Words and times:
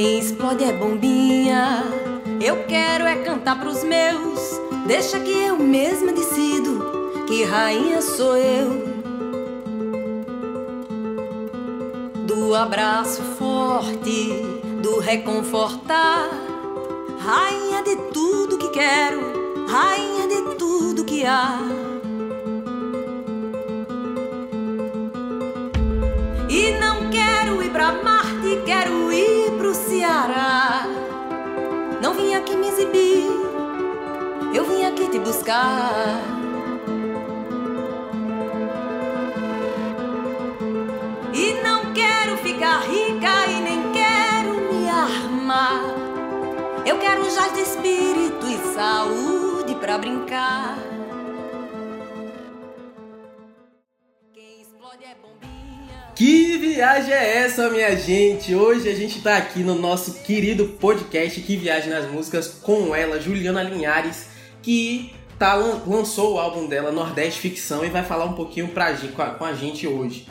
Quem 0.00 0.18
explode 0.18 0.64
é 0.64 0.72
bombinha. 0.72 1.84
Eu 2.40 2.64
quero 2.64 3.04
é 3.04 3.16
cantar 3.16 3.60
pros 3.60 3.84
meus. 3.84 4.58
Deixa 4.86 5.20
que 5.20 5.30
eu 5.30 5.58
mesma 5.58 6.10
decido 6.10 7.22
que 7.28 7.44
rainha 7.44 8.00
sou 8.00 8.34
eu. 8.34 8.82
Do 12.26 12.54
abraço 12.54 13.20
forte, 13.38 14.42
do 14.82 15.00
reconfortar. 15.00 16.30
Rainha 17.18 17.82
de 17.82 17.96
tudo 18.10 18.56
que 18.56 18.70
quero, 18.70 19.66
rainha 19.68 20.26
de 20.26 20.54
tudo 20.54 21.04
que 21.04 21.26
há. 21.26 21.58
Aqui 32.50 32.58
me 32.58 32.66
exibir, 32.66 33.30
eu 34.52 34.64
vim 34.64 34.84
aqui 34.84 35.08
te 35.08 35.20
buscar. 35.20 36.20
E 41.32 41.52
não 41.62 41.92
quero 41.92 42.36
ficar 42.38 42.80
rica 42.80 43.46
e 43.46 43.60
nem 43.60 43.92
quero 43.92 44.54
me 44.68 44.88
armar. 44.88 45.80
Eu 46.84 46.98
quero 46.98 47.22
jazz 47.22 47.52
de 47.52 47.60
espírito 47.60 48.44
e 48.48 48.74
saúde 48.74 49.76
pra 49.76 49.96
brincar. 49.98 50.89
Viagem 56.74 57.12
é 57.12 57.38
essa, 57.38 57.68
minha 57.68 57.96
gente? 57.96 58.54
Hoje 58.54 58.88
a 58.88 58.94
gente 58.94 59.20
tá 59.20 59.36
aqui 59.36 59.58
no 59.58 59.74
nosso 59.74 60.22
querido 60.22 60.66
podcast 60.66 61.40
Que 61.40 61.56
Viagem 61.56 61.90
nas 61.90 62.08
Músicas 62.08 62.46
com 62.62 62.94
ela, 62.94 63.20
Juliana 63.20 63.60
Linhares, 63.64 64.26
que 64.62 65.12
tá, 65.36 65.54
lan- 65.54 65.82
lançou 65.84 66.34
o 66.34 66.38
álbum 66.38 66.68
dela, 66.68 66.92
Nordeste 66.92 67.40
Ficção, 67.40 67.84
e 67.84 67.88
vai 67.88 68.04
falar 68.04 68.26
um 68.26 68.34
pouquinho 68.34 68.68
pra, 68.68 68.94
com, 68.94 69.20
a, 69.20 69.26
com 69.30 69.44
a 69.44 69.52
gente 69.52 69.84
hoje. 69.84 70.28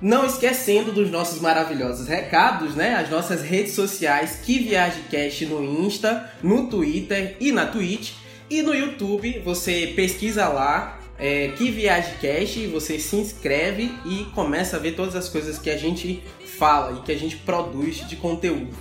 Não 0.00 0.24
esquecendo 0.24 0.92
dos 0.92 1.10
nossos 1.10 1.40
maravilhosos 1.40 2.06
recados, 2.06 2.76
né? 2.76 2.94
As 2.94 3.10
nossas 3.10 3.42
redes 3.42 3.72
sociais, 3.72 4.38
Que 4.44 4.60
Viagem 4.60 5.02
Cast 5.10 5.44
no 5.46 5.64
Insta, 5.64 6.30
no 6.40 6.68
Twitter 6.68 7.36
e 7.40 7.50
na 7.50 7.66
Twitch. 7.66 8.12
E 8.48 8.62
no 8.62 8.72
YouTube, 8.72 9.40
você 9.44 9.92
pesquisa 9.96 10.46
lá, 10.46 11.00
é, 11.18 11.48
Que 11.48 11.70
Viagem 11.70 12.14
Cast, 12.20 12.66
você 12.66 12.98
se 12.98 13.16
inscreve 13.16 13.92
e 14.04 14.24
começa 14.34 14.76
a 14.76 14.80
ver 14.80 14.92
todas 14.92 15.14
as 15.14 15.28
coisas 15.28 15.58
que 15.58 15.70
a 15.70 15.76
gente 15.76 16.22
fala 16.58 16.98
e 16.98 17.02
que 17.02 17.12
a 17.12 17.18
gente 17.18 17.36
produz 17.36 18.06
de 18.08 18.16
conteúdo. 18.16 18.74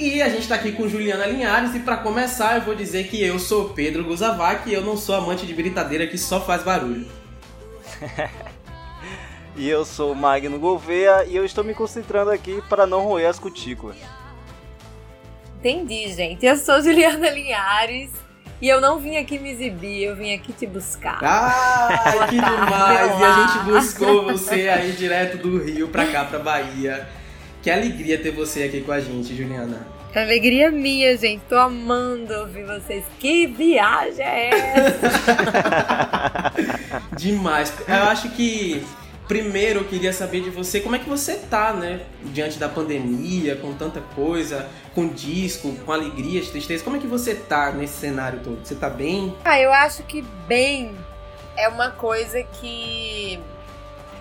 E 0.00 0.20
a 0.20 0.28
gente 0.28 0.48
tá 0.48 0.56
aqui 0.56 0.72
com 0.72 0.88
Juliana 0.88 1.26
Linhares 1.26 1.76
e 1.76 1.78
para 1.78 1.98
começar 1.98 2.56
eu 2.56 2.62
vou 2.62 2.74
dizer 2.74 3.06
que 3.06 3.22
eu 3.22 3.38
sou 3.38 3.68
Pedro 3.68 4.02
Guzavac 4.02 4.68
e 4.68 4.74
eu 4.74 4.82
não 4.82 4.96
sou 4.96 5.14
amante 5.14 5.46
de 5.46 5.54
britadeira 5.54 6.08
que 6.08 6.18
só 6.18 6.40
faz 6.40 6.64
barulho. 6.64 7.06
E 9.56 9.68
eu 9.68 9.84
sou 9.86 10.12
o 10.12 10.14
Magno 10.14 10.58
Gouveia 10.58 11.24
e 11.26 11.34
eu 11.34 11.44
estou 11.44 11.64
me 11.64 11.72
concentrando 11.72 12.30
aqui 12.30 12.62
para 12.68 12.86
não 12.86 13.04
roer 13.04 13.28
as 13.28 13.38
cutículas. 13.38 13.96
Entendi, 15.58 16.12
gente. 16.12 16.44
Eu 16.44 16.56
sou 16.56 16.82
Juliana 16.82 17.30
Linhares 17.30 18.10
e 18.60 18.68
eu 18.68 18.80
não 18.80 18.98
vim 18.98 19.16
aqui 19.16 19.38
me 19.38 19.50
exibir, 19.50 20.04
eu 20.04 20.14
vim 20.14 20.34
aqui 20.34 20.52
te 20.52 20.66
buscar. 20.66 21.18
Ah, 21.22 22.26
que 22.28 22.36
demais! 22.36 23.20
E 23.20 23.24
a 23.24 23.46
gente 23.46 23.64
buscou 23.64 24.24
você 24.24 24.68
aí 24.68 24.92
direto 24.92 25.38
do 25.38 25.58
Rio 25.58 25.88
pra 25.88 26.06
cá, 26.06 26.26
pra 26.26 26.38
Bahia. 26.38 27.08
Que 27.62 27.70
alegria 27.70 28.18
ter 28.18 28.32
você 28.32 28.64
aqui 28.64 28.82
com 28.82 28.92
a 28.92 29.00
gente, 29.00 29.34
Juliana. 29.34 29.86
Alegria 30.14 30.70
minha, 30.70 31.16
gente. 31.16 31.42
Tô 31.48 31.56
amando 31.56 32.32
ouvir 32.32 32.64
vocês. 32.64 33.04
Que 33.18 33.46
viagem 33.46 34.24
é 34.24 34.50
essa? 34.50 35.10
Demais. 37.16 37.72
Eu 37.86 38.04
acho 38.04 38.30
que 38.30 38.82
primeiro 39.28 39.80
eu 39.80 39.84
queria 39.84 40.12
saber 40.12 40.40
de 40.42 40.50
você 40.50 40.80
como 40.80 40.94
é 40.96 40.98
que 40.98 41.08
você 41.08 41.36
tá, 41.36 41.72
né? 41.72 42.04
Diante 42.26 42.58
da 42.58 42.68
pandemia, 42.68 43.56
com 43.56 43.74
tanta 43.74 44.00
coisa, 44.00 44.68
com 44.94 45.08
disco, 45.08 45.74
com 45.84 45.92
alegrias, 45.92 46.48
tristeza. 46.48 46.82
Como 46.84 46.96
é 46.96 47.00
que 47.00 47.06
você 47.06 47.34
tá 47.34 47.72
nesse 47.72 47.94
cenário 48.00 48.40
todo? 48.42 48.64
Você 48.64 48.74
tá 48.74 48.88
bem? 48.90 49.36
ah, 49.44 49.58
eu 49.60 49.72
acho 49.72 50.02
que 50.04 50.22
bem 50.46 50.96
é 51.56 51.68
uma 51.68 51.90
coisa 51.90 52.42
que 52.42 53.38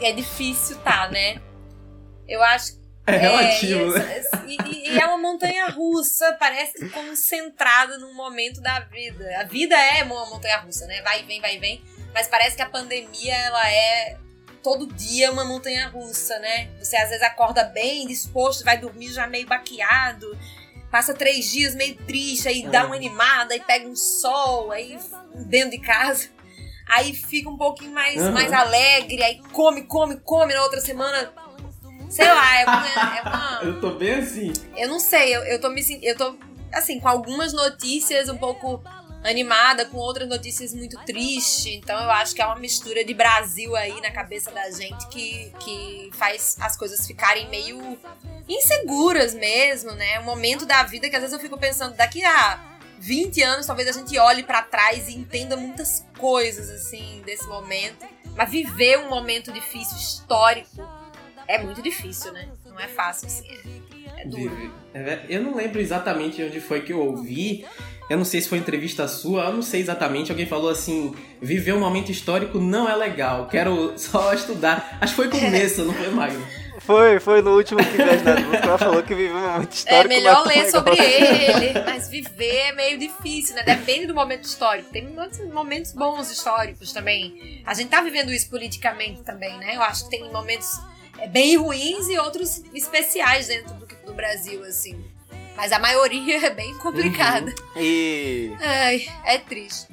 é 0.01 0.11
difícil, 0.11 0.77
tá, 0.77 1.07
né? 1.09 1.41
Eu 2.27 2.41
acho 2.44 2.73
É 3.07 3.17
relativo, 3.17 3.95
e, 3.95 3.99
né? 3.99 4.23
e- 4.47 4.89
e 4.94 4.99
é 4.99 5.05
uma 5.05 5.17
montanha 5.17 5.67
russa, 5.67 6.35
parece 6.39 6.73
que 6.73 6.89
concentrada 6.89 7.97
num 7.99 8.13
momento 8.15 8.59
da 8.61 8.79
vida. 8.79 9.39
A 9.39 9.44
vida 9.44 9.75
é 9.75 10.03
uma 10.03 10.25
montanha 10.27 10.57
russa, 10.57 10.85
né? 10.88 11.01
Vai 11.03 11.21
e 11.21 11.23
vem, 11.23 11.39
vai 11.39 11.55
e 11.55 11.59
vem. 11.59 11.83
Mas 12.13 12.27
parece 12.27 12.55
que 12.55 12.61
a 12.63 12.69
pandemia, 12.69 13.35
ela 13.35 13.69
é 13.69 14.17
todo 14.65 14.87
dia 14.87 15.31
uma 15.31 15.45
montanha 15.45 15.87
russa, 15.89 16.39
né? 16.39 16.69
Você 16.81 16.97
às 16.97 17.09
vezes 17.09 17.21
acorda 17.21 17.63
bem, 17.65 18.07
disposto, 18.07 18.63
vai 18.65 18.79
dormir 18.79 19.13
já 19.13 19.27
meio 19.27 19.45
baqueado. 19.45 20.35
Passa 20.89 21.13
três 21.13 21.51
dias 21.51 21.75
meio 21.75 21.95
triste, 21.97 22.47
aí 22.47 22.67
dá 22.67 22.79
É. 22.79 22.83
uma 22.85 22.95
animada, 22.95 23.53
aí 23.53 23.59
pega 23.59 23.87
um 23.87 23.95
sol, 23.95 24.71
aí 24.71 24.97
dentro 25.45 25.69
de 25.69 25.77
casa. 25.77 26.29
Aí 26.87 27.13
fica 27.13 27.47
um 27.47 27.57
pouquinho 27.57 27.91
mais, 27.91 28.19
Uhum. 28.19 28.31
mais 28.31 28.51
alegre, 28.51 29.21
aí 29.21 29.39
come, 29.51 29.83
come, 29.83 30.17
come. 30.21 30.51
Na 30.53 30.63
outra 30.63 30.81
semana 30.81 31.31
Sei 32.09 32.25
lá, 32.27 32.59
é 32.59 32.63
uma, 32.65 32.87
é 33.17 33.21
uma- 33.21 33.59
Eu 33.65 33.79
tô 33.81 33.91
bem 33.91 34.15
assim. 34.15 34.51
Eu 34.75 34.87
não 34.89 34.99
sei, 34.99 35.35
eu, 35.35 35.43
eu 35.43 35.59
tô 35.61 35.69
me 35.69 35.81
Eu 36.01 36.15
tô, 36.17 36.35
assim, 36.73 36.99
com 36.99 37.07
algumas 37.07 37.53
notícias 37.53 38.29
um 38.29 38.37
pouco 38.37 38.81
animada, 39.30 39.86
com 39.86 39.97
outras 39.97 40.28
notícias 40.28 40.74
muito 40.74 40.97
tristes. 41.06 41.66
Então 41.68 42.02
eu 42.02 42.12
acho 42.12 42.36
que 42.36 42.41
é 42.41 42.46
uma 42.46 42.56
mistura 42.58 43.03
de 43.03 43.13
Brasil 43.13 43.75
aí 43.75 44.00
na 44.02 44.12
cabeça 44.12 44.52
da 44.52 44.69
gente 44.72 45.08
que, 45.09 45.52
que 45.59 46.09
faz 46.13 46.58
as 46.59 46.78
coisas 46.78 47.06
ficarem 47.06 47.50
meio 47.50 47.97
inseguras 48.47 49.34
mesmo, 49.34 49.91
né? 49.91 50.19
Um 50.19 50.24
momento 50.24 50.66
da 50.66 50.84
vida 50.84 51.09
que 51.09 51.16
às 51.16 51.22
vezes 51.22 51.34
eu 51.34 51.40
fico 51.40 51.58
pensando, 51.58 51.96
daqui 51.96 52.24
a 52.24 52.75
20 53.00 53.41
anos 53.41 53.66
talvez 53.66 53.90
a 53.90 53.91
gente 53.91 54.18
olhe 54.18 54.44
pra 54.44 54.62
trás 54.62 55.08
e 55.08 55.16
entenda 55.16 55.57
muitas 55.57 56.06
coisas, 56.18 56.69
assim, 56.69 57.22
desse 57.25 57.47
momento. 57.47 58.06
Mas 58.36 58.50
viver 58.50 59.00
um 59.00 59.09
momento 59.09 59.52
difícil, 59.52 59.97
histórico, 59.97 60.88
é 61.47 61.57
muito 61.57 61.81
difícil, 61.81 62.31
né? 62.34 62.50
Não 62.66 62.80
é 62.80 62.88
fácil, 62.88 63.28
assim. 63.28 63.47
É, 64.18 64.22
é 64.22 64.25
duro. 64.25 64.74
É, 64.94 65.25
Eu 65.30 65.42
não 65.42 65.56
lembro 65.56 65.80
exatamente 65.80 66.44
onde 66.44 66.59
foi 66.59 66.81
que 66.81 66.92
eu 66.92 67.00
ouvi. 67.00 67.66
Eu 68.09 68.17
não 68.17 68.25
sei 68.25 68.39
se 68.41 68.49
foi 68.49 68.59
entrevista 68.59 69.07
sua, 69.07 69.45
eu 69.45 69.53
não 69.53 69.61
sei 69.61 69.81
exatamente. 69.81 70.31
Alguém 70.31 70.45
falou 70.45 70.69
assim: 70.69 71.16
viver 71.41 71.73
um 71.73 71.79
momento 71.79 72.11
histórico 72.11 72.59
não 72.59 72.88
é 72.88 72.95
legal, 72.95 73.47
quero 73.47 73.93
só 73.97 74.31
estudar. 74.35 74.97
Acho 75.01 75.16
que 75.16 75.21
foi 75.21 75.29
começo, 75.29 75.83
não 75.83 75.93
foi, 75.93 76.09
Magno? 76.09 76.45
Foi, 76.81 77.19
foi 77.19 77.41
no 77.41 77.55
último 77.55 77.79
que 77.83 77.97
nas 77.97 78.21
músicas, 78.21 78.61
ela 78.61 78.77
falou 78.77 79.01
que 79.01 79.15
viveu 79.15 79.35
um 79.35 79.41
momento 79.41 79.71
É 79.71 79.74
histórico. 79.74 80.07
melhor 80.07 80.45
mas 80.45 80.56
ler 80.56 80.69
sobre 80.69 80.94
ele, 81.01 81.83
mas 81.83 82.07
viver 82.09 82.56
é 82.57 82.71
meio 82.74 83.00
difícil, 83.00 83.56
né? 83.56 83.63
Depende 83.63 84.06
do 84.06 84.13
momento 84.13 84.44
histórico. 84.44 84.91
Tem 84.91 85.03
muitos 85.07 85.39
momentos 85.51 85.94
bons 85.94 86.30
históricos 86.30 86.94
também. 86.94 87.63
A 87.65 87.74
gente 87.74 87.89
tá 87.89 88.01
vivendo 88.01 88.31
isso 88.31 88.47
politicamente 88.51 89.24
também, 89.24 89.57
né? 89.57 89.75
Eu 89.75 89.81
acho 89.81 90.03
que 90.03 90.12
tem 90.12 90.31
momentos 90.31 90.80
é, 91.18 91.27
bem 91.27 91.56
ruins 91.57 92.07
e 92.07 92.19
outros 92.19 92.62
especiais 92.71 93.47
dentro 93.47 93.74
do, 93.74 93.88
do 94.06 94.13
Brasil, 94.13 94.63
assim. 94.63 95.03
Mas 95.56 95.72
a 95.72 95.80
maioria 95.80 96.46
é 96.48 96.50
bem 96.50 96.78
complicada. 96.78 97.54
E, 97.75 98.52
Ai, 98.60 99.07
é 99.25 99.38
triste. 99.38 99.88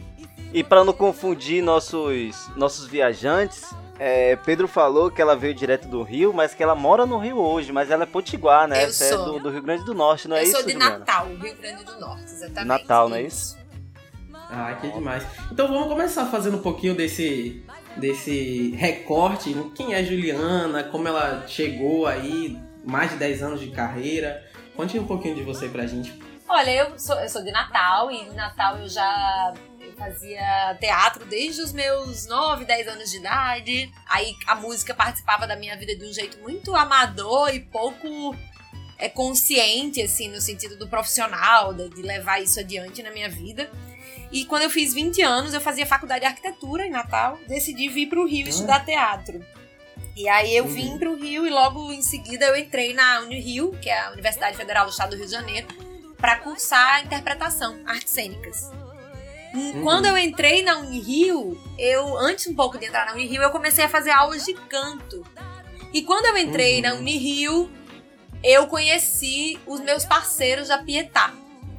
e 0.53 0.62
para 0.64 0.85
não 0.85 0.93
confundir 0.93 1.62
nossos, 1.62 2.49
nossos 2.56 2.87
viajantes, 2.87 3.62
é, 3.99 4.35
Pedro 4.37 4.67
falou 4.67 5.11
que 5.11 5.23
ela 5.23 5.37
veio 5.37 5.55
direto 5.55 5.87
do 5.87 6.03
Rio, 6.03 6.32
mas 6.32 6.53
que 6.55 6.62
ela 6.62 6.75
mora 6.75 7.06
no 7.06 7.19
Rio 7.19 7.38
hoje, 7.38 7.70
mas 7.73 7.91
ela 7.91 8.03
é 8.03 8.06
potiguar, 8.06 8.67
né? 8.67 8.85
Eu 8.85 8.91
Você 8.93 9.05
é 9.05 9.09
sou. 9.09 9.25
do, 9.35 9.41
do 9.41 9.50
Rio 9.50 9.62
Grande 9.62 9.85
do 9.85 9.94
Norte, 9.94 10.26
não 10.26 10.37
é 10.37 10.41
Eu 10.41 10.44
isso, 10.44 10.53
sou 10.56 10.62
de 10.67 10.73
Juliana? 10.73 10.99
Natal, 10.99 11.29
Rio 11.29 11.56
Grande 11.56 11.85
do 11.85 12.00
Norte, 12.00 12.25
exatamente. 12.25 12.67
Natal, 12.67 13.09
não 13.09 13.17
é 13.17 13.23
isso? 13.23 13.56
Ah, 14.55 14.76
que 14.81 14.91
demais. 14.91 15.25
Então 15.50 15.67
vamos 15.69 15.88
começar 15.88 16.26
fazendo 16.26 16.56
um 16.59 16.62
pouquinho 16.62 16.94
desse, 16.94 17.62
desse 17.97 18.73
recorte. 18.76 19.55
Quem 19.75 19.94
é 19.94 20.05
Juliana, 20.05 20.85
como 20.85 21.09
ela 21.09 21.44
chegou 21.47 22.06
aí, 22.06 22.59
mais 22.85 23.12
de 23.12 23.17
10 23.17 23.43
anos 23.43 23.61
de 23.61 23.69
carreira. 23.70 24.43
Conte 24.76 24.98
um 24.98 25.06
pouquinho 25.06 25.34
de 25.34 25.42
você 25.42 25.69
pra 25.69 25.86
gente. 25.86 26.12
Olha, 26.48 26.70
eu 26.70 26.98
sou, 26.98 27.19
eu 27.19 27.28
sou 27.28 27.42
de 27.42 27.50
Natal 27.50 28.10
e 28.10 28.16
em 28.16 28.34
Natal 28.34 28.78
eu 28.78 28.88
já 28.88 29.54
Eu 29.80 29.92
fazia 29.94 30.76
teatro 30.80 31.24
desde 31.24 31.62
os 31.62 31.72
meus 31.72 32.26
9, 32.26 32.64
10 32.64 32.88
anos 32.88 33.10
de 33.10 33.19
idade. 33.19 33.90
Aí 34.08 34.34
a 34.46 34.54
música 34.54 34.94
participava 34.94 35.46
da 35.46 35.56
minha 35.56 35.76
vida 35.76 35.96
de 35.96 36.04
um 36.04 36.12
jeito 36.12 36.38
muito 36.40 36.74
amador 36.74 37.54
e 37.54 37.60
pouco 37.60 38.34
é, 38.98 39.08
consciente, 39.08 40.02
assim, 40.02 40.28
no 40.28 40.40
sentido 40.40 40.76
do 40.76 40.88
profissional, 40.88 41.72
de, 41.72 41.88
de 41.88 42.02
levar 42.02 42.40
isso 42.40 42.60
adiante 42.60 43.02
na 43.02 43.10
minha 43.10 43.28
vida. 43.28 43.70
E 44.30 44.44
quando 44.44 44.62
eu 44.62 44.70
fiz 44.70 44.94
20 44.94 45.20
anos, 45.22 45.54
eu 45.54 45.60
fazia 45.60 45.84
faculdade 45.84 46.20
de 46.20 46.26
arquitetura 46.26 46.86
em 46.86 46.90
Natal, 46.90 47.38
decidi 47.46 47.88
vir 47.88 48.08
para 48.08 48.20
o 48.20 48.26
Rio 48.26 48.48
estudar 48.48 48.84
teatro. 48.84 49.44
E 50.14 50.29
aí 50.29 50.55
eu 50.55 50.67
vim 50.67 50.99
para 50.99 51.11
o 51.11 51.17
Rio 51.17 51.47
e 51.47 51.50
logo 51.50 51.91
em 51.91 52.03
seguida 52.03 52.47
eu 52.47 52.56
entrei 52.56 52.93
na 52.93 53.20
Unirio, 53.20 53.73
que 53.81 53.88
é 53.88 53.99
a 53.99 54.11
Universidade 54.12 54.56
Federal 54.56 54.85
do 54.85 54.91
Estado 54.91 55.11
do 55.11 55.17
Rio 55.17 55.25
de 55.25 55.32
Janeiro, 55.32 55.67
para 56.19 56.37
cursar 56.37 57.05
interpretação, 57.05 57.81
artes 57.87 58.12
cênicas. 58.12 58.70
Uhum. 59.55 59.82
Quando 59.82 60.06
eu 60.06 60.17
entrei 60.17 60.62
na 60.62 60.79
Unirio, 60.79 61.61
eu 61.79 62.17
antes 62.19 62.47
um 62.47 62.55
pouco 62.55 62.79
de 62.79 62.87
entrar 62.87 63.06
na 63.06 63.12
Unirio, 63.12 63.43
eu 63.43 63.50
comecei 63.50 63.85
a 63.85 63.88
fazer 63.88 64.11
aulas 64.11 64.44
de 64.44 64.55
canto. 64.55 65.25
E 65.93 66.03
quando 66.03 66.26
eu 66.26 66.37
entrei 66.37 66.76
uhum. 66.76 66.82
na 66.82 66.94
Unirio, 66.94 67.70
eu 68.43 68.67
conheci 68.67 69.59
os 69.67 69.81
meus 69.81 70.05
parceiros 70.05 70.69
da 70.69 70.79
Pietá, 70.79 71.32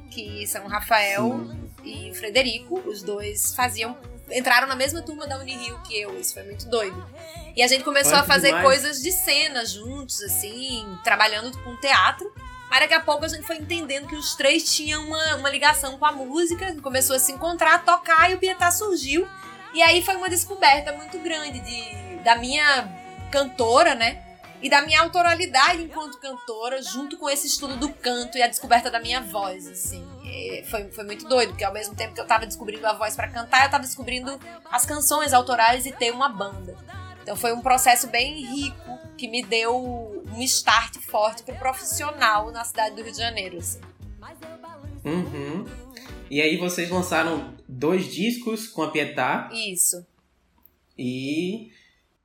que 0.09 0.45
são 0.47 0.65
o 0.65 0.67
Rafael 0.67 1.47
Sim. 1.83 2.07
e 2.07 2.11
o 2.11 2.15
Frederico. 2.15 2.79
Os 2.85 3.03
dois 3.03 3.55
faziam 3.55 3.95
entraram 4.31 4.67
na 4.67 4.75
mesma 4.75 5.01
turma 5.01 5.27
da 5.27 5.37
Unirio 5.37 5.79
que 5.83 5.99
eu, 5.99 6.19
isso 6.19 6.33
foi 6.33 6.43
muito 6.43 6.67
doido. 6.69 7.05
E 7.55 7.61
a 7.61 7.67
gente 7.67 7.83
começou 7.83 8.15
a 8.15 8.23
fazer 8.23 8.47
demais. 8.47 8.65
coisas 8.65 9.01
de 9.01 9.11
cena 9.11 9.65
juntos, 9.65 10.21
assim, 10.21 10.97
trabalhando 11.03 11.55
com 11.63 11.75
teatro. 11.77 12.31
Mas 12.69 12.79
daqui 12.79 12.93
a 12.95 12.99
pouco 12.99 13.23
a 13.23 13.27
gente 13.27 13.45
foi 13.45 13.57
entendendo 13.57 14.07
que 14.07 14.15
os 14.15 14.35
três 14.35 14.73
tinham 14.73 15.05
uma, 15.05 15.35
uma 15.35 15.49
ligação 15.49 15.95
com 15.97 16.05
a 16.05 16.11
música, 16.11 16.75
começou 16.81 17.15
a 17.15 17.19
se 17.19 17.31
encontrar, 17.31 17.75
a 17.75 17.79
tocar 17.79 18.31
e 18.31 18.33
o 18.33 18.39
Pietá 18.39 18.71
surgiu. 18.71 19.27
E 19.75 19.81
aí 19.83 20.03
foi 20.03 20.15
uma 20.15 20.27
descoberta 20.27 20.91
muito 20.93 21.19
grande 21.19 21.59
de, 21.59 22.23
da 22.23 22.35
minha 22.35 22.87
cantora, 23.31 23.93
né? 23.93 24.23
E 24.59 24.69
da 24.69 24.81
minha 24.81 25.01
autoralidade 25.01 25.83
enquanto 25.83 26.19
cantora, 26.19 26.81
junto 26.81 27.17
com 27.17 27.29
esse 27.29 27.45
estudo 27.45 27.75
do 27.75 27.89
canto 27.89 28.37
e 28.37 28.41
a 28.41 28.47
descoberta 28.47 28.89
da 28.89 28.99
minha 28.99 29.21
voz, 29.21 29.67
assim. 29.67 30.03
E 30.23 30.63
foi, 30.71 30.89
foi 30.91 31.03
muito 31.03 31.27
doido, 31.27 31.49
porque 31.49 31.63
ao 31.63 31.73
mesmo 31.73 31.93
tempo 31.93 32.15
que 32.15 32.21
eu 32.21 32.25
tava 32.25 32.47
descobrindo 32.47 32.87
a 32.87 32.93
voz 32.93 33.15
para 33.15 33.27
cantar, 33.27 33.65
eu 33.65 33.69
tava 33.69 33.83
descobrindo 33.83 34.39
as 34.71 34.85
canções 34.85 35.33
autorais 35.33 35.85
e 35.85 35.91
ter 35.91 36.11
uma 36.11 36.29
banda. 36.29 36.75
Então 37.23 37.37
foi 37.37 37.53
um 37.53 37.61
processo 37.61 38.07
bem 38.07 38.45
rico 38.45 38.99
que 39.17 39.27
me 39.29 39.41
deu 39.41 40.21
um 40.35 40.41
start 40.41 40.97
forte 40.97 41.41
pro 41.41 41.55
profissional 41.55 42.51
na 42.51 42.65
cidade 42.65 42.95
do 42.95 43.01
Rio 43.01 43.13
de 43.13 43.17
Janeiro. 43.17 43.57
Assim. 43.57 43.79
Uhum. 45.05 45.65
E 46.29 46.41
aí 46.41 46.57
vocês 46.57 46.89
lançaram 46.89 47.53
dois 47.67 48.13
discos 48.13 48.67
com 48.67 48.83
a 48.83 48.91
Pietá. 48.91 49.49
Isso. 49.53 50.05
E 50.97 51.71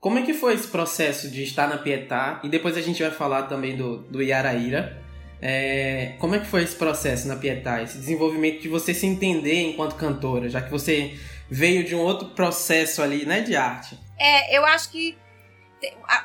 como 0.00 0.18
é 0.18 0.22
que 0.22 0.34
foi 0.34 0.54
esse 0.54 0.66
processo 0.66 1.30
de 1.30 1.44
estar 1.44 1.68
na 1.68 1.78
Pietá? 1.78 2.40
E 2.42 2.48
depois 2.48 2.76
a 2.76 2.80
gente 2.80 3.00
vai 3.00 3.12
falar 3.12 3.44
também 3.44 3.76
do, 3.76 3.98
do 4.04 4.20
Yaraíra. 4.20 5.00
É, 5.40 6.16
como 6.18 6.34
é 6.34 6.40
que 6.40 6.46
foi 6.46 6.64
esse 6.64 6.74
processo 6.74 7.28
na 7.28 7.36
Pietá? 7.36 7.82
Esse 7.82 7.98
desenvolvimento 7.98 8.60
de 8.60 8.68
você 8.68 8.92
se 8.92 9.06
entender 9.06 9.62
enquanto 9.62 9.94
cantora, 9.94 10.48
já 10.48 10.60
que 10.60 10.70
você 10.70 11.16
veio 11.48 11.84
de 11.84 11.94
um 11.94 12.00
outro 12.00 12.30
processo 12.30 13.00
ali, 13.00 13.24
né, 13.24 13.42
de 13.42 13.54
arte. 13.54 13.96
É, 14.18 14.56
eu 14.56 14.64
acho 14.64 14.90
que 14.90 15.16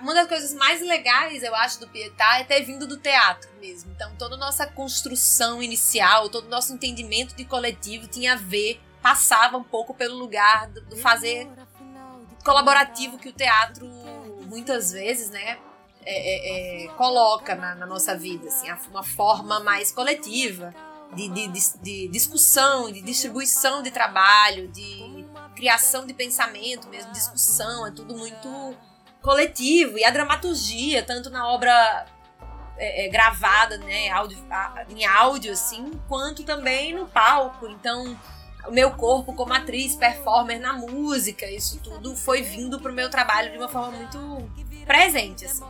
uma 0.02 0.14
das 0.14 0.28
coisas 0.28 0.54
mais 0.54 0.82
legais, 0.82 1.44
eu 1.44 1.54
acho, 1.56 1.80
do 1.80 1.88
Pietá 1.88 2.40
é 2.40 2.44
ter 2.44 2.64
vindo 2.64 2.88
do 2.88 2.98
teatro 2.98 3.50
mesmo. 3.60 3.92
Então, 3.92 4.16
toda 4.18 4.36
nossa 4.36 4.66
construção 4.66 5.62
inicial, 5.62 6.30
todo 6.30 6.46
o 6.46 6.50
nosso 6.50 6.74
entendimento 6.74 7.36
de 7.36 7.46
coletivo 7.46 8.08
tinha 8.08 8.34
a 8.34 8.36
ver, 8.36 8.82
passava 9.02 9.58
um 9.58 9.64
pouco 9.64 9.94
pelo 9.94 10.16
lugar 10.18 10.68
do, 10.68 10.82
do 10.82 10.98
fazer 10.98 11.48
colaborativo 12.44 13.18
que 13.18 13.30
o 13.30 13.34
teatro, 13.34 13.88
muitas 14.48 14.92
vezes, 14.92 15.30
né, 15.30 15.58
é, 16.06 16.84
é, 16.84 16.86
é, 16.86 16.88
coloca 16.96 17.56
na, 17.56 17.76
na, 17.76 17.86
nossa 17.86 18.18
vida, 18.18 18.48
assim, 18.48 18.68
uma 18.90 19.04
forma 19.04 19.60
mais 19.62 19.92
coletiva 19.92 20.74
de, 21.16 21.30
de, 21.30 21.48
de, 21.48 21.78
de 21.82 22.08
discussão, 22.10 22.92
de 22.92 23.02
distribuição 23.02 23.82
de 23.82 23.92
trabalho, 23.92 24.68
de 24.68 25.26
criação 25.56 26.06
de 26.06 26.14
pensamento 26.14 26.88
mesmo, 26.90 27.12
discussão, 27.12 27.88
é 27.88 27.92
tudo 27.92 28.16
muito 28.16 28.76
coletivo. 29.22 29.98
E 29.98 30.04
a 30.04 30.12
dramaturgia, 30.12 31.04
tanto 31.04 31.30
na 31.30 31.48
obra 31.48 32.06
é, 32.78 33.06
é, 33.06 33.10
gravada, 33.10 33.78
né, 33.78 34.10
áudio, 34.10 34.38
em 34.90 35.06
áudio, 35.06 35.54
assim, 35.54 35.92
quanto 36.08 36.44
também 36.44 36.94
no 36.94 37.08
palco. 37.08 37.68
Então, 37.68 38.18
o 38.68 38.72
meu 38.72 38.92
corpo 38.92 39.34
como 39.34 39.54
atriz, 39.54 39.96
performer 39.96 40.60
na 40.60 40.74
música, 40.74 41.50
isso 41.50 41.80
tudo 41.80 42.16
foi 42.16 42.42
vindo 42.42 42.80
pro 42.80 42.94
meu 42.94 43.10
trabalho 43.10 43.52
de 43.52 43.58
uma 43.58 43.70
forma 43.70 43.92
muito 43.92 44.50
presente, 44.86 45.46
assim. 45.46 45.64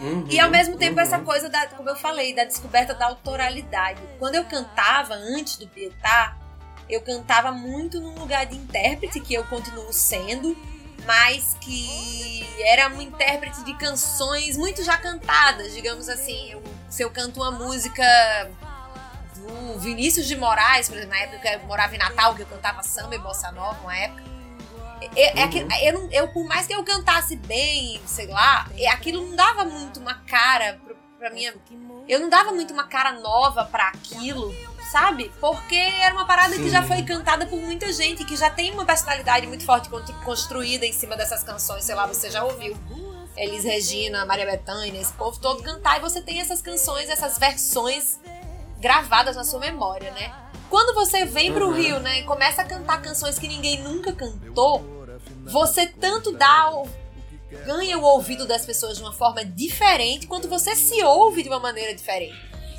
Uhum, 0.00 0.26
e 0.28 0.40
ao 0.40 0.50
mesmo 0.50 0.76
tempo 0.76 0.96
uhum. 0.96 1.02
essa 1.02 1.20
coisa 1.20 1.48
da, 1.48 1.66
como 1.68 1.88
eu 1.88 1.94
falei, 1.94 2.34
da 2.34 2.44
descoberta 2.44 2.92
da 2.92 3.06
autoralidade. 3.06 4.00
Quando 4.18 4.34
eu 4.34 4.44
cantava 4.44 5.14
antes 5.14 5.58
do 5.58 5.68
Pietá, 5.68 6.36
eu 6.88 7.00
cantava 7.00 7.52
muito 7.52 8.00
num 8.00 8.14
lugar 8.18 8.46
de 8.46 8.56
intérprete, 8.56 9.20
que 9.20 9.34
eu 9.34 9.44
continuo 9.44 9.92
sendo, 9.92 10.56
mas 11.06 11.56
que 11.60 12.46
era 12.60 12.88
um 12.88 13.00
intérprete 13.00 13.64
de 13.64 13.74
canções 13.74 14.56
muito 14.56 14.82
já 14.84 14.96
cantadas, 14.96 15.72
digamos 15.72 16.08
assim. 16.08 16.52
Eu, 16.52 16.62
se 16.88 17.02
eu 17.02 17.10
canto 17.10 17.40
uma 17.40 17.50
música 17.50 18.04
do 19.34 19.78
Vinícius 19.80 20.26
de 20.26 20.36
Moraes, 20.36 20.88
por 20.88 20.96
exemplo, 20.96 21.14
na 21.14 21.22
época 21.22 21.48
eu 21.48 21.60
morava 21.66 21.94
em 21.94 21.98
Natal, 21.98 22.34
que 22.34 22.42
eu 22.42 22.46
cantava 22.46 22.82
samba 22.82 23.14
e 23.14 23.18
bossa 23.18 23.50
nova, 23.52 23.80
uma 23.80 23.96
época. 23.96 24.32
É, 25.16 25.40
é, 25.40 25.46
uhum. 25.46 25.68
eu, 25.82 26.10
eu, 26.12 26.28
por 26.28 26.46
mais 26.46 26.66
que 26.66 26.72
eu 26.72 26.84
cantasse 26.84 27.34
bem, 27.34 28.00
sei 28.06 28.28
lá, 28.28 28.68
é, 28.78 28.88
aquilo 28.88 29.26
não 29.26 29.34
dava 29.34 29.64
muito 29.64 29.98
uma 29.98 30.14
cara 30.14 30.78
pra, 31.22 31.30
minha. 31.30 31.54
Eu 32.08 32.20
não 32.20 32.28
dava 32.28 32.52
muito 32.52 32.72
uma 32.72 32.84
cara 32.84 33.12
nova 33.12 33.64
para 33.64 33.88
aquilo 33.88 34.52
sabe? 34.92 35.32
Porque 35.40 35.74
era 35.74 36.14
uma 36.14 36.26
parada 36.26 36.54
Sim. 36.54 36.64
que 36.64 36.68
já 36.68 36.82
foi 36.82 37.02
cantada 37.02 37.46
por 37.46 37.58
muita 37.58 37.90
gente, 37.90 38.26
que 38.26 38.36
já 38.36 38.50
tem 38.50 38.70
uma 38.72 38.84
personalidade 38.84 39.46
muito 39.46 39.64
forte 39.64 39.88
construída 40.22 40.84
em 40.84 40.92
cima 40.92 41.16
dessas 41.16 41.42
canções, 41.42 41.82
sei 41.84 41.94
lá, 41.94 42.06
você 42.06 42.30
já 42.30 42.44
ouviu. 42.44 42.76
Elis 43.34 43.64
Regina, 43.64 44.26
Maria 44.26 44.44
Bethânia, 44.44 45.00
esse 45.00 45.12
povo 45.14 45.40
todo 45.40 45.62
cantar, 45.62 45.96
e 45.96 46.00
você 46.00 46.20
tem 46.20 46.38
essas 46.40 46.60
canções, 46.60 47.08
essas 47.08 47.38
versões 47.38 48.20
gravadas 48.78 49.34
na 49.36 49.44
sua 49.44 49.58
memória, 49.58 50.10
né? 50.10 50.34
Quando 50.68 50.94
você 50.94 51.24
vem 51.24 51.50
pro 51.50 51.68
uhum. 51.68 51.74
Rio, 51.74 51.98
né, 51.98 52.20
e 52.20 52.24
começa 52.24 52.60
a 52.60 52.64
cantar 52.64 53.00
canções 53.00 53.38
que 53.38 53.48
ninguém 53.48 53.82
nunca 53.82 54.12
cantou, 54.12 55.06
você 55.44 55.86
tanto 55.86 56.32
dá 56.32 56.70
ganha 57.64 57.98
o 57.98 58.02
ouvido 58.02 58.46
das 58.46 58.64
pessoas 58.64 58.96
de 58.96 59.02
uma 59.02 59.12
forma 59.12 59.44
diferente, 59.44 60.26
quanto 60.26 60.48
você 60.48 60.74
se 60.74 61.02
ouve 61.02 61.42
de 61.42 61.48
uma 61.48 61.60
maneira 61.60 61.94
diferente. 61.94 62.34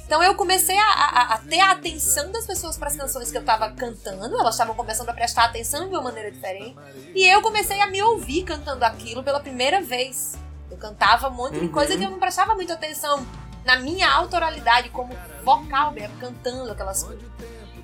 Então 0.06 0.22
eu 0.22 0.36
comecei 0.36 0.78
a, 0.78 0.84
a, 0.84 1.34
a 1.34 1.38
ter 1.38 1.60
a 1.60 1.72
atenção 1.72 2.32
das 2.32 2.46
pessoas 2.46 2.78
para 2.78 2.90
as 2.90 2.96
canções 2.96 3.32
que 3.32 3.38
eu 3.38 3.42
estava 3.42 3.70
cantando, 3.72 4.38
elas 4.38 4.56
estavam 4.56 4.76
começando 4.76 5.10
a 5.10 5.14
prestar 5.14 5.46
atenção 5.46 5.88
de 5.88 5.96
uma 5.96 6.02
maneira 6.02 6.30
diferente, 6.32 6.76
e 7.16 7.26
eu 7.26 7.42
comecei 7.42 7.80
a 7.80 7.88
me 7.88 8.02
ouvir 8.02 8.44
cantando 8.44 8.84
aquilo 8.84 9.24
pela 9.24 9.40
primeira 9.40 9.82
vez. 9.82 10.36
Eu 10.70 10.78
cantava 10.78 11.30
um 11.30 11.34
monte 11.34 11.60
de 11.60 11.70
coisa 11.70 11.96
que 11.96 12.04
eu 12.04 12.10
não 12.10 12.20
prestava 12.20 12.56
muita 12.56 12.74
atenção 12.74 13.26
na 13.64 13.78
minha 13.78 14.12
autoralidade 14.12 14.90
como 14.90 15.16
vocal 15.44 15.92
mesmo, 15.92 16.18
cantando 16.18 16.72
aquelas 16.72 17.04
coisas. 17.04 17.24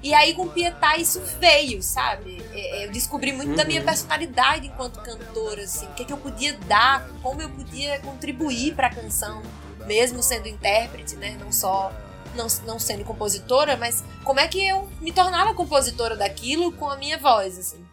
E 0.01 0.13
aí 0.13 0.34
com 0.34 0.48
Pietá 0.48 0.98
isso 0.98 1.22
veio, 1.39 1.84
sabe? 1.84 2.41
É, 2.53 2.82
é, 2.82 2.86
eu 2.86 2.91
descobri 2.91 3.34
muito 3.34 3.50
uhum. 3.50 3.56
da 3.56 3.65
minha 3.65 3.82
uhum. 3.82 3.86
personalidade 3.86 4.68
enquanto 4.68 5.01
cantora, 5.01 5.63
assim, 5.63 5.86
o 5.88 5.94
que, 5.94 6.03
é 6.03 6.06
que 6.06 6.13
eu 6.13 6.18
podia 6.18 6.53
dar, 6.68 7.08
como 7.22 7.41
eu 7.41 7.50
podia 7.50 8.00
contribuir 8.00 8.75
para 8.75 8.88
a 8.88 8.89
canção, 8.89 9.41
mesmo 9.86 10.24
sendo 10.24 10.48
intérprete, 10.48 11.15
né? 11.18 11.38
Não 11.39 11.51
só 11.51 11.91
não, 12.36 12.48
não 12.65 12.79
sendo 12.79 13.03
compositora, 13.03 13.75
mas 13.75 14.03
como 14.24 14.39
é 14.39 14.48
que 14.48 14.65
eu 14.65 14.89
me 15.01 15.12
tornava 15.12 15.53
compositora 15.53 16.15
daquilo 16.15 16.72
com 16.72 16.89
a 16.89 16.96
minha 16.96 17.18
voz, 17.18 17.58
assim. 17.58 17.84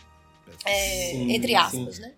É, 0.65 1.11
sim, 1.11 1.33
entre 1.33 1.55
aspas, 1.55 1.97
sim. 1.97 2.03
né? 2.03 2.13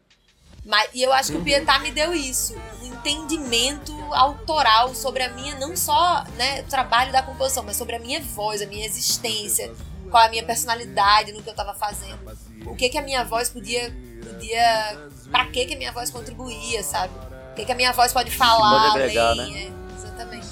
Mas, 0.68 0.90
e 0.92 1.02
eu 1.02 1.10
acho 1.14 1.30
que 1.30 1.36
uhum. 1.36 1.40
o 1.40 1.44
Pietá 1.44 1.78
me 1.78 1.90
deu 1.90 2.12
isso, 2.12 2.54
um 2.82 2.86
entendimento 2.86 3.90
autoral 4.12 4.94
sobre 4.94 5.22
a 5.22 5.32
minha, 5.32 5.54
não 5.54 5.74
só 5.74 6.22
né, 6.36 6.60
o 6.60 6.64
trabalho 6.64 7.10
da 7.10 7.22
composição, 7.22 7.64
mas 7.64 7.74
sobre 7.74 7.96
a 7.96 7.98
minha 7.98 8.20
voz, 8.20 8.60
a 8.60 8.66
minha 8.66 8.84
existência, 8.84 9.72
qual 10.10 10.26
a 10.26 10.28
minha 10.28 10.44
personalidade 10.44 11.32
no 11.32 11.42
que 11.42 11.48
eu 11.48 11.52
estava 11.52 11.72
fazendo. 11.72 12.18
O 12.66 12.76
que 12.76 12.90
que 12.90 12.98
a 12.98 13.02
minha 13.02 13.24
voz 13.24 13.48
podia. 13.48 13.90
podia 14.22 15.08
pra 15.30 15.46
que 15.46 15.64
que 15.64 15.74
a 15.74 15.78
minha 15.78 15.90
voz 15.90 16.10
contribuía, 16.10 16.82
sabe? 16.82 17.14
O 17.52 17.54
que 17.54 17.64
que 17.64 17.72
a 17.72 17.74
minha 17.74 17.92
voz 17.94 18.12
pode 18.12 18.30
falar 18.30 18.90
pode 18.90 19.02
agregar, 19.02 19.30
além, 19.30 19.50
né? 19.50 19.62
é, 19.62 19.94
exatamente. 19.96 20.46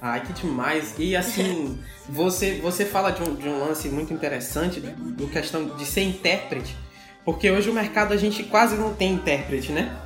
Ai, 0.00 0.20
que 0.20 0.32
demais. 0.32 0.94
E 0.98 1.14
assim, 1.14 1.80
você, 2.08 2.60
você 2.60 2.84
fala 2.84 3.12
de 3.12 3.22
um, 3.22 3.36
de 3.36 3.48
um 3.48 3.60
lance 3.60 3.88
muito 3.88 4.12
interessante 4.12 4.80
do 4.80 5.28
questão 5.28 5.76
de 5.76 5.86
ser 5.86 6.02
intérprete. 6.02 6.76
Porque 7.24 7.50
hoje 7.50 7.70
o 7.70 7.72
mercado 7.72 8.12
a 8.12 8.16
gente 8.16 8.42
quase 8.44 8.76
não 8.76 8.94
tem 8.94 9.12
intérprete, 9.12 9.72
né? 9.72 9.96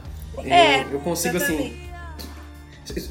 É, 0.44 0.82
eu, 0.82 0.92
eu 0.92 1.00
consigo 1.00 1.36
assim. 1.36 1.76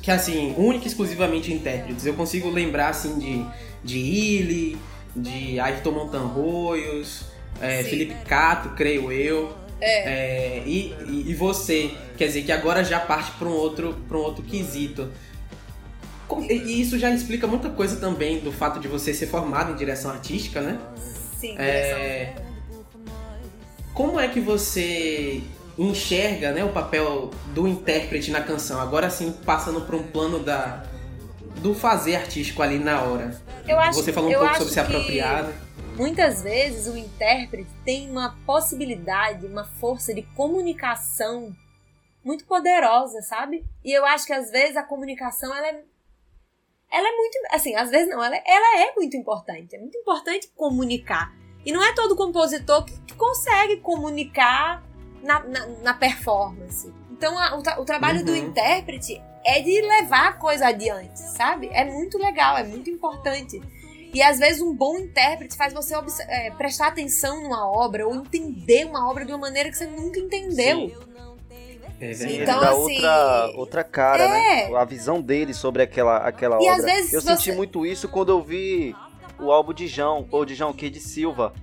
Que 0.01 0.09
assim, 0.09 0.53
única 0.57 0.85
e 0.85 0.88
exclusivamente 0.88 1.51
intérpretes. 1.51 2.05
Eu 2.05 2.13
consigo 2.13 2.50
lembrar 2.50 2.89
assim 2.89 3.19
de, 3.19 3.45
de 3.83 3.97
Illy, 3.97 4.77
de 5.15 5.59
Ayrton 5.59 5.91
Montanroios, 5.91 7.25
é, 7.62 7.83
Felipe 7.83 8.15
Cato, 8.25 8.69
creio 8.69 9.12
eu. 9.12 9.55
É. 9.81 10.59
É, 10.59 10.63
e, 10.65 10.95
e, 11.07 11.25
e 11.27 11.33
você, 11.33 11.91
quer 12.17 12.27
dizer, 12.27 12.43
que 12.43 12.51
agora 12.51 12.83
já 12.83 13.00
parte 13.00 13.31
para 13.31 13.47
um 13.47 13.53
outro, 13.53 13.97
um 14.09 14.15
outro 14.15 14.43
quesito. 14.43 15.12
E 16.50 16.53
e 16.53 16.81
isso 16.81 16.97
já 16.97 17.12
explica 17.12 17.45
muita 17.45 17.69
coisa 17.69 17.97
também 17.97 18.39
do 18.39 18.51
fato 18.51 18.79
de 18.79 18.88
você 18.88 19.13
ser 19.13 19.27
formado 19.27 19.71
em 19.71 19.75
direção 19.75 20.12
artística, 20.12 20.62
né? 20.62 20.79
Sim, 21.39 21.55
É, 21.57 22.33
Como 23.96 24.20
é 24.20 24.28
que 24.28 24.40
você 24.42 25.42
enxerga 25.78 26.52
né, 26.52 26.64
o 26.64 26.72
papel 26.74 27.32
do 27.54 27.68
intérprete 27.68 28.30
na 28.32 28.42
canção? 28.44 28.80
Agora 28.80 29.10
sim, 29.10 29.32
passando 29.46 29.82
para 29.82 29.96
um 29.96 30.04
plano 30.04 30.40
da, 30.44 30.86
do 31.62 31.74
fazer 31.74 32.18
artístico 32.18 32.62
ali 32.62 32.78
na 32.78 33.02
hora. 33.02 33.40
Eu 33.68 33.80
acho- 33.80 34.02
você 34.04 34.12
falou 34.14 34.30
um 34.30 34.34
pouco 34.34 34.56
sobre 34.58 34.74
se 34.74 34.80
apropriar. 34.80 35.50
Muitas 35.96 36.42
vezes 36.44 36.88
o 36.94 36.98
intérprete 36.98 37.70
tem 37.86 38.10
uma 38.12 38.36
possibilidade, 38.46 39.46
uma 39.46 39.64
força 39.64 40.14
de 40.14 40.24
comunicação 40.24 41.56
muito 42.24 42.44
poderosa, 42.46 43.22
sabe? 43.22 43.66
E 43.84 43.94
eu 43.94 44.06
acho 44.06 44.25
que 44.25 44.34
às 44.34 44.52
vezes 44.52 44.75
a 44.75 44.84
comunicação 44.84 45.56
ela 45.56 45.68
é 45.68 45.82
ela 46.92 47.08
é 47.08 47.12
muito, 47.16 47.38
assim, 47.52 47.75
às 47.75 47.90
vezes 47.90 48.08
não, 48.10 48.24
ela, 48.24 48.36
ela 48.36 48.80
é 48.82 48.94
muito 48.96 49.18
importante. 49.18 49.75
É 49.75 49.80
muito 49.80 49.98
importante 49.98 50.50
comunicar. 50.56 51.34
E 51.65 51.72
não 51.72 51.84
é 51.84 51.93
todo 51.93 52.15
compositor 52.15 52.86
que, 52.86 52.93
consegue 53.15 53.77
comunicar 53.77 54.84
na, 55.24 55.39
na, 55.43 55.65
na 55.81 55.93
performance. 55.93 56.91
Então 57.12 57.38
a- 57.39 57.55
o, 57.55 57.63
tra- 57.63 57.79
o 57.81 57.86
trabalho 57.86 58.24
do 58.25 58.31
Uhum. 58.31 58.38
intérprete 58.38 59.22
é 59.45 59.62
de 59.62 59.81
levar 59.81 60.27
a 60.29 60.34
coisa 60.34 60.67
adiante, 60.67 61.17
sabe? 61.19 61.69
É 61.72 61.86
muito 61.86 62.17
legal, 62.17 62.57
é 62.57 62.63
muito 62.63 62.89
importante. 62.89 63.62
E 64.13 64.22
às 64.22 64.38
vezes 64.38 64.62
um 64.62 64.74
bom 64.75 64.98
intérprete 64.98 65.55
faz 65.55 65.74
você 65.74 65.93
é, 66.27 66.51
prestar 66.51 66.88
atenção 66.88 67.41
numa 67.43 67.69
obra 67.69 68.05
ou 68.07 68.13
entender 68.15 68.86
uma 68.86 69.10
obra 69.10 69.24
de 69.25 69.31
uma 69.31 69.38
maneira 69.39 69.69
que 69.69 69.77
você 69.77 69.86
nunca 69.88 70.19
entendeu. 70.19 70.91
É 72.00 72.13
Sim, 72.13 72.25
verdade. 72.27 72.34
ele 72.34 72.43
Então, 72.43 72.60
dá 72.60 72.69
assim, 72.72 72.77
outra, 72.95 73.51
outra 73.55 73.84
cara, 73.84 74.24
é. 74.24 74.69
né? 74.69 74.75
A 74.77 74.84
visão 74.84 75.22
dele 75.22 75.53
sobre 75.53 75.81
aquela, 75.81 76.17
aquela 76.17 76.57
E 76.57 76.67
obra. 76.67 76.74
às 76.75 76.84
vezes 76.84 77.13
eu 77.13 77.22
você- 77.22 77.27
senti 77.38 77.51
muito 77.53 77.86
isso 77.86 78.10
quando 78.10 78.29
eu 78.34 78.41
vi 78.41 78.93
o 79.39 79.51
álbum 79.51 79.74
de 79.74 79.88
João, 79.88 80.27
ou 80.32 80.46
de 80.46 80.56
João 80.56 80.74
Kid 80.74 81.00
Silva, 81.00 81.54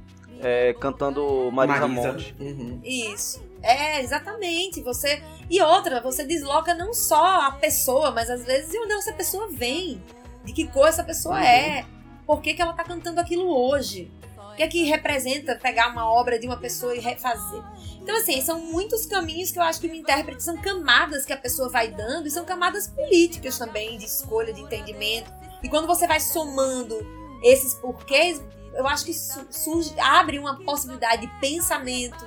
é, 0.41 0.75
cantando 0.75 1.51
Marisa, 1.53 1.87
Monte. 1.87 2.35
Uhum. 2.41 2.81
Isso. 2.83 3.43
É, 3.63 4.01
exatamente. 4.01 4.83
Você 4.83 5.23
E 5.49 5.63
outra, 5.63 6.01
você 6.01 6.25
desloca 6.25 6.75
não 6.75 6.93
só 6.93 7.47
a 7.47 7.53
pessoa, 7.53 8.11
mas 8.11 8.29
às 8.29 8.45
vezes 8.45 8.71
de 8.71 8.79
onde 8.79 8.93
essa 8.95 9.13
pessoa 9.13 9.49
vem, 9.49 10.03
de 10.45 10.53
que 10.53 10.67
cor 10.67 10.89
essa 10.89 11.05
pessoa 11.05 11.37
Uhum. 11.37 11.45
é, 11.45 11.87
por 12.27 12.41
que, 12.41 12.55
que 12.55 12.63
ela 12.63 12.73
tá 12.73 12.83
cantando 12.85 13.21
aquilo 13.21 13.49
hoje. 13.49 14.11
O 14.53 14.55
que 14.55 14.63
é 14.63 14.69
que 14.69 14.85
representa 14.85 15.57
pegar 15.57 15.89
uma 15.93 16.13
obra 16.13 16.39
de 16.39 16.47
uma 16.47 16.59
pessoa 16.59 16.95
e 16.95 17.01
refazer? 17.01 17.63
Então, 18.03 18.15
assim, 18.17 18.39
são 18.43 18.61
muitos 18.61 19.07
caminhos 19.07 19.51
que 19.51 19.59
eu 19.59 19.63
acho 19.63 19.81
que 19.81 19.87
o 19.87 19.95
intérprete 19.95 20.43
são 20.43 20.59
camadas 20.59 21.25
que 21.25 21.33
a 21.33 21.37
pessoa 21.39 21.71
vai 21.71 21.89
dando 21.89 22.27
e 22.27 22.31
são 22.31 22.45
camadas 22.45 22.89
políticas 22.89 23.57
também, 23.59 23.97
de 23.97 24.05
escolha, 24.05 24.53
de 24.53 24.61
entendimento. 24.61 25.33
E 25.63 25.71
quando 25.71 25.87
você 25.87 26.07
vai 26.07 26.21
somando 26.21 26.99
esses 27.43 27.75
porquês, 27.75 28.43
eu 28.75 28.87
acho 28.87 29.05
que 29.05 29.13
su- 29.15 29.47
surge, 29.51 29.93
abre 30.01 30.39
uma 30.39 30.59
possibilidade 30.65 31.27
de 31.27 31.41
pensamento, 31.41 32.27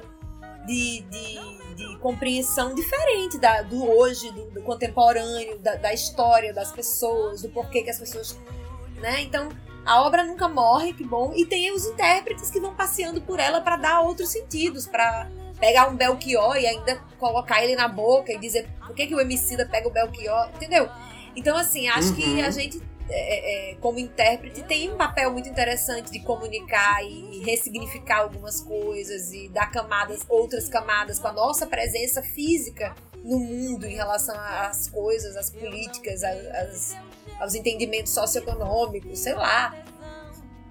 de, 0.66 1.02
de, 1.04 1.76
de 1.76 1.98
compreensão 2.00 2.74
diferente 2.76 3.38
da, 3.38 3.62
do 3.62 3.88
hoje, 3.90 4.32
do, 4.32 4.50
do 4.52 4.62
contemporâneo, 4.64 5.60
da, 5.60 5.76
da 5.76 5.94
história 5.94 6.54
das 6.54 6.72
pessoas, 6.72 7.42
do 7.42 7.50
porquê 7.50 7.82
que 7.84 7.90
as 7.90 8.00
pessoas. 8.00 8.38
Né? 8.98 9.22
Então, 9.22 9.50
a 9.86 10.02
obra 10.02 10.24
nunca 10.24 10.48
morre, 10.48 10.94
que 10.94 11.04
bom. 11.04 11.32
E 11.36 11.46
tem 11.46 11.72
os 11.72 11.86
intérpretes 11.86 12.50
que 12.50 12.60
vão 12.60 12.74
passeando 12.76 13.22
por 13.22 13.40
ela 13.40 13.62
para 13.62 13.78
dar 13.78 14.02
outros 14.02 14.30
sentidos, 14.30 14.88
para 14.88 15.30
pegar 15.60 15.88
um 15.88 15.96
Belchior 15.96 16.58
e 16.58 16.66
ainda 16.66 16.96
colocar 17.20 17.64
ele 17.64 17.76
na 17.76 17.88
boca 17.88 18.32
e 18.34 18.38
dizer 18.40 18.68
por 18.86 18.96
que, 18.96 19.08
que 19.08 19.16
o 19.16 19.20
Emicida 19.20 19.66
pega 19.66 19.88
o 19.88 19.92
Belchior, 19.92 20.50
entendeu? 20.56 20.90
Então, 21.36 21.56
assim, 21.56 21.88
acho 21.88 22.14
que 22.16 22.24
Uhum. 22.24 22.46
a 22.46 22.50
gente, 22.50 22.82
é, 23.10 23.72
é, 23.72 23.76
como 23.76 24.00
intérprete, 24.00 24.64
tem 24.64 24.92
um 24.92 24.98
papel 24.98 25.32
muito 25.32 25.48
interessante 25.48 26.12
de 26.12 26.20
comunicar 26.20 27.04
e 27.04 27.44
ressignificar 27.44 28.22
algumas 28.22 28.62
coisas 28.62 29.32
e 29.32 29.48
dar 29.50 29.70
camadas, 29.72 30.22
outras 30.28 30.68
camadas 30.68 31.20
com 31.20 31.28
a 31.28 31.34
nossa 31.34 31.68
presença 31.68 32.22
física 32.24 32.96
no 33.24 33.40
mundo 33.40 33.86
em 33.86 33.96
relação 33.96 34.36
às 34.40 34.88
coisas, 34.90 35.36
às 35.36 35.50
políticas, 35.50 36.24
às- 36.24 36.96
aos 37.40 37.54
entendimentos 37.56 38.14
socioeconômicos, 38.14 39.20
sei 39.20 39.34
lá. 39.34 39.76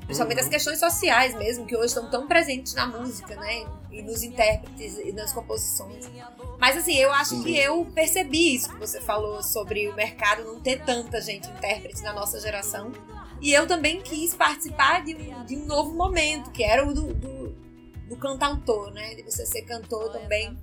Principalmente 0.05 0.39
Uhum. 0.39 0.45
as 0.45 0.49
questões 0.49 0.79
sociais 0.79 1.35
mesmo, 1.35 1.67
que 1.67 1.75
hoje 1.77 1.87
estão 1.87 2.11
tão 2.11 2.27
presentes 2.27 2.75
na 2.75 2.87
música, 2.87 3.35
né? 3.37 3.67
E 3.91 4.03
nos 4.03 4.23
intérpretes 4.23 4.99
e 4.99 5.13
nas 5.13 5.33
composições. 5.33 6.11
Mas 6.59 6.77
assim, 6.77 6.97
eu 6.97 7.11
acho 7.13 7.37
Sim. 7.37 7.43
que 7.43 7.57
eu 7.57 7.85
percebi 7.95 8.55
isso 8.55 8.69
que 8.71 8.77
você 8.79 9.01
falou 9.01 9.43
sobre 9.43 9.89
o 9.89 9.95
mercado 9.95 10.45
não 10.45 10.61
ter 10.61 10.85
tanta 10.85 11.21
gente 11.21 11.49
intérprete 11.49 12.03
na 12.03 12.13
nossa 12.13 12.41
geração. 12.41 12.93
E 13.41 13.53
eu 13.53 13.67
também 13.67 14.01
quis 14.01 14.35
participar 14.35 15.03
de 15.05 15.15
um, 15.15 15.45
de 15.45 15.57
um 15.57 15.67
novo 15.67 15.93
momento, 15.95 16.51
que 16.51 16.63
era 16.63 16.87
o 16.87 16.93
do, 16.95 17.13
do, 17.15 17.49
do 18.09 18.17
cantautor, 18.17 18.91
né? 18.93 19.15
De 19.15 19.23
você 19.23 19.45
ser 19.47 19.63
cantor 19.63 20.11
também. 20.13 20.59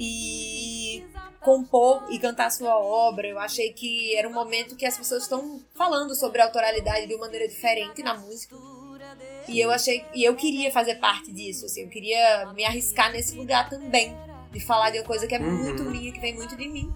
E 0.00 1.04
compor 1.40 2.04
e 2.10 2.18
cantar 2.20 2.50
sua 2.50 2.78
obra. 2.78 3.26
Eu 3.26 3.38
achei 3.38 3.72
que 3.72 4.14
era 4.16 4.28
um 4.28 4.32
momento 4.32 4.76
que 4.76 4.86
as 4.86 4.96
pessoas 4.96 5.24
estão 5.24 5.60
falando 5.74 6.14
sobre 6.14 6.40
autoralidade 6.40 7.06
de 7.08 7.14
uma 7.14 7.26
maneira 7.26 7.48
diferente 7.48 8.00
na 8.02 8.14
música. 8.14 8.54
E 9.48 9.58
eu 9.58 9.70
achei 9.72 10.04
e 10.14 10.22
eu 10.24 10.36
queria 10.36 10.70
fazer 10.70 10.96
parte 10.96 11.32
disso, 11.32 11.64
assim, 11.66 11.82
eu 11.82 11.88
queria 11.88 12.52
me 12.54 12.64
arriscar 12.64 13.10
nesse 13.10 13.34
lugar 13.34 13.68
também, 13.70 14.14
de 14.52 14.60
falar 14.60 14.90
de 14.90 14.98
uma 14.98 15.04
coisa 15.06 15.26
que 15.26 15.34
é 15.34 15.38
Uhum. 15.38 15.50
muito 15.64 15.82
minha, 15.84 16.12
que 16.12 16.20
vem 16.20 16.34
muito 16.34 16.54
de 16.56 16.68
mim. 16.68 16.92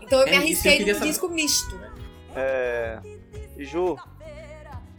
Então 0.00 0.20
eu 0.20 0.26
É, 0.28 0.30
me 0.30 0.36
arrisquei 0.36 0.78
num 0.84 0.94
saber. 0.94 1.06
disco 1.08 1.28
misto, 1.28 1.74
né? 1.76 1.92
É, 2.36 3.00
Ju, 3.58 3.96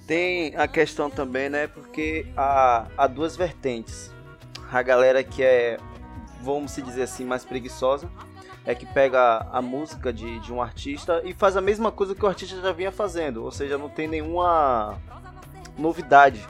tem 0.05 0.53
a 0.57 0.67
questão 0.67 1.09
também, 1.09 1.49
né? 1.49 1.67
Porque 1.67 2.25
há, 2.35 2.87
há 2.97 3.07
duas 3.07 3.35
vertentes. 3.37 4.11
A 4.71 4.81
galera 4.81 5.23
que 5.23 5.41
é, 5.43 5.77
vamos 6.43 6.71
se 6.71 6.81
dizer 6.81 7.03
assim, 7.03 7.23
mais 7.23 7.45
preguiçosa, 7.45 8.09
é 8.65 8.75
que 8.75 8.85
pega 8.85 9.47
a 9.51 9.61
música 9.61 10.11
de, 10.11 10.39
de 10.39 10.53
um 10.53 10.61
artista 10.61 11.21
e 11.25 11.33
faz 11.33 11.55
a 11.57 11.61
mesma 11.61 11.91
coisa 11.91 12.13
que 12.13 12.23
o 12.23 12.27
artista 12.27 12.61
já 12.61 12.71
vinha 12.71 12.91
fazendo. 12.91 13.43
Ou 13.43 13.51
seja, 13.51 13.77
não 13.77 13.89
tem 13.89 14.07
nenhuma 14.07 14.97
novidade. 15.77 16.45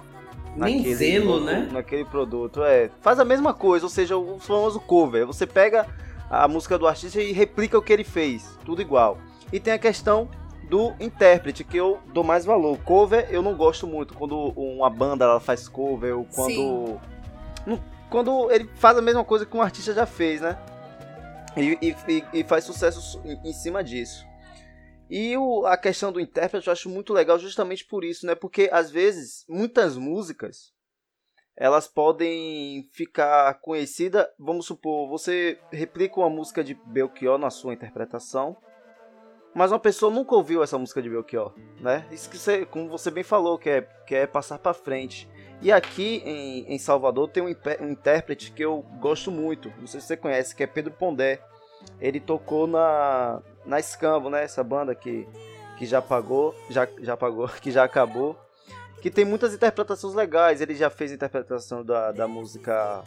Nem 0.55 0.93
zelo, 0.93 1.39
né? 1.39 1.69
Naquele 1.71 2.05
produto. 2.05 2.63
É, 2.63 2.89
faz 3.01 3.19
a 3.19 3.25
mesma 3.25 3.53
coisa, 3.53 3.85
ou 3.85 3.89
seja, 3.89 4.15
o 4.17 4.39
famoso 4.39 4.79
cover. 4.79 5.25
Você 5.25 5.47
pega 5.47 5.87
a 6.29 6.47
música 6.47 6.77
do 6.77 6.87
artista 6.87 7.19
e 7.21 7.31
replica 7.31 7.77
o 7.77 7.81
que 7.81 7.91
ele 7.91 8.03
fez. 8.03 8.57
Tudo 8.63 8.81
igual. 8.81 9.17
E 9.51 9.59
tem 9.59 9.73
a 9.73 9.79
questão 9.79 10.29
do 10.69 10.93
intérprete, 10.99 11.63
que 11.63 11.77
eu 11.77 11.99
dou 12.13 12.23
mais 12.23 12.45
valor. 12.45 12.77
Cover 12.79 13.27
eu 13.31 13.41
não 13.41 13.55
gosto 13.55 13.87
muito 13.87 14.13
quando 14.13 14.37
uma 14.55 14.89
banda 14.89 15.25
ela 15.25 15.39
faz 15.39 15.67
cover, 15.67 16.15
ou 16.17 16.25
quando. 16.25 16.99
Não- 17.65 17.92
Quando 18.13 18.51
ele 18.51 18.69
faz 18.75 18.95
a 18.95 19.01
mesma 19.01 19.25
coisa 19.25 19.43
que 19.43 19.57
um 19.57 19.61
artista 19.63 19.91
já 19.91 20.05
fez, 20.05 20.39
né? 20.39 20.55
E, 21.57 21.79
e- 22.07 22.23
e- 22.31 22.43
faz 22.43 22.63
sucesso 22.63 23.19
em, 23.25 23.51
cima 23.53 23.83
disso. 23.83 24.23
E 25.09 25.35
o- 25.35 25.65
a 25.65 25.75
questão 25.75 26.11
do 26.11 26.19
intérprete 26.19 26.67
eu 26.67 26.73
acho 26.73 26.89
muito 26.89 27.11
legal 27.11 27.39
justamente 27.39 27.83
por 27.83 28.03
isso, 28.03 28.27
né? 28.27 28.35
Porque 28.35 28.69
às 28.71 28.91
vezes 28.91 29.43
muitas 29.49 29.97
músicas 29.97 30.71
elas 31.57 31.87
podem 31.87 32.87
ficar 32.91 33.51
conhecidas. 33.61 34.27
Vamos 34.37 34.67
supor, 34.67 35.09
você 35.09 35.59
replica 35.71 36.19
uma 36.19 36.29
música 36.29 36.63
de 36.63 36.75
Belchior 36.85 37.39
na 37.39 37.49
sua 37.49 37.73
interpretação, 37.73 38.55
mas 39.55 39.71
uma 39.71 39.79
pessoa 39.79 40.13
nunca 40.13 40.35
ouviu 40.35 40.61
essa 40.61 40.77
música 40.77 41.01
de 41.01 41.09
Belchior, 41.09 41.51
né? 41.79 42.07
Isso 42.11 42.29
que 42.29 42.37
você, 42.37 42.63
como 42.63 42.87
você 42.89 43.09
bem 43.09 43.23
falou, 43.23 43.57
que 43.57 43.71
é, 43.71 43.89
é 44.11 44.27
passar 44.27 44.59
para 44.59 44.75
frente. 44.75 45.27
E 45.61 45.71
aqui 45.71 46.21
em, 46.25 46.73
em 46.73 46.77
Salvador 46.77 47.29
tem 47.29 47.41
um, 47.41 47.55
um 47.81 47.89
intérprete 47.89 48.51
que 48.51 48.63
eu 48.63 48.81
gosto 48.99 49.31
muito, 49.31 49.71
não 49.79 49.87
sei 49.87 50.01
se 50.01 50.07
você 50.07 50.17
conhece, 50.17 50.55
que 50.55 50.63
é 50.63 50.67
Pedro 50.67 50.91
Pondé. 50.91 51.39
Ele 51.99 52.19
tocou 52.19 52.67
na, 52.67 53.41
na 53.65 53.79
Escambo, 53.79 54.29
né? 54.29 54.43
Essa 54.43 54.63
banda 54.63 54.93
que, 54.93 55.27
que 55.77 55.85
já 55.85 56.01
pagou, 56.01 56.55
já, 56.69 56.87
já 57.01 57.15
pagou, 57.15 57.47
que 57.61 57.71
já 57.71 57.83
acabou. 57.83 58.37
Que 59.01 59.11
tem 59.11 59.25
muitas 59.25 59.53
interpretações 59.53 60.13
legais. 60.13 60.61
Ele 60.61 60.75
já 60.75 60.89
fez 60.89 61.11
interpretação 61.11 61.83
da, 61.83 62.11
da 62.13 62.27
música 62.27 63.03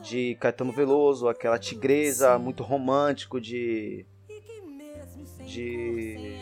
de 0.00 0.36
Caetano 0.36 0.72
Veloso, 0.72 1.28
aquela 1.28 1.58
tigresa, 1.58 2.38
muito 2.38 2.62
romântico 2.62 3.40
de. 3.40 4.06
De. 5.44 6.38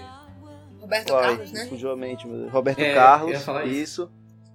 Roberto 0.79 1.15
Ai, 1.15 1.37
Carlos, 1.37 1.53
né? 1.53 1.67
fugiu 1.67 1.91
a 1.91 1.97
mente, 1.97 2.27
meu 2.27 2.39
Deus. 2.39 2.53
Roberto 2.53 2.81
É, 2.81 2.95
Carlos, 2.95 3.47
isso. 3.67 4.11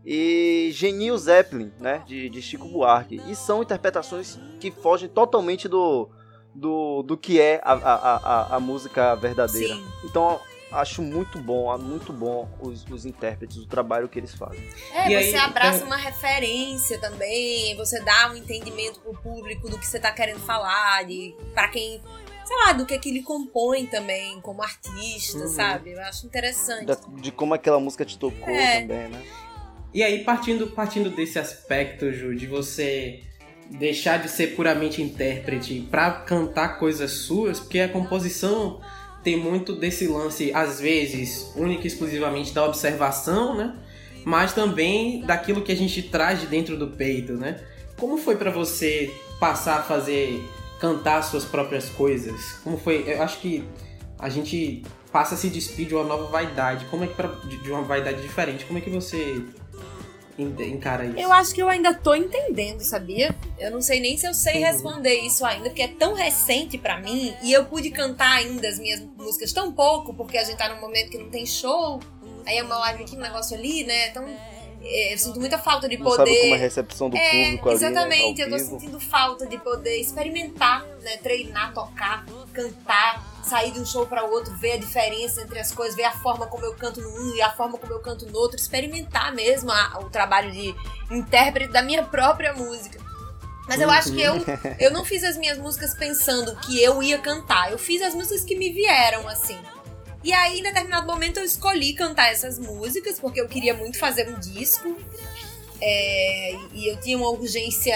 E 0.06 0.70
Genil 0.74 1.18
Zeppelin, 1.18 1.72
né? 1.80 2.04
De, 2.06 2.30
de 2.30 2.42
Chico 2.42 2.68
Buarque. 2.68 3.22
E 3.28 3.36
são 3.36 3.64
interpretações 3.64 4.40
que 4.60 4.70
fogem 4.70 5.10
totalmente 5.10 5.68
do, 5.68 6.10
do, 6.54 7.02
do 7.04 7.18
que 7.18 7.42
é 7.42 7.60
a, 7.64 7.74
a, 7.74 8.16
a, 8.18 8.56
a 8.56 8.60
música 8.60 9.16
verdadeira. 9.16 9.74
Sim. 9.76 9.86
Então 10.04 10.40
acho 10.72 11.02
muito 11.02 11.40
bom, 11.40 11.76
muito 11.78 12.12
bom 12.12 12.50
os, 12.60 12.86
os 12.92 13.06
intérpretes, 13.06 13.58
o 13.58 13.66
trabalho 13.66 14.10
que 14.10 14.20
eles 14.20 14.36
fazem. 14.36 14.62
É, 14.94 15.10
E 15.10 15.24
você 15.24 15.36
aí, 15.38 15.38
abraça 15.38 15.84
é- 15.84 15.86
uma 15.86 15.96
referência 15.96 17.00
também, 17.00 17.76
você 17.78 18.00
dá 18.02 18.30
um 18.32 18.36
entendimento 18.36 19.00
pro 19.00 19.14
público 19.14 19.70
do 19.70 19.78
que 19.80 19.88
você 19.88 20.00
tá 20.00 20.12
querendo 20.12 20.40
falar, 20.40 21.06
de 21.06 21.34
para 21.54 21.70
quem, 21.70 22.02
sei 22.44 22.58
lá, 22.58 22.74
do 22.74 22.86
que 22.86 22.98
que 23.00 23.10
ele 23.10 23.24
compõe 23.24 23.86
também 23.86 24.42
como 24.42 24.62
artista, 24.62 25.38
Uhum. 25.40 25.48
sabe? 25.48 25.94
Eu 25.94 26.02
acho 26.02 26.26
interessante. 26.26 26.86
Da- 26.86 26.98
de 27.22 27.32
como 27.32 27.54
aquela 27.54 27.80
música 27.80 28.04
te 28.04 28.18
tocou 28.20 28.50
É. 28.54 28.82
também, 28.82 29.08
né? 29.10 29.24
E 29.96 30.04
aí, 30.04 30.26
partindo, 30.26 30.68
partindo 30.68 31.10
desse 31.10 31.40
aspecto, 31.40 32.12
Ju, 32.12 32.36
de 32.36 32.48
você 32.48 33.22
deixar 33.72 34.18
de 34.18 34.28
ser 34.28 34.48
puramente 34.48 35.02
intérprete 35.02 35.88
pra 35.90 36.12
cantar 36.12 36.78
coisas 36.78 37.12
suas, 37.12 37.62
porque 37.62 37.80
a 37.80 37.88
composição 37.88 38.82
tem 39.24 39.38
muito 39.38 39.74
desse 39.74 40.06
lance, 40.06 40.52
às 40.54 40.82
vezes, 40.82 41.50
única 41.56 41.86
e 41.86 41.88
exclusivamente 41.88 42.54
da 42.54 42.66
observação, 42.66 43.56
né? 43.56 43.74
Mas 44.26 44.52
também 44.52 45.22
daquilo 45.22 45.62
que 45.62 45.72
a 45.72 45.78
gente 45.78 46.04
traz 46.04 46.42
de 46.42 46.48
dentro 46.48 46.76
do 46.76 46.90
peito, 46.90 47.32
né? 47.32 47.62
Como 47.96 48.18
foi 48.18 48.36
pra 48.36 48.52
você 48.52 49.10
passar 49.40 49.78
a 49.80 49.84
fazer, 49.84 50.44
cantar 50.78 51.22
suas 51.22 51.46
próprias 51.46 51.88
coisas? 51.88 52.60
Como 52.66 52.78
foi? 52.78 53.06
Eu 53.08 53.22
acho 53.22 53.40
que 53.40 53.64
a 54.20 54.28
gente 54.28 54.84
passa 55.10 55.36
a 55.36 55.38
se 55.38 55.48
despir 55.48 55.88
de 55.88 55.96
uma 55.96 56.04
nova 56.04 56.26
vaidade. 56.26 56.84
Como 56.92 57.06
é 57.06 57.08
que 57.08 57.14
pra, 57.14 57.28
de 57.28 57.72
uma 57.72 57.84
vaidade 57.84 58.22
diferente? 58.22 58.66
Como 58.66 58.78
é 58.78 58.82
que 58.82 58.90
você 58.90 59.42
encara 60.38 61.06
isso? 61.06 61.18
Eu 61.18 61.32
acho 61.32 61.54
que 61.54 61.62
eu 61.62 61.70
ainda 61.70 61.94
tô 61.94 62.14
entendendo, 62.16 62.82
sabia? 62.82 63.34
Eu 63.58 63.72
não 63.72 63.82
sei 63.82 64.00
nem 64.00 64.18
se 64.18 64.28
eu 64.28 64.34
sei 64.34 64.60
responder 64.60 65.14
isso 65.22 65.46
ainda, 65.46 65.70
porque 65.70 65.82
é 65.84 65.88
tão 65.88 66.14
recente 66.14 66.78
pra 66.78 67.00
mim 67.00 67.34
e 67.42 67.54
eu 67.54 67.66
pude 67.66 67.90
cantar 67.90 68.32
ainda 68.38 68.68
as 68.68 68.78
minhas 68.80 69.00
músicas 69.18 69.52
tão 69.54 69.72
pouco, 69.72 70.14
porque 70.14 70.38
a 70.38 70.44
gente 70.44 70.58
tá 70.58 70.68
num 70.74 70.82
momento 70.82 71.10
que 71.10 71.18
não 71.18 71.30
tem 71.30 71.46
show, 71.46 72.00
aí 72.46 72.58
é 72.58 72.64
uma 72.64 72.78
live 72.80 73.04
aqui, 73.04 73.16
um 73.16 73.20
negócio 73.22 73.56
ali, 73.58 73.84
né? 73.86 74.10
Então 74.10 74.26
é, 74.88 75.14
eu 75.14 75.18
sinto 75.18 75.40
muita 75.40 75.58
falta 75.58 75.88
de 75.90 75.98
Não 75.98 76.12
sabe 76.12 76.30
como 76.30 76.36
é 76.36 76.40
a 76.40 76.50
poder. 76.50 76.58
recepção 76.62 77.10
do 77.10 77.18
É, 77.18 77.30
público 77.32 77.70
ali, 77.70 77.80
né, 77.80 77.88
exatamente, 77.88 78.42
ao 78.44 78.48
eu 78.50 78.58
tô 78.58 78.64
sentindo 78.64 79.00
falta 79.00 79.48
de 79.48 79.58
poder 79.58 79.96
experimentar, 80.00 80.86
né? 81.02 81.18
Treinar, 81.18 81.74
tocar, 81.74 82.24
cantar, 82.54 83.35
sair 83.46 83.72
de 83.72 83.80
um 83.80 83.86
show 83.86 84.06
pra 84.08 84.24
outro, 84.24 84.54
ver 84.58 84.74
a 84.74 84.78
diferença 84.78 85.42
entre 85.42 85.60
as 85.60 85.72
coisas, 85.72 85.96
ver 85.96 86.04
a 86.06 86.12
forma 86.12 86.48
como 86.48 86.66
eu 86.66 86.74
canto 86.76 87.02
num 87.02 87.36
e 87.36 87.42
a 87.42 87.52
forma 87.52 87.78
como 87.78 87.94
eu 87.94 88.00
canto 88.00 88.26
no 88.26 88.38
outro, 88.38 88.58
experimentar 88.58 89.34
mesmo 89.34 89.72
a- 89.72 90.00
o 90.00 90.10
trabalho 90.10 90.52
de 90.52 90.76
intérprete 91.12 91.72
da 91.72 91.82
minha 91.82 92.04
própria 92.04 92.54
música. 92.54 93.00
Mas 93.68 93.82
eu 93.82 93.90
acho 93.90 94.12
que 94.12 94.22
eu, 94.22 94.34
eu 94.80 94.92
não 94.92 95.04
fiz 95.06 95.24
as 95.24 95.38
minhas 95.38 95.58
músicas 95.58 95.94
pensando 95.96 96.56
que 96.58 96.82
eu 96.84 97.02
ia 97.02 97.18
cantar. 97.20 97.72
Eu 97.72 97.78
fiz 97.80 98.02
as 98.02 98.14
músicas 98.14 98.44
que 98.44 98.56
me 98.56 98.72
vieram, 98.72 99.28
assim. 99.28 99.58
E 100.24 100.34
aí, 100.34 100.60
em 100.60 100.64
determinado 100.64 101.06
momento, 101.06 101.38
eu 101.38 101.44
escolhi 101.44 101.94
cantar 101.94 102.32
essas 102.32 102.58
músicas, 102.60 103.20
porque 103.20 103.40
eu 103.42 103.48
queria 103.48 103.74
muito 103.76 103.98
fazer 104.00 104.28
um 104.30 104.40
disco. 104.40 104.96
É, 105.82 106.56
e 106.74 106.90
eu 106.92 106.98
tinha 106.98 107.18
uma 107.18 107.30
urgência 107.30 107.96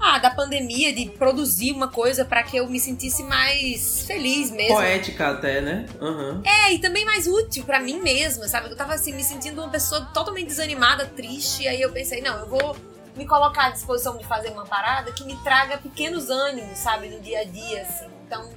ah, 0.00 0.18
da 0.18 0.30
pandemia 0.30 0.92
de 0.92 1.08
produzir 1.10 1.72
uma 1.72 1.88
coisa 1.88 2.24
pra 2.24 2.42
que 2.42 2.56
eu 2.56 2.68
me 2.68 2.78
sentisse 2.78 3.22
mais 3.24 4.04
feliz 4.06 4.50
mesmo. 4.50 4.76
Poética 4.76 5.30
até, 5.30 5.60
né? 5.60 5.86
Aham. 6.00 6.42
É, 6.44 6.72
e 6.72 6.78
também 6.78 7.04
mais 7.04 7.26
útil 7.26 7.64
pra 7.64 7.80
mim 7.80 8.00
mesma, 8.00 8.46
sabe? 8.48 8.70
Eu 8.70 8.76
tava 8.76 8.94
assim, 8.94 9.12
me 9.12 9.24
sentindo 9.24 9.60
uma 9.60 9.70
pessoa 9.70 10.02
totalmente 10.14 10.46
desanimada, 10.46 11.06
triste, 11.06 11.62
e 11.64 11.68
aí 11.68 11.80
eu 11.80 11.90
pensei, 11.92 12.20
não, 12.20 12.38
eu 12.38 12.48
vou 12.48 12.76
me 13.16 13.26
colocar 13.26 13.66
à 13.66 13.70
disposição 13.70 14.16
de 14.16 14.24
fazer 14.24 14.50
uma 14.50 14.64
parada 14.64 15.10
que 15.10 15.24
me 15.24 15.36
traga 15.42 15.78
pequenos 15.78 16.30
ânimos, 16.30 16.78
sabe, 16.78 17.08
no 17.08 17.20
dia 17.20 17.40
a 17.40 17.44
dia, 17.44 17.82
assim. 17.82 18.06
Então, 18.26 18.48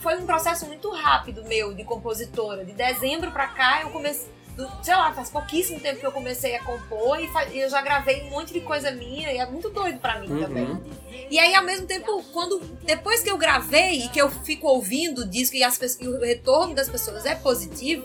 foi 0.00 0.16
um 0.18 0.26
processo 0.26 0.66
muito 0.66 0.90
rápido 0.90 1.42
meu 1.44 1.72
de 1.72 1.84
compositora. 1.84 2.64
De 2.64 2.72
dezembro 2.72 3.30
pra 3.30 3.46
cá, 3.48 3.82
eu 3.82 3.90
comecei. 3.90 4.28
Do- 4.60 4.84
Sei 4.84 4.94
lá, 4.94 5.12
faz 5.12 5.30
pouquíssimo 5.30 5.80
tempo 5.80 5.98
que 6.00 6.06
eu 6.06 6.12
comecei 6.12 6.54
a 6.56 6.62
compor 6.64 7.18
e, 7.20 7.58
eu 7.58 7.68
já 7.68 7.80
gravei 7.82 8.22
um 8.24 8.30
monte 8.30 8.52
de 8.52 8.60
coisa 8.60 8.90
minha 8.90 9.32
e 9.32 9.38
é 9.38 9.46
muito 9.46 9.68
doido 9.70 9.98
pra 9.98 10.18
mim 10.18 10.28
também. 10.40 10.64
Uhum. 10.66 10.82
E 11.30 11.38
aí, 11.38 11.54
ao 11.54 11.62
mesmo 11.64 11.86
tempo, 11.86 12.22
quando 12.32 12.58
depois 12.84 13.22
que 13.22 13.30
eu 13.30 13.36
gravei 13.38 14.04
e 14.04 14.08
que 14.08 14.20
eu 14.20 14.28
fico 14.30 14.66
ouvindo 14.68 15.22
o 15.22 15.26
disco 15.28 15.56
e, 15.56 15.62
as, 15.64 15.78
e 16.00 16.08
o 16.08 16.20
retorno 16.20 16.74
das 16.74 16.88
pessoas 16.88 17.24
é 17.26 17.34
positivo, 17.34 18.04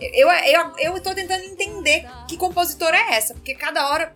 eu, 0.00 0.28
eu, 0.28 0.72
eu 0.78 1.00
tô 1.02 1.14
tentando 1.14 1.44
entender 1.44 2.06
que 2.28 2.36
compositora 2.36 2.96
é 2.96 3.14
essa, 3.14 3.32
porque 3.34 3.54
cada 3.54 3.88
hora 3.90 4.12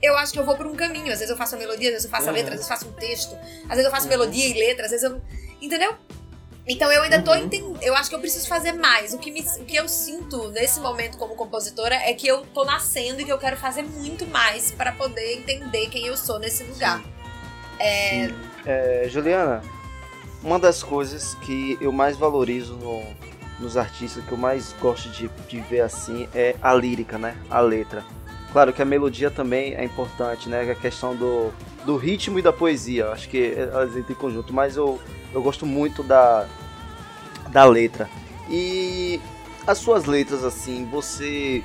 eu 0.00 0.16
acho 0.16 0.32
que 0.32 0.38
eu 0.38 0.44
vou 0.44 0.56
por 0.56 0.66
um 0.66 0.74
caminho. 0.76 1.06
Às 1.12 1.18
vezes 1.18 1.30
eu 1.30 1.36
faço 1.36 1.56
a 1.56 1.58
melodia, 1.58 1.88
às 1.88 1.94
vezes 1.94 2.04
eu 2.04 2.10
faço 2.10 2.26
a 2.28 2.30
Uhum. 2.30 2.36
letra, 2.36 2.54
às 2.54 2.60
vezes 2.60 2.70
eu 2.70 2.76
faço 2.76 2.88
um 2.88 2.92
texto, 2.92 3.34
às 3.64 3.70
vezes 3.70 3.84
eu 3.86 3.90
faço 3.90 4.08
melodia 4.08 4.46
e 4.46 4.52
letra, 4.52 4.84
às 4.84 4.90
vezes 4.92 5.04
eu. 5.10 5.20
Entendeu? 5.60 5.96
Então 6.68 6.90
eu 6.90 7.02
ainda 7.02 7.22
tô 7.22 7.30
Uhum. 7.32 7.44
entendendo. 7.44 7.78
Eu 7.80 7.94
acho 7.94 8.08
que 8.08 8.14
eu 8.16 8.20
preciso 8.20 8.48
fazer 8.48 8.72
mais. 8.72 9.14
O 9.14 9.18
que, 9.18 9.30
me, 9.30 9.40
o 9.40 9.64
que 9.64 9.76
eu 9.76 9.88
sinto 9.88 10.48
nesse 10.48 10.80
momento 10.80 11.16
como 11.16 11.34
compositora 11.36 11.94
é 11.94 12.12
que 12.12 12.26
eu 12.26 12.44
tô 12.52 12.64
nascendo 12.64 13.20
e 13.20 13.24
que 13.24 13.32
eu 13.32 13.38
quero 13.38 13.56
fazer 13.56 13.82
muito 13.82 14.26
mais 14.26 14.72
para 14.72 14.90
poder 14.92 15.34
entender 15.38 15.88
quem 15.88 16.06
eu 16.06 16.16
sou 16.16 16.38
nesse 16.40 16.64
lugar. 16.64 17.02
É, 18.64 19.06
Juliana, 19.08 19.62
uma 20.42 20.58
das 20.58 20.82
coisas 20.82 21.34
que 21.36 21.78
eu 21.80 21.92
mais 21.92 22.16
valorizo 22.16 22.74
no- 22.76 23.04
nos 23.60 23.76
artistas, 23.76 24.24
que 24.24 24.32
eu 24.32 24.38
mais 24.38 24.72
gosto 24.80 25.08
de, 25.10 25.28
de 25.48 25.60
ver 25.60 25.80
assim, 25.80 26.28
é 26.34 26.56
a 26.60 26.74
lírica, 26.74 27.16
né? 27.16 27.36
A 27.48 27.60
letra. 27.60 28.04
Claro 28.56 28.72
que 28.72 28.80
a 28.80 28.86
melodia 28.86 29.30
também 29.30 29.74
é 29.74 29.84
importante, 29.84 30.48
né? 30.48 30.62
A 30.70 30.74
questão 30.74 31.14
do, 31.14 31.52
do 31.84 31.98
ritmo 31.98 32.38
e 32.38 32.42
da 32.42 32.54
poesia. 32.54 33.10
Acho 33.10 33.28
que 33.28 33.52
elas 33.54 33.94
entram 33.94 34.12
em 34.12 34.18
conjunto, 34.18 34.50
mas 34.50 34.78
eu, 34.78 34.98
eu 35.34 35.42
gosto 35.42 35.66
muito 35.66 36.02
da, 36.02 36.46
da 37.50 37.66
letra. 37.66 38.08
E 38.48 39.20
as 39.66 39.76
suas 39.76 40.06
letras, 40.06 40.42
assim, 40.42 40.88
você 40.90 41.62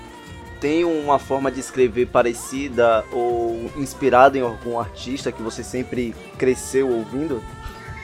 tem 0.60 0.84
uma 0.84 1.18
forma 1.18 1.50
de 1.50 1.62
escrever 1.62 2.08
parecida 2.08 3.06
ou 3.10 3.72
inspirada 3.78 4.38
em 4.38 4.42
algum 4.42 4.78
artista 4.78 5.32
que 5.32 5.42
você 5.42 5.64
sempre 5.64 6.14
cresceu 6.38 6.90
ouvindo? 6.90 7.42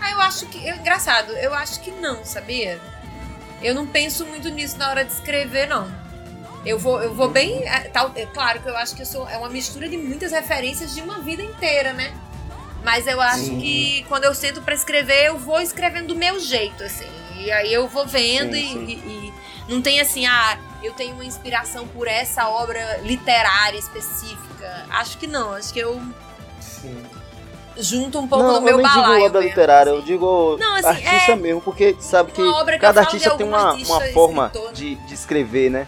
Ah, 0.02 0.12
eu 0.12 0.22
acho 0.22 0.46
que. 0.46 0.66
eu- 0.66 0.78
engraçado, 0.78 1.34
eu 1.34 1.54
acho 1.54 1.82
que 1.82 1.92
não, 1.92 2.24
sabia? 2.24 2.80
Eu 3.62 3.76
não 3.76 3.86
penso 3.86 4.26
muito 4.26 4.48
nisso 4.48 4.78
na 4.78 4.90
hora 4.90 5.04
de 5.04 5.12
escrever, 5.12 5.68
não. 5.68 6.07
Eu 6.68 6.78
vou, 6.78 7.02
eu 7.02 7.14
vou 7.14 7.30
bem. 7.30 7.64
É, 7.66 7.80
tal- 7.82 8.12
é 8.16 8.26
claro 8.26 8.60
que 8.62 8.68
eu 8.68 8.76
acho 8.76 8.94
que 8.96 9.02
eu 9.02 9.06
sou, 9.06 9.28
é 9.30 9.38
uma 9.38 9.50
mistura 9.50 9.88
de 9.88 9.98
muitas 9.98 10.32
referências 10.32 10.94
de 10.94 11.02
uma 11.02 11.20
vida 11.20 11.42
inteira, 11.42 11.94
né? 11.94 12.14
Mas 12.84 13.08
eu 13.08 13.20
acho 13.22 13.46
Sim. 13.46 13.60
que 13.60 14.06
quando 14.10 14.26
eu 14.26 14.36
sento 14.36 14.62
pra 14.62 14.74
escrever, 14.74 15.28
eu 15.28 15.38
vou 15.38 15.62
escrevendo 15.62 16.08
do 16.08 16.16
meu 16.16 16.40
jeito, 16.40 16.84
assim. 16.84 17.08
E 17.38 17.50
aí 17.52 17.74
eu 17.74 17.88
vou 17.88 18.06
vendo 18.06 18.54
Sim, 18.54 18.60
e, 18.62 18.68
sim. 18.68 18.86
e- 18.86 19.34
e 19.70 19.74
não 19.74 19.82
tem 19.82 20.00
assim, 20.02 20.26
ah, 20.26 20.58
eu 20.84 20.94
tenho 20.94 21.14
uma 21.14 21.24
inspiração 21.26 21.88
por 21.88 22.08
essa 22.08 22.48
obra 22.50 22.98
literária 23.04 23.78
específica. 23.78 24.86
Acho 24.90 25.18
que 25.18 25.26
não, 25.28 25.54
acho 25.54 25.72
que 25.74 25.80
eu 25.80 26.02
Sim. 26.60 27.02
junto 27.78 28.20
um 28.20 28.28
pouco 28.28 28.44
não, 28.46 28.54
do 28.56 28.62
meu 28.62 28.72
eu 28.74 28.78
nem 28.78 28.88
digo 28.88 29.02
balaio. 29.02 29.24
obra 29.26 29.42
literária, 29.42 29.90
eu 29.92 29.98
assim. 29.98 30.06
digo 30.06 30.58
Não, 30.60 30.76
assim, 30.76 30.88
artista 30.88 31.32
é- 31.32 31.36
mesmo, 31.36 31.62
porque 31.62 31.96
sabe 32.00 32.32
que 32.32 32.42
cada 32.80 33.02
eu 33.02 33.06
artista 33.06 33.32
tem 33.38 33.48
uma, 33.48 33.70
artista, 33.72 33.94
uma 33.94 34.02
forma 34.12 34.46
escritor, 34.48 34.68
né? 34.70 34.74
de, 34.74 34.96
de 34.96 35.14
escrever, 35.14 35.70
né? 35.70 35.88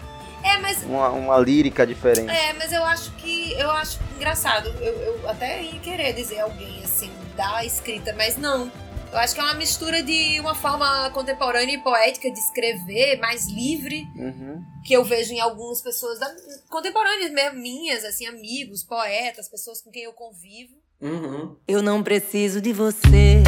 É, 0.54 0.58
mas 0.58 0.82
Uma, 0.82 1.08
uma 1.10 1.38
lírica 1.38 1.86
diferente. 1.86 2.30
É, 2.30 2.52
mas 2.54 2.72
eu 2.72 2.84
acho 2.84 3.10
que. 3.12 3.52
Eu 3.52 3.70
acho 3.70 3.98
engraçado. 4.16 4.68
Eu, 4.80 4.92
eu 4.94 5.28
até 5.28 5.62
ia 5.62 5.78
querer 5.80 6.12
dizer 6.12 6.40
alguém 6.40 6.82
assim, 6.82 7.10
da 7.36 7.64
escrita, 7.64 8.14
mas 8.16 8.36
não. 8.36 8.70
Eu 9.12 9.18
acho 9.18 9.34
que 9.34 9.40
é 9.40 9.44
uma 9.44 9.54
mistura 9.54 10.02
de 10.04 10.38
uma 10.38 10.54
forma 10.54 11.10
contemporânea 11.10 11.74
e 11.74 11.78
poética 11.78 12.30
de 12.30 12.38
escrever, 12.38 13.18
mais 13.18 13.48
livre, 13.48 14.06
Uhum. 14.14 14.62
que 14.84 14.92
eu 14.94 15.04
vejo 15.04 15.32
em 15.32 15.40
algumas 15.40 15.80
pessoas 15.82 16.20
da, 16.20 16.30
contemporâneas 16.68 17.32
mesmo, 17.32 17.58
minhas, 17.58 18.04
assim, 18.04 18.24
amigos, 18.26 18.84
poetas, 18.84 19.48
pessoas 19.48 19.82
com 19.82 19.90
quem 19.90 20.04
eu 20.04 20.12
convivo. 20.12 20.74
Uhum. 21.00 21.56
Eu 21.66 21.82
não 21.82 22.04
preciso 22.04 22.60
de 22.60 22.72
você. 22.72 23.42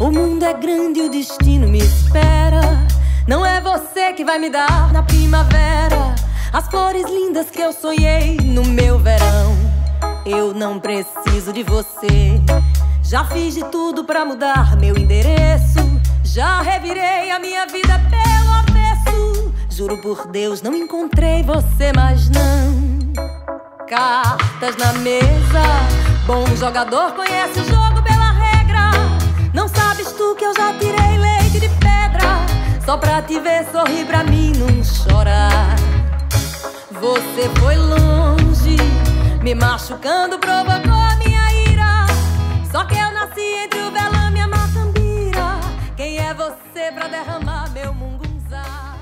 O 0.00 0.10
mundo 0.10 0.44
é 0.44 0.54
grande 0.54 0.98
e 0.98 1.02
o 1.02 1.08
destino 1.10 1.68
me 1.68 1.78
espera. 1.78 2.60
Não 3.28 3.44
é 3.44 3.60
você 3.60 4.14
que 4.14 4.24
vai 4.24 4.38
me 4.38 4.48
dar 4.48 4.90
na 4.90 5.02
primavera 5.02 6.14
as 6.50 6.66
flores 6.68 7.04
lindas 7.04 7.50
que 7.50 7.60
eu 7.60 7.74
sonhei 7.74 8.38
no 8.38 8.64
meu 8.64 8.98
verão. 8.98 9.54
Eu 10.24 10.54
não 10.54 10.80
preciso 10.80 11.52
de 11.52 11.62
você. 11.62 12.40
Já 13.02 13.26
fiz 13.26 13.52
de 13.52 13.66
tudo 13.66 14.02
pra 14.02 14.24
mudar 14.24 14.74
meu 14.76 14.96
endereço. 14.96 15.78
Já 16.24 16.62
revirei 16.62 17.30
a 17.30 17.38
minha 17.38 17.66
vida 17.66 18.00
pelo 18.08 18.50
avesso. 18.50 19.52
Juro 19.68 19.98
por 19.98 20.26
Deus, 20.28 20.62
não 20.62 20.74
encontrei 20.74 21.42
você, 21.42 21.92
mas 21.94 22.30
não. 22.30 23.12
Cartas 23.86 24.74
na 24.78 24.94
mesa. 24.94 25.62
Bom 26.26 26.46
jogador 26.56 27.12
conhece 27.12 27.60
o 27.60 27.64
jogo 27.64 28.02
pela 28.02 28.32
regra. 28.32 28.90
Não 29.52 29.68
sabes 29.68 30.12
tu 30.12 30.34
que 30.34 30.46
eu 30.46 30.54
já 30.54 30.72
tirei 30.78 31.18
leite 31.18 31.60
de 31.60 31.68
pedra. 31.68 31.87
Só 32.88 32.96
pra 32.96 33.20
te 33.20 33.38
ver 33.38 33.66
sorrir 33.70 34.06
pra 34.06 34.24
mim 34.24 34.50
não 34.56 34.82
chorar. 34.82 35.76
Você 36.90 37.50
foi 37.60 37.76
longe, 37.76 38.78
me 39.42 39.54
machucando, 39.54 40.38
provocou 40.38 40.94
a 40.94 41.14
minha 41.16 41.52
ira. 41.68 42.06
Só 42.72 42.86
que 42.86 42.94
eu 42.94 43.10
nasci 43.12 43.42
entre 43.42 43.78
o 43.80 43.90
velame 43.90 44.38
e 44.38 44.40
a 44.40 44.48
macambira. 44.48 45.60
Quem 45.98 46.16
é 46.16 46.32
você 46.32 46.90
pra 46.90 47.08
derramar 47.08 47.70
meu 47.74 47.92
mungunzá? 47.92 48.96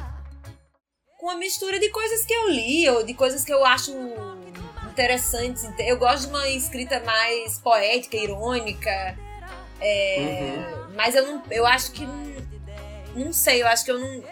uma 1.22 1.36
mistura 1.36 1.78
de 1.78 1.88
coisas 1.90 2.26
que 2.26 2.34
eu 2.34 2.50
li, 2.50 2.90
ou 2.90 3.04
de 3.04 3.14
coisas 3.14 3.44
que 3.44 3.52
eu 3.52 3.64
acho 3.64 3.92
interessantes. 4.90 5.64
Eu 5.78 5.96
gosto 5.96 6.22
de 6.22 6.30
uma 6.30 6.48
escrita 6.48 7.00
mais 7.06 7.60
poética, 7.60 8.16
irônica. 8.16 9.16
É, 9.80 10.56
uhum. 10.56 10.94
Mas 10.96 11.14
eu 11.14 11.24
não. 11.24 11.40
Eu 11.52 11.64
acho 11.64 11.92
que. 11.92 12.04
Não 13.16 13.32
sei, 13.32 13.62
eu 13.62 13.66
acho 13.66 13.84
que 13.84 13.90
eu 13.90 13.98
não. 13.98 14.22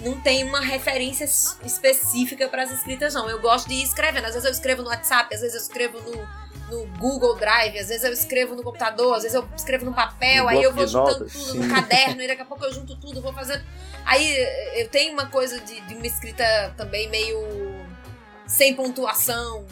Não 0.00 0.20
tenho 0.20 0.46
uma 0.46 0.60
referência 0.60 1.24
específica 1.24 2.48
para 2.48 2.62
as 2.62 2.70
escritas, 2.70 3.14
não. 3.14 3.28
Eu 3.28 3.40
gosto 3.40 3.68
de 3.68 3.74
ir 3.74 3.82
escrevendo. 3.82 4.26
Às 4.26 4.34
vezes 4.34 4.44
eu 4.44 4.52
escrevo 4.52 4.82
no 4.82 4.90
WhatsApp, 4.90 5.34
às 5.34 5.40
vezes 5.40 5.56
eu 5.56 5.60
escrevo 5.60 5.98
no, 6.00 6.28
no 6.70 6.86
Google 6.98 7.34
Drive, 7.34 7.76
às 7.78 7.88
vezes 7.88 8.04
eu 8.04 8.12
escrevo 8.12 8.54
no 8.54 8.62
computador, 8.62 9.16
às 9.16 9.22
vezes 9.22 9.34
eu 9.34 9.48
escrevo 9.56 9.84
no 9.84 9.92
papel, 9.92 10.44
no 10.44 10.50
aí 10.50 10.62
eu 10.62 10.72
vou 10.72 10.86
juntando 10.86 11.20
notas, 11.20 11.32
tudo 11.32 11.52
sim. 11.52 11.58
no 11.58 11.74
caderno, 11.74 12.22
e 12.22 12.28
daqui 12.28 12.42
a 12.42 12.44
pouco 12.44 12.64
eu 12.64 12.72
junto 12.72 12.94
tudo, 12.96 13.20
vou 13.20 13.32
fazendo. 13.32 13.64
Aí 14.04 14.36
eu 14.74 14.88
tenho 14.88 15.12
uma 15.14 15.26
coisa 15.26 15.58
de, 15.60 15.80
de 15.80 15.94
uma 15.94 16.06
escrita 16.06 16.44
também 16.76 17.08
meio 17.08 17.38
sem 18.46 18.74
pontuação. 18.74 19.66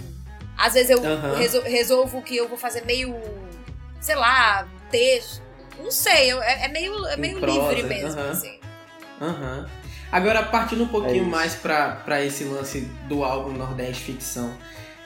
Às 0.57 0.75
vezes 0.75 0.91
eu 0.91 1.01
uhum. 1.01 1.35
resol 1.35 1.63
resolvo 1.63 2.23
que 2.23 2.37
eu 2.37 2.49
vou 2.49 2.59
fazer 2.59 2.85
meio, 2.85 3.15
sei 4.01 4.17
lá, 4.17 4.67
texto. 4.91 5.46
Não 5.83 5.91
sei, 5.91 6.33
é, 6.33 6.65
é 6.65 6.69
meio, 6.69 7.07
é 7.07 7.17
meio 7.17 7.39
livre 7.39 7.83
mesmo, 7.83 8.21
uhum. 8.21 8.31
assim. 8.31 8.59
Uhum. 9.21 9.65
Agora, 10.11 10.43
partindo 10.45 10.85
um 10.85 10.89
pouquinho 10.89 11.25
é 11.25 11.29
mais 11.29 11.55
para 11.55 12.25
esse 12.25 12.45
lance 12.45 12.81
do 13.09 13.25
álbum 13.25 13.53
Nordeste 13.53 14.05
Ficção. 14.05 14.53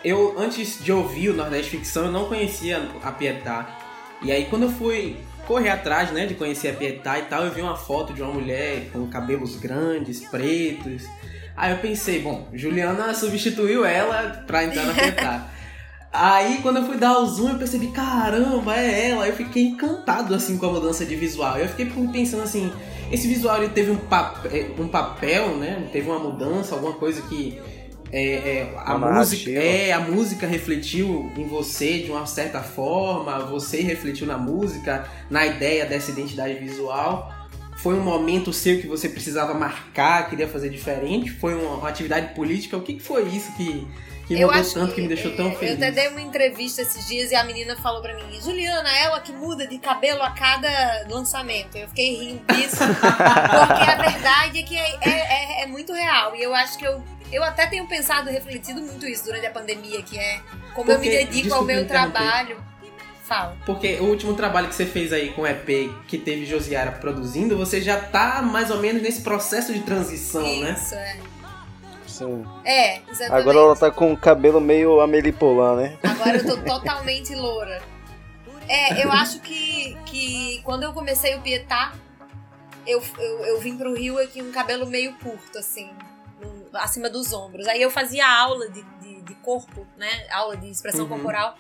Eu, 0.05 0.39
antes 0.39 0.83
de 0.83 0.93
ouvir 0.93 1.31
o 1.31 1.35
Nordeste 1.35 1.71
Ficção, 1.71 2.07
eu 2.07 2.13
não 2.13 2.27
conhecia 2.27 2.81
a 3.03 3.13
Pietá. 3.13 3.79
E 4.23 4.31
aí, 4.31 4.47
quando 4.47 4.65
eu 4.65 4.71
fui 4.71 5.17
correr 5.47 5.71
atrás, 5.71 6.11
né, 6.13 6.27
de 6.27 6.35
conhecer 6.35 6.69
a 6.69 6.73
Pietá 6.73 7.19
e 7.19 7.23
tal, 7.23 7.45
eu 7.45 7.51
vi 7.51 7.61
uma 7.61 7.77
foto 7.77 8.13
de 8.13 8.23
uma 8.23 8.33
mulher 8.33 8.89
com 8.93 9.07
cabelos 9.09 9.57
grandes, 9.57 10.21
pretos. 10.21 11.05
Aí 11.57 11.73
eu 11.73 11.79
pensei, 11.79 12.21
bom, 12.21 12.49
Juliana 12.53 13.13
substituiu 13.15 13.85
ela 13.85 14.45
pra 14.47 14.65
entrar 14.65 14.85
na 14.85 14.95
Pietá. 14.95 15.49
Aí 16.13 16.59
quando 16.61 16.79
eu 16.79 16.87
fui 16.87 16.97
dar 16.97 17.19
o 17.19 17.27
zoom, 17.27 17.51
eu 17.51 17.59
percebi, 17.59 17.89
caramba, 17.89 18.77
é 18.77 19.11
ela. 19.11 19.29
Eu 19.29 19.35
fiquei 19.35 19.65
encantado 19.65 20.35
assim 20.35 20.57
com 20.59 20.67
a 20.67 20.73
mudança 20.73 21.07
de 21.07 21.15
visual. 21.15 21.57
Eu 21.57 21.69
fiquei 21.69 21.87
pensando 22.13 22.43
assim, 22.43 22.73
esse 23.13 23.29
visual 23.29 23.63
ele 23.63 23.73
teve 23.73 23.93
um, 23.93 23.97
pap 23.97 24.37
um 24.79 24.89
papel, 24.89 25.57
né? 25.57 25.89
Teve 25.93 26.11
uma 26.11 26.19
mudança, 26.19 26.75
alguma 26.75 26.95
coisa 26.95 27.23
que 27.23 27.61
é, 28.13 28.35
é, 28.35 28.75
a 28.77 28.99
música 28.99 29.51
é 29.51 29.93
a 29.93 30.01
música 30.01 30.45
refletiu 30.45 31.31
em 31.37 31.47
você 31.47 31.99
de 31.99 32.11
uma 32.11 32.27
certa 32.27 32.61
forma 32.61 33.39
você 33.47 33.83
refletiu 33.83 34.27
na 34.27 34.37
música 34.37 35.07
na 35.31 35.47
ideia 35.47 35.87
dessa 35.87 36.11
identidade 36.11 36.55
visual 36.55 37.33
foi 37.77 37.95
um 37.95 38.03
momento 38.03 38.53
seu 38.53 38.81
que 38.81 38.89
você 38.89 39.09
precisava 39.09 39.55
marcar 39.55 40.29
queria 40.29 40.49
fazer 40.49 40.71
diferente 40.71 41.31
foi 41.31 41.55
uma, 41.55 41.77
uma 41.77 41.89
atividade 41.89 42.35
política 42.35 42.77
o 42.77 42.83
que, 42.83 42.95
que 42.95 43.03
foi 43.03 43.29
isso 43.29 43.53
que 43.57 43.87
que 44.37 44.41
eu 44.41 44.49
mudou 44.49 44.73
tanto 44.73 44.95
que 44.95 45.03
me 45.03 45.09
deixou 45.09 45.33
tão 45.33 45.55
feliz. 45.57 45.71
Eu 45.71 45.77
até 45.77 45.91
dei 45.91 46.09
uma 46.09 46.21
entrevista 46.21 46.83
esses 46.83 47.07
dias 47.07 47.31
e 47.31 47.35
a 47.35 47.43
menina 47.45 47.77
falou 47.77 48.01
pra 48.01 48.15
mim, 48.15 48.41
Juliana, 48.41 48.89
ela 48.99 49.21
que 49.21 49.33
muda 49.33 49.67
de 49.67 49.79
cabelo 49.79 50.23
a 50.23 50.31
cada 50.31 50.69
lançamento. 51.09 51.77
Eu 51.77 51.89
fiquei 51.89 52.17
rindo 52.17 52.55
disso, 52.55 52.77
porque 52.77 53.91
a 53.91 53.97
verdade 53.97 54.61
é 54.61 54.63
que 54.63 54.77
é, 54.77 54.99
é, 55.01 55.11
é, 55.11 55.63
é 55.63 55.67
muito 55.67 55.93
real. 55.93 56.37
E 56.37 56.43
eu 56.43 56.55
acho 56.55 56.79
que 56.79 56.87
eu 56.87 57.03
eu 57.33 57.45
até 57.45 57.67
tenho 57.67 57.87
pensado 57.87 58.29
e 58.29 58.33
refletido 58.33 58.83
muito 58.83 59.07
isso 59.07 59.25
durante 59.25 59.47
a 59.47 59.51
pandemia, 59.51 60.03
que 60.03 60.19
é 60.19 60.41
como 60.75 60.87
Porque, 60.87 60.93
eu 60.93 60.99
me 60.99 61.09
dedico 61.09 61.55
ao 61.55 61.65
meu 61.65 61.87
trabalho. 61.87 62.59
Fala. 63.23 63.57
Porque 63.65 63.95
o 64.01 64.07
último 64.07 64.35
trabalho 64.35 64.69
que 64.69 64.75
você 64.75 64.85
fez 64.85 65.13
aí 65.13 65.31
com 65.31 65.43
o 65.43 65.47
EP, 65.47 65.93
que 66.09 66.19
teve 66.19 66.45
Josiara 66.45 66.91
produzindo, 66.91 67.57
você 67.57 67.81
já 67.81 67.97
tá 68.01 68.43
mais 68.43 68.73
ou 68.73 68.81
menos 68.81 69.01
nesse 69.01 69.21
processo 69.21 69.73
de 69.73 69.81
transição, 69.83 70.45
isso, 70.45 70.61
né? 70.61 70.73
Isso, 70.77 70.95
é. 70.97 71.17
Sim. 72.25 72.45
É, 72.65 72.99
exatamente. 73.09 73.33
Agora 73.33 73.59
ela 73.59 73.77
tá 73.77 73.91
com 73.91 74.13
o 74.13 74.17
cabelo 74.17 74.61
meio 74.61 75.01
amelipolan, 75.01 75.77
né? 75.77 75.99
Agora 76.03 76.37
eu 76.37 76.47
tô 76.47 76.57
totalmente 76.59 77.35
loura. 77.35 77.83
É, 78.69 79.05
eu 79.05 79.11
acho 79.11 79.41
que, 79.41 79.97
que 80.07 80.61
quando 80.63 80.85
eu 80.85 80.93
comecei 80.93 81.35
o 81.35 81.41
Pietá, 81.41 81.93
eu, 82.87 83.03
eu, 83.19 83.45
eu 83.47 83.61
vim 83.61 83.77
pro 83.77 83.95
Rio 83.95 84.19
aqui 84.19 84.41
com 84.41 84.49
um 84.49 84.53
cabelo 84.53 84.87
meio 84.87 85.15
curto, 85.15 85.59
assim 85.59 85.91
acima 86.75 87.09
dos 87.11 87.33
ombros. 87.33 87.67
Aí 87.67 87.83
eu 87.83 87.91
fazia 87.91 88.27
aula 88.27 88.69
de, 88.69 88.83
de, 89.01 89.23
de 89.23 89.35
corpo, 89.37 89.87
né? 89.97 90.27
Aula 90.31 90.57
de 90.57 90.71
expressão 90.71 91.03
uhum. 91.03 91.09
corporal. 91.09 91.57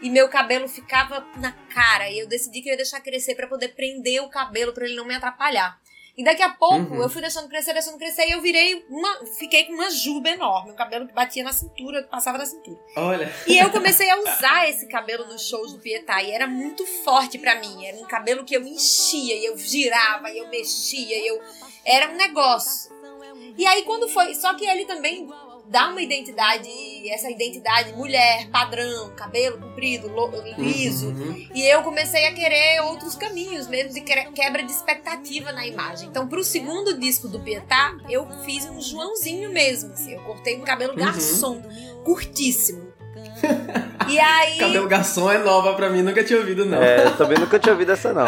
E 0.00 0.10
meu 0.10 0.28
cabelo 0.28 0.68
ficava 0.68 1.26
na 1.36 1.52
cara. 1.72 2.10
E 2.10 2.18
eu 2.18 2.26
decidi 2.26 2.60
que 2.60 2.68
eu 2.68 2.72
ia 2.72 2.76
deixar 2.76 3.00
crescer 3.00 3.34
para 3.34 3.46
poder 3.46 3.68
prender 3.68 4.22
o 4.22 4.28
cabelo 4.28 4.72
para 4.72 4.84
ele 4.84 4.96
não 4.96 5.04
me 5.04 5.14
atrapalhar. 5.14 5.78
E 6.16 6.22
daqui 6.22 6.42
a 6.42 6.50
pouco 6.50 6.94
uhum. 6.94 7.02
eu 7.02 7.08
fui 7.08 7.20
deixando 7.20 7.48
crescer, 7.48 7.72
deixando 7.72 7.98
crescer, 7.98 8.28
e 8.28 8.32
eu 8.32 8.40
virei 8.40 8.86
uma. 8.88 9.26
Fiquei 9.36 9.64
com 9.64 9.72
uma 9.72 9.90
juba 9.90 10.30
enorme. 10.30 10.70
Um 10.70 10.76
cabelo 10.76 11.08
que 11.08 11.12
batia 11.12 11.42
na 11.42 11.52
cintura, 11.52 12.04
passava 12.04 12.38
na 12.38 12.46
cintura. 12.46 12.78
Olha. 12.96 13.34
E 13.46 13.58
eu 13.58 13.70
comecei 13.70 14.08
a 14.08 14.20
usar 14.20 14.68
esse 14.68 14.86
cabelo 14.86 15.26
nos 15.26 15.48
shows 15.48 15.72
do 15.72 15.80
Pietá. 15.80 16.22
E 16.22 16.30
era 16.30 16.46
muito 16.46 16.86
forte 17.02 17.36
para 17.36 17.56
mim. 17.56 17.84
Era 17.84 17.96
um 17.96 18.06
cabelo 18.06 18.44
que 18.44 18.56
eu 18.56 18.62
enchia, 18.62 19.34
e 19.34 19.44
eu 19.44 19.58
girava, 19.58 20.30
e 20.30 20.38
eu 20.38 20.48
mexia, 20.48 21.18
e 21.18 21.26
eu. 21.26 21.42
Era 21.84 22.12
um 22.12 22.16
negócio. 22.16 22.94
E 23.58 23.66
aí 23.66 23.82
quando 23.82 24.08
foi. 24.08 24.34
Só 24.34 24.54
que 24.54 24.64
ele 24.64 24.84
também 24.84 25.28
dá 25.68 25.88
uma 25.88 26.00
identidade, 26.00 26.68
essa 27.10 27.30
identidade 27.30 27.92
mulher, 27.94 28.48
padrão, 28.50 29.10
cabelo 29.16 29.58
comprido, 29.58 30.10
liso. 30.58 31.08
Uhum. 31.08 31.48
E 31.54 31.62
eu 31.62 31.82
comecei 31.82 32.26
a 32.26 32.34
querer 32.34 32.80
outros 32.82 33.14
caminhos 33.14 33.66
mesmo, 33.66 33.92
de 33.92 34.00
quebra 34.00 34.62
de 34.62 34.72
expectativa 34.72 35.52
na 35.52 35.66
imagem. 35.66 36.08
Então, 36.08 36.28
pro 36.28 36.44
segundo 36.44 36.98
disco 36.98 37.28
do 37.28 37.40
Pietá, 37.40 37.94
eu 38.08 38.26
fiz 38.44 38.66
um 38.66 38.80
Joãozinho 38.80 39.50
mesmo, 39.50 39.92
assim. 39.92 40.14
Eu 40.14 40.22
cortei 40.22 40.56
um 40.56 40.62
cabelo 40.62 40.92
uhum. 40.92 40.98
garçom, 40.98 41.62
curtíssimo. 42.04 42.92
E 44.06 44.18
aí. 44.18 44.58
Cabelo 44.58 44.86
garçom 44.86 45.32
é 45.32 45.38
nova 45.38 45.72
pra 45.74 45.88
mim, 45.88 46.02
nunca 46.02 46.22
tinha 46.22 46.38
ouvido, 46.38 46.66
não. 46.66 46.82
É, 46.82 47.06
eu 47.06 47.16
também 47.16 47.38
nunca 47.38 47.58
tinha 47.58 47.72
ouvido 47.72 47.92
essa, 47.92 48.12
não. 48.12 48.26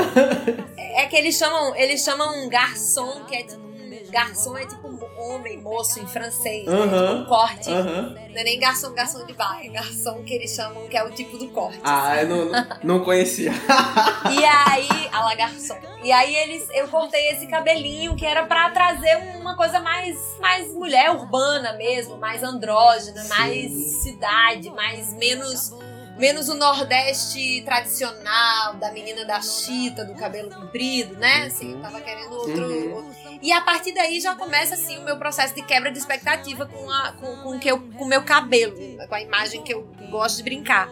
É 0.79 1.05
que 1.05 1.15
eles 1.15 1.37
chamam, 1.37 1.77
eles 1.77 2.03
chamam 2.03 2.49
garçom, 2.49 3.25
que 3.27 3.37
é 3.37 3.43
tipo 3.43 3.67
garçom 4.11 4.57
é 4.57 4.67
tipo 4.67 4.89
homem, 5.19 5.59
moço 5.61 6.01
em 6.01 6.07
francês, 6.07 6.67
né? 6.67 6.83
tipo 6.83 6.97
um 6.97 7.25
corte. 7.27 7.71
Não 7.71 8.41
é 8.41 8.45
nem 8.45 8.59
garçom, 8.59 8.93
garçom 8.93 9.25
de 9.27 9.33
bar, 9.33 9.61
é 9.65 9.69
garçom 9.69 10.23
que 10.23 10.35
eles 10.35 10.55
chamam, 10.55 10.87
que 10.89 10.97
é 10.97 11.05
o 11.05 11.11
tipo 11.11 11.39
do 11.39 11.49
corte. 11.49 11.81
Ah, 11.83 12.13
assim. 12.13 12.21
eu 12.23 12.29
não, 12.29 12.67
não 12.83 13.05
conhecia. 13.05 13.53
e 14.31 14.45
aí, 14.45 15.09
a 15.13 15.25
la 15.25 15.35
garçom. 15.35 15.77
E 16.03 16.13
aí 16.13 16.37
eles, 16.37 16.69
eu 16.73 16.89
cortei 16.89 17.31
esse 17.31 17.47
cabelinho 17.47 18.15
que 18.15 18.25
era 18.25 18.47
para 18.47 18.71
trazer 18.71 19.17
uma 19.41 19.57
coisa 19.57 19.81
mais, 19.81 20.19
mais 20.41 20.73
mulher 20.73 21.11
urbana 21.11 21.73
mesmo, 21.75 22.17
mais 22.19 22.43
andrógena, 22.43 23.23
Sim. 23.23 23.29
mais 23.29 23.73
cidade, 24.03 24.71
mais 24.71 25.13
menos 25.15 25.73
menos 26.19 26.49
o 26.49 26.55
Nordeste 26.55 27.63
tradicional, 27.63 28.75
da 28.75 28.91
menina 28.93 29.25
da 29.25 29.41
chita, 29.41 30.05
do 30.05 30.15
cabelo 30.15 30.51
comprido, 30.51 31.17
né? 31.17 31.45
Assim, 31.47 31.73
eu 31.73 31.81
tava 31.81 32.01
querendo 32.01 32.33
outro. 32.33 32.67
Uhum. 32.67 33.39
E 33.43 33.53
a 33.53 33.61
partir 33.61 33.93
daí 33.93 34.21
já 34.21 34.35
começa 34.35 34.75
assim 34.75 34.99
o 34.99 35.05
meu 35.05 35.19
processo 35.19 35.55
de 35.55 35.63
quebra 35.63 35.91
de 35.91 35.99
expectativa 35.99 36.67
com, 36.67 36.91
a, 36.91 37.13
com, 37.13 37.37
com, 37.43 37.59
que 37.59 37.69
eu, 37.69 37.81
com 37.81 38.05
o 38.05 38.09
meu 38.09 38.23
cabelo, 38.23 38.77
com 39.07 39.15
a 39.15 39.21
imagem 39.21 39.63
que 39.63 39.73
eu 39.73 39.87
gosto 40.11 40.39
de 40.39 40.43
brincar. 40.43 40.89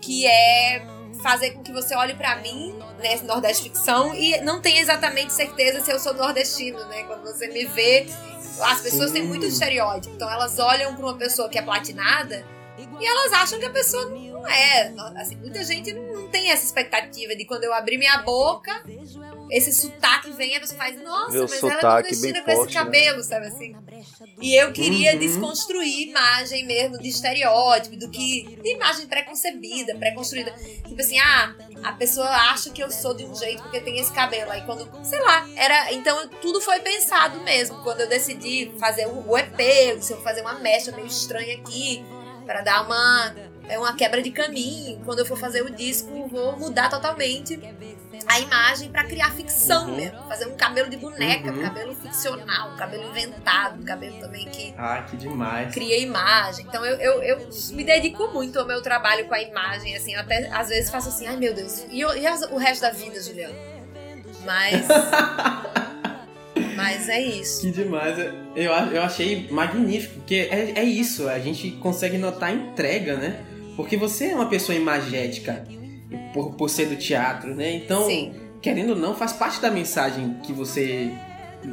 Que 0.00 0.26
é 0.26 0.84
fazer 1.22 1.50
com 1.50 1.62
que 1.62 1.72
você 1.72 1.94
olhe 1.94 2.14
para 2.14 2.36
mim, 2.36 2.74
nesse 3.00 3.24
né, 3.24 3.28
Nordeste 3.28 3.64
Ficção, 3.64 4.14
e 4.14 4.40
não 4.40 4.60
tenha 4.60 4.80
exatamente 4.80 5.32
certeza 5.32 5.80
se 5.84 5.90
eu 5.90 5.98
sou 5.98 6.14
nordestino, 6.14 6.84
né? 6.86 7.02
Quando 7.04 7.22
você 7.22 7.48
me 7.48 7.64
vê, 7.64 8.06
as 8.62 8.80
pessoas 8.80 9.08
Sim. 9.08 9.14
têm 9.14 9.24
muito 9.24 9.46
estereótipo. 9.46 10.14
Então 10.14 10.30
elas 10.30 10.58
olham 10.58 10.94
para 10.94 11.04
uma 11.04 11.16
pessoa 11.16 11.48
que 11.48 11.58
é 11.58 11.62
platinada 11.62 12.44
e 13.00 13.06
elas 13.06 13.32
acham 13.32 13.58
que 13.58 13.66
a 13.66 13.70
pessoa 13.70 14.08
não 14.40 14.48
é. 14.48 14.92
Assim, 15.16 15.36
muita 15.36 15.62
gente 15.64 15.92
não 15.92 16.28
tem 16.28 16.50
essa 16.50 16.64
expectativa 16.64 17.34
de 17.34 17.44
quando 17.44 17.64
eu 17.64 17.72
abrir 17.72 17.98
minha 17.98 18.18
boca, 18.18 18.82
esse 19.50 19.72
sotaque 19.72 20.30
vem, 20.32 20.56
a 20.56 20.60
pessoa 20.60 20.78
faz, 20.78 21.02
nossa, 21.02 21.32
Meu 21.32 21.42
mas 21.42 21.62
ela 21.62 21.72
é 21.72 21.82
nordestina 21.82 22.42
com 22.42 22.50
esse 22.50 22.66
né? 22.66 22.72
cabelo, 22.72 23.16
né? 23.18 23.22
sabe 23.22 23.46
assim? 23.46 23.76
E 24.40 24.54
eu 24.54 24.72
queria 24.72 25.12
uhum. 25.12 25.18
desconstruir 25.18 26.08
imagem 26.08 26.66
mesmo 26.66 26.98
de 26.98 27.08
estereótipo, 27.08 27.96
do 27.96 28.08
que. 28.10 28.56
de 28.62 28.74
imagem 28.74 29.06
preconcebida, 29.06 29.96
pré-construída. 29.96 30.52
Tipo 30.86 31.00
assim, 31.00 31.18
ah, 31.18 31.54
a 31.82 31.92
pessoa 31.92 32.28
acha 32.28 32.70
que 32.70 32.82
eu 32.82 32.90
sou 32.90 33.14
de 33.14 33.24
um 33.24 33.34
jeito 33.34 33.62
porque 33.62 33.80
tem 33.80 33.98
esse 33.98 34.12
cabelo. 34.12 34.50
Aí 34.50 34.62
quando, 34.62 34.88
sei 35.04 35.20
lá, 35.20 35.48
era. 35.56 35.92
Então 35.92 36.28
tudo 36.40 36.60
foi 36.60 36.80
pensado 36.80 37.40
mesmo. 37.40 37.82
Quando 37.82 38.00
eu 38.00 38.08
decidi 38.08 38.70
fazer 38.78 39.06
o 39.06 39.36
EP, 39.36 40.00
se 40.00 40.12
eu 40.12 40.20
fazer 40.22 40.42
uma 40.42 40.54
mecha 40.54 40.92
meio 40.92 41.06
estranha 41.06 41.54
aqui 41.54 42.04
para 42.46 42.62
dar 42.62 42.86
uma 42.86 43.34
é 43.68 43.78
uma 43.78 43.94
quebra 43.94 44.22
de 44.22 44.30
caminho. 44.30 45.00
Quando 45.04 45.20
eu 45.20 45.26
for 45.26 45.38
fazer 45.38 45.62
o 45.62 45.70
disco, 45.70 46.28
vou 46.28 46.58
mudar 46.58 46.88
totalmente 46.88 47.58
a 48.26 48.40
imagem 48.40 48.90
para 48.90 49.04
criar 49.04 49.30
ficção 49.32 49.88
uhum. 49.88 49.96
mesmo, 49.96 50.18
fazer 50.28 50.46
um 50.46 50.56
cabelo 50.56 50.90
de 50.90 50.96
boneca, 50.96 51.50
uhum. 51.50 51.58
um 51.58 51.62
cabelo 51.62 51.94
ficcional, 51.94 52.72
um 52.72 52.76
cabelo 52.76 53.08
inventado, 53.08 53.80
um 53.80 53.84
cabelo 53.84 54.18
também 54.18 54.46
que 54.46 54.74
Ah, 54.76 55.06
que 55.08 55.16
demais. 55.16 55.72
Cria 55.72 55.98
imagem. 55.98 56.66
Então 56.68 56.84
eu, 56.84 56.96
eu, 56.96 57.22
eu 57.22 57.48
me 57.70 57.84
dedico 57.84 58.28
muito 58.28 58.58
ao 58.58 58.66
meu 58.66 58.82
trabalho 58.82 59.26
com 59.26 59.34
a 59.34 59.40
imagem, 59.40 59.96
assim, 59.96 60.14
eu 60.14 60.20
até 60.20 60.48
às 60.52 60.68
vezes 60.68 60.90
faço 60.90 61.08
assim, 61.08 61.26
ai 61.26 61.36
meu 61.36 61.54
Deus, 61.54 61.84
e, 61.90 62.00
e 62.00 62.04
o 62.04 62.58
resto 62.58 62.82
da 62.82 62.90
vida, 62.90 63.20
Juliana? 63.22 63.54
Mas 64.44 64.86
Mas 66.78 67.08
é 67.08 67.20
isso. 67.20 67.62
Que 67.62 67.72
demais. 67.72 68.16
Eu, 68.54 68.72
eu 68.72 69.02
achei 69.02 69.48
magnífico, 69.50 70.14
porque 70.14 70.48
é, 70.48 70.74
é 70.76 70.84
isso, 70.84 71.28
a 71.28 71.38
gente 71.40 71.72
consegue 71.72 72.16
notar 72.16 72.50
a 72.50 72.52
entrega, 72.52 73.16
né? 73.16 73.44
Porque 73.78 73.96
você 73.96 74.26
é 74.30 74.34
uma 74.34 74.48
pessoa 74.48 74.76
imagética 74.76 75.64
por, 76.34 76.54
por 76.56 76.68
ser 76.68 76.86
do 76.86 76.96
teatro, 76.96 77.54
né? 77.54 77.70
Então, 77.76 78.06
Sim. 78.06 78.34
querendo 78.60 78.90
ou 78.90 78.96
não, 78.96 79.14
faz 79.14 79.32
parte 79.32 79.60
da 79.60 79.70
mensagem 79.70 80.34
que 80.42 80.52
você 80.52 81.12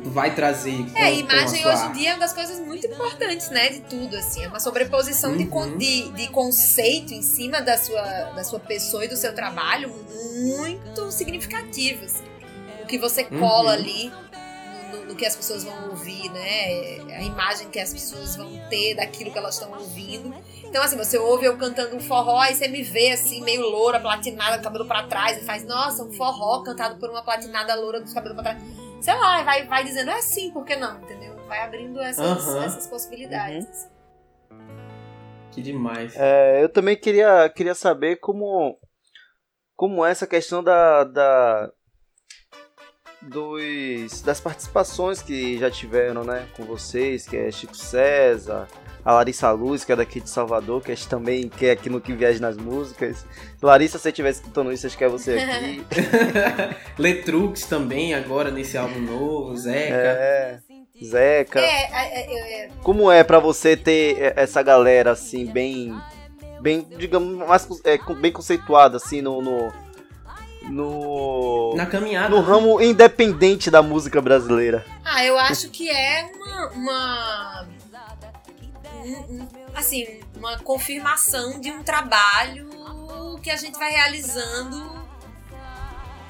vai 0.04 0.36
trazer. 0.36 0.78
Com, 0.92 0.98
É, 1.00 1.06
a 1.06 1.12
imagem 1.12 1.62
sua 1.64 1.74
hoje 1.74 1.86
em 1.88 1.92
dia 1.94 2.10
é 2.12 2.14
uma 2.14 2.20
das 2.20 2.34
coisas 2.34 2.60
muito 2.60 2.86
importantes, 2.86 3.50
né? 3.50 3.70
De 3.70 3.80
tudo, 3.82 4.16
assim. 4.18 4.44
É 4.44 4.48
uma 4.48 4.60
sobreposição 4.60 5.32
Uhum. 5.32 5.78
de, 5.80 6.12
de 6.12 6.28
conceito 6.28 7.12
em 7.12 7.24
cima 7.24 7.60
da 7.60 7.76
sua, 7.76 8.02
da 8.36 8.44
sua 8.44 8.60
pessoa 8.60 9.04
e 9.04 9.08
do 9.08 9.16
seu 9.18 9.34
trabalho 9.34 9.92
muito 10.44 11.12
significativo, 11.12 12.06
assim. 12.06 12.24
O 12.84 12.86
que 12.86 13.00
você 13.00 13.24
cola 13.24 13.72
Uhum. 13.72 13.80
ali 13.80 14.12
no, 14.92 15.06
no 15.08 15.16
que 15.16 15.26
as 15.26 15.36
pessoas 15.36 15.64
vão 15.64 15.90
ouvir, 15.90 16.30
né? 16.30 17.00
A 17.18 17.24
imagem 17.24 17.68
que 17.70 17.80
as 17.80 17.92
pessoas 17.92 18.36
vão 18.36 18.52
ter 18.70 18.94
daquilo 18.96 19.32
que 19.32 19.38
elas 19.40 19.56
estão 19.56 19.72
ouvindo. 19.72 20.34
Então, 20.76 20.84
assim, 20.84 20.98
você 20.98 21.18
ouve 21.18 21.46
eu 21.46 21.58
cantando 21.58 21.96
um 21.96 22.02
forró 22.02 22.44
e 22.44 22.54
você 22.54 22.68
me 22.68 22.84
vê, 22.84 23.12
assim, 23.12 23.42
meio 23.42 23.62
loura, 23.62 23.98
platinada, 23.98 24.62
cabelo 24.62 24.86
pra 24.86 25.08
trás, 25.08 25.38
e 25.38 25.46
faz, 25.46 25.64
nossa, 25.64 26.04
um 26.04 26.12
forró 26.12 26.64
cantado 26.64 27.00
por 27.00 27.10
uma 27.10 27.24
platinada 27.24 27.74
loura 27.76 28.02
dos 28.02 28.14
cabelos 28.14 28.36
pra 28.36 28.44
trás 28.44 28.62
sei 29.00 29.14
lá, 29.14 29.42
vai, 29.44 29.66
vai 29.68 29.86
dizendo 29.86 30.12
é 30.12 30.22
sim, 30.22 30.52
por 30.52 30.66
que 30.66 30.76
não, 30.76 31.00
entendeu? 31.00 31.34
Vai 31.48 31.64
abrindo 31.64 31.98
essas, 32.02 32.56
essas 32.56 32.88
possibilidades. 32.88 33.90
Que 35.50 35.62
demais. 35.62 36.14
É, 36.14 36.62
eu 36.62 36.68
também 36.68 36.98
queria, 36.98 37.48
queria 37.48 37.74
saber 37.74 38.18
como, 38.18 38.78
como 39.78 40.06
é 40.06 40.12
essa 40.12 40.28
questão 40.28 40.62
da, 40.62 41.06
da 41.06 41.72
dos, 43.22 44.22
das 44.24 44.42
participações 44.42 45.22
que 45.22 45.58
já 45.58 45.72
tiveram 45.72 46.26
né, 46.26 46.50
com 46.58 46.66
vocês, 46.66 47.26
que 47.26 47.38
é 47.38 47.50
Chico 47.50 47.78
César, 47.78 48.68
a 49.06 49.14
Larissa 49.14 49.52
Luz, 49.52 49.86
que 49.86 49.92
é 49.92 49.96
daqui 49.96 50.20
de 50.20 50.30
Salvador, 50.30 50.82
que 50.82 50.92
é 50.92 50.96
também 51.08 51.48
que 51.48 51.68
é 51.68 51.72
aqui 51.72 51.90
no 51.92 52.02
Que 52.02 52.12
Viaja 52.12 52.40
nas 52.40 52.58
Músicas. 52.58 53.24
Larissa, 53.62 53.98
se 54.00 54.04
você 54.04 54.10
estiver 54.10 54.32
escutando 54.32 54.72
isso, 54.74 54.88
acho 54.88 54.98
que 54.98 55.04
é 55.04 55.08
você 55.08 55.34
aqui. 55.38 55.86
Letrux 56.98 57.62
também, 57.68 58.14
agora 58.16 58.50
nesse 58.50 58.78
álbum 58.78 59.00
novo, 59.00 59.56
Zeca. 59.56 59.94
é, 59.96 60.60
Zeca. 61.04 61.60
É, 61.60 61.64
é, 61.66 62.20
é, 62.20 62.66
é, 62.66 62.70
Como 62.82 63.12
é 63.12 63.24
pra 63.24 63.38
você 63.40 63.78
ter 63.78 64.34
essa 64.36 64.64
galera 64.64 65.12
assim 65.12 65.46
bem 65.46 65.96
bem 66.62 66.88
digamos 66.98 67.38
mais 67.48 67.68
é, 67.84 67.98
bem 68.16 68.32
conceituada 68.32 68.98
assim 68.98 69.22
no 69.22 69.40
no 69.42 69.72
no, 70.68 71.76
Na 71.76 71.86
caminhada. 71.86 72.30
no 72.30 72.42
ramo 72.42 72.82
independente 72.82 73.70
da 73.70 73.84
música 73.84 74.20
brasileira. 74.20 74.84
Ah, 75.04 75.24
eu 75.24 75.38
acho 75.38 75.70
que 75.70 75.88
é 75.92 76.28
uma. 76.36 76.70
uma 76.72 77.66
um- 77.68 77.70
um- 77.70 77.75
assim, 79.74 80.20
uma 80.36 80.58
confirmação 80.60 81.60
de 81.60 81.72
um 81.72 81.84
trabalho 81.84 82.70
que 83.42 83.52
a 83.52 83.56
gente 83.56 83.78
vai 83.78 83.92
realizando 83.92 85.06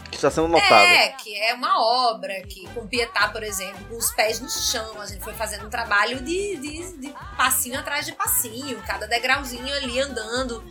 Que 0.10 0.18
está 0.18 0.30
sendo 0.30 0.50
notável. 0.50 0.76
É, 0.76 1.10
que 1.10 1.34
é 1.40 1.54
uma 1.54 1.80
obra, 2.12 2.42
que 2.44 2.68
com 2.74 2.86
Pietá, 2.88 3.30
por 3.30 3.42
exemplo, 3.42 3.86
com 3.86 3.98
os 3.98 4.12
pés 4.12 4.40
no 4.40 4.50
chão, 4.50 5.00
a 5.00 5.06
gente 5.06 5.24
foi 5.24 5.34
fazendo 5.34 5.66
um 5.66 5.70
trabalho 5.70 6.22
de, 6.22 6.58
de, 6.58 6.98
de 6.98 7.14
passinho 7.38 7.80
atrás 7.80 8.06
de 8.06 8.12
passinho, 8.12 8.82
cada 8.86 9.08
degrauzinho 9.08 9.74
ali 9.76 10.00
andando. 10.00 10.64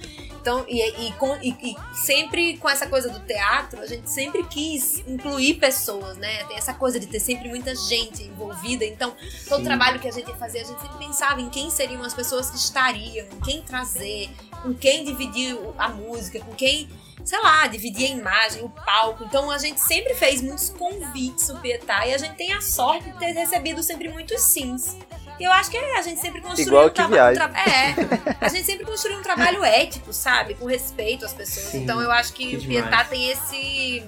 Então, 0.45 0.63
e, 0.69 1.07
e, 1.09 1.13
com- 1.15 1.39
e- 1.41 1.57
e 1.63 1.77
sempre 1.97 2.59
com 2.59 2.69
essa 2.69 2.87
coisa 2.87 3.09
do 3.09 3.19
teatro, 3.21 3.81
a 3.81 3.87
gente 3.87 4.11
sempre 4.11 4.45
quis 4.45 4.99
incluir 5.09 5.55
pessoas, 5.55 6.19
né? 6.19 6.45
Tem 6.45 6.59
essa 6.59 6.75
coisa 6.75 7.01
de 7.01 7.07
ter 7.07 7.19
sempre 7.19 7.49
muita 7.49 7.75
gente 7.75 8.23
envolvida. 8.25 8.85
Então, 8.85 9.17
todo 9.49 9.61
Sim. 9.61 9.65
trabalho 9.65 9.99
que 9.99 10.07
a 10.07 10.13
gente 10.13 10.29
ia 10.29 10.37
fazer, 10.37 10.59
a 10.61 10.65
gente 10.65 10.79
sempre 10.83 10.99
pensava 10.99 11.41
em 11.41 11.49
quem 11.49 11.71
seriam 11.71 12.03
as 12.03 12.13
pessoas 12.13 12.51
que 12.51 12.59
estariam, 12.59 13.27
em 13.27 13.41
quem 13.41 13.63
trazer, 13.63 14.29
com 14.63 14.75
quem 14.75 15.03
dividir 15.03 15.55
o- 15.55 15.75
a 15.79 15.89
música, 15.89 16.39
com 16.41 16.53
quem 16.55 16.91
sei 17.25 17.41
lá, 17.41 17.67
dividir 17.67 18.05
a 18.05 18.11
imagem, 18.11 18.63
o 18.63 18.69
palco. 18.69 19.25
Então 19.25 19.51
a 19.51 19.57
gente 19.57 19.81
sempre 19.81 20.13
fez 20.15 20.43
muitos 20.43 20.69
convites 20.69 21.49
no 21.49 21.59
Pietá 21.59 22.07
e 22.07 22.13
a 22.13 22.19
gente 22.19 22.35
tem 22.35 22.53
a 22.53 22.61
sorte 22.61 23.11
de 23.11 23.19
ter 23.19 23.33
recebido 23.33 23.83
sempre 23.83 24.11
muitos 24.11 24.43
sims. 24.43 24.95
E 25.39 25.45
eu 25.45 25.53
acho 25.53 25.69
que 25.71 25.77
a 25.77 26.03
gente 26.03 26.21
sempre 26.21 26.41
construiu 26.41 26.69
Igual 26.69 26.85
um, 26.87 26.89
que 26.89 26.95
traba- 26.95 27.09
um 27.09 27.13
viagem. 27.15 27.35
tra- 27.35 27.61
É, 27.61 28.37
a 28.41 28.49
gente 28.49 28.65
sempre 28.65 28.85
construiu 28.87 29.19
um 29.19 29.23
trabalho 29.23 29.65
ético, 29.65 30.13
sabe? 30.13 30.55
Com 30.55 30.67
respeito 30.67 31.25
às 31.25 31.33
pessoas. 31.33 31.67
Sim, 31.67 31.83
então 31.83 32.01
eu 32.01 32.11
acho 32.13 32.33
que, 32.33 32.51
que 32.57 32.65
o. 32.65 32.69
Pietá 32.69 33.05
tem 33.05 33.31
esse. 33.31 34.05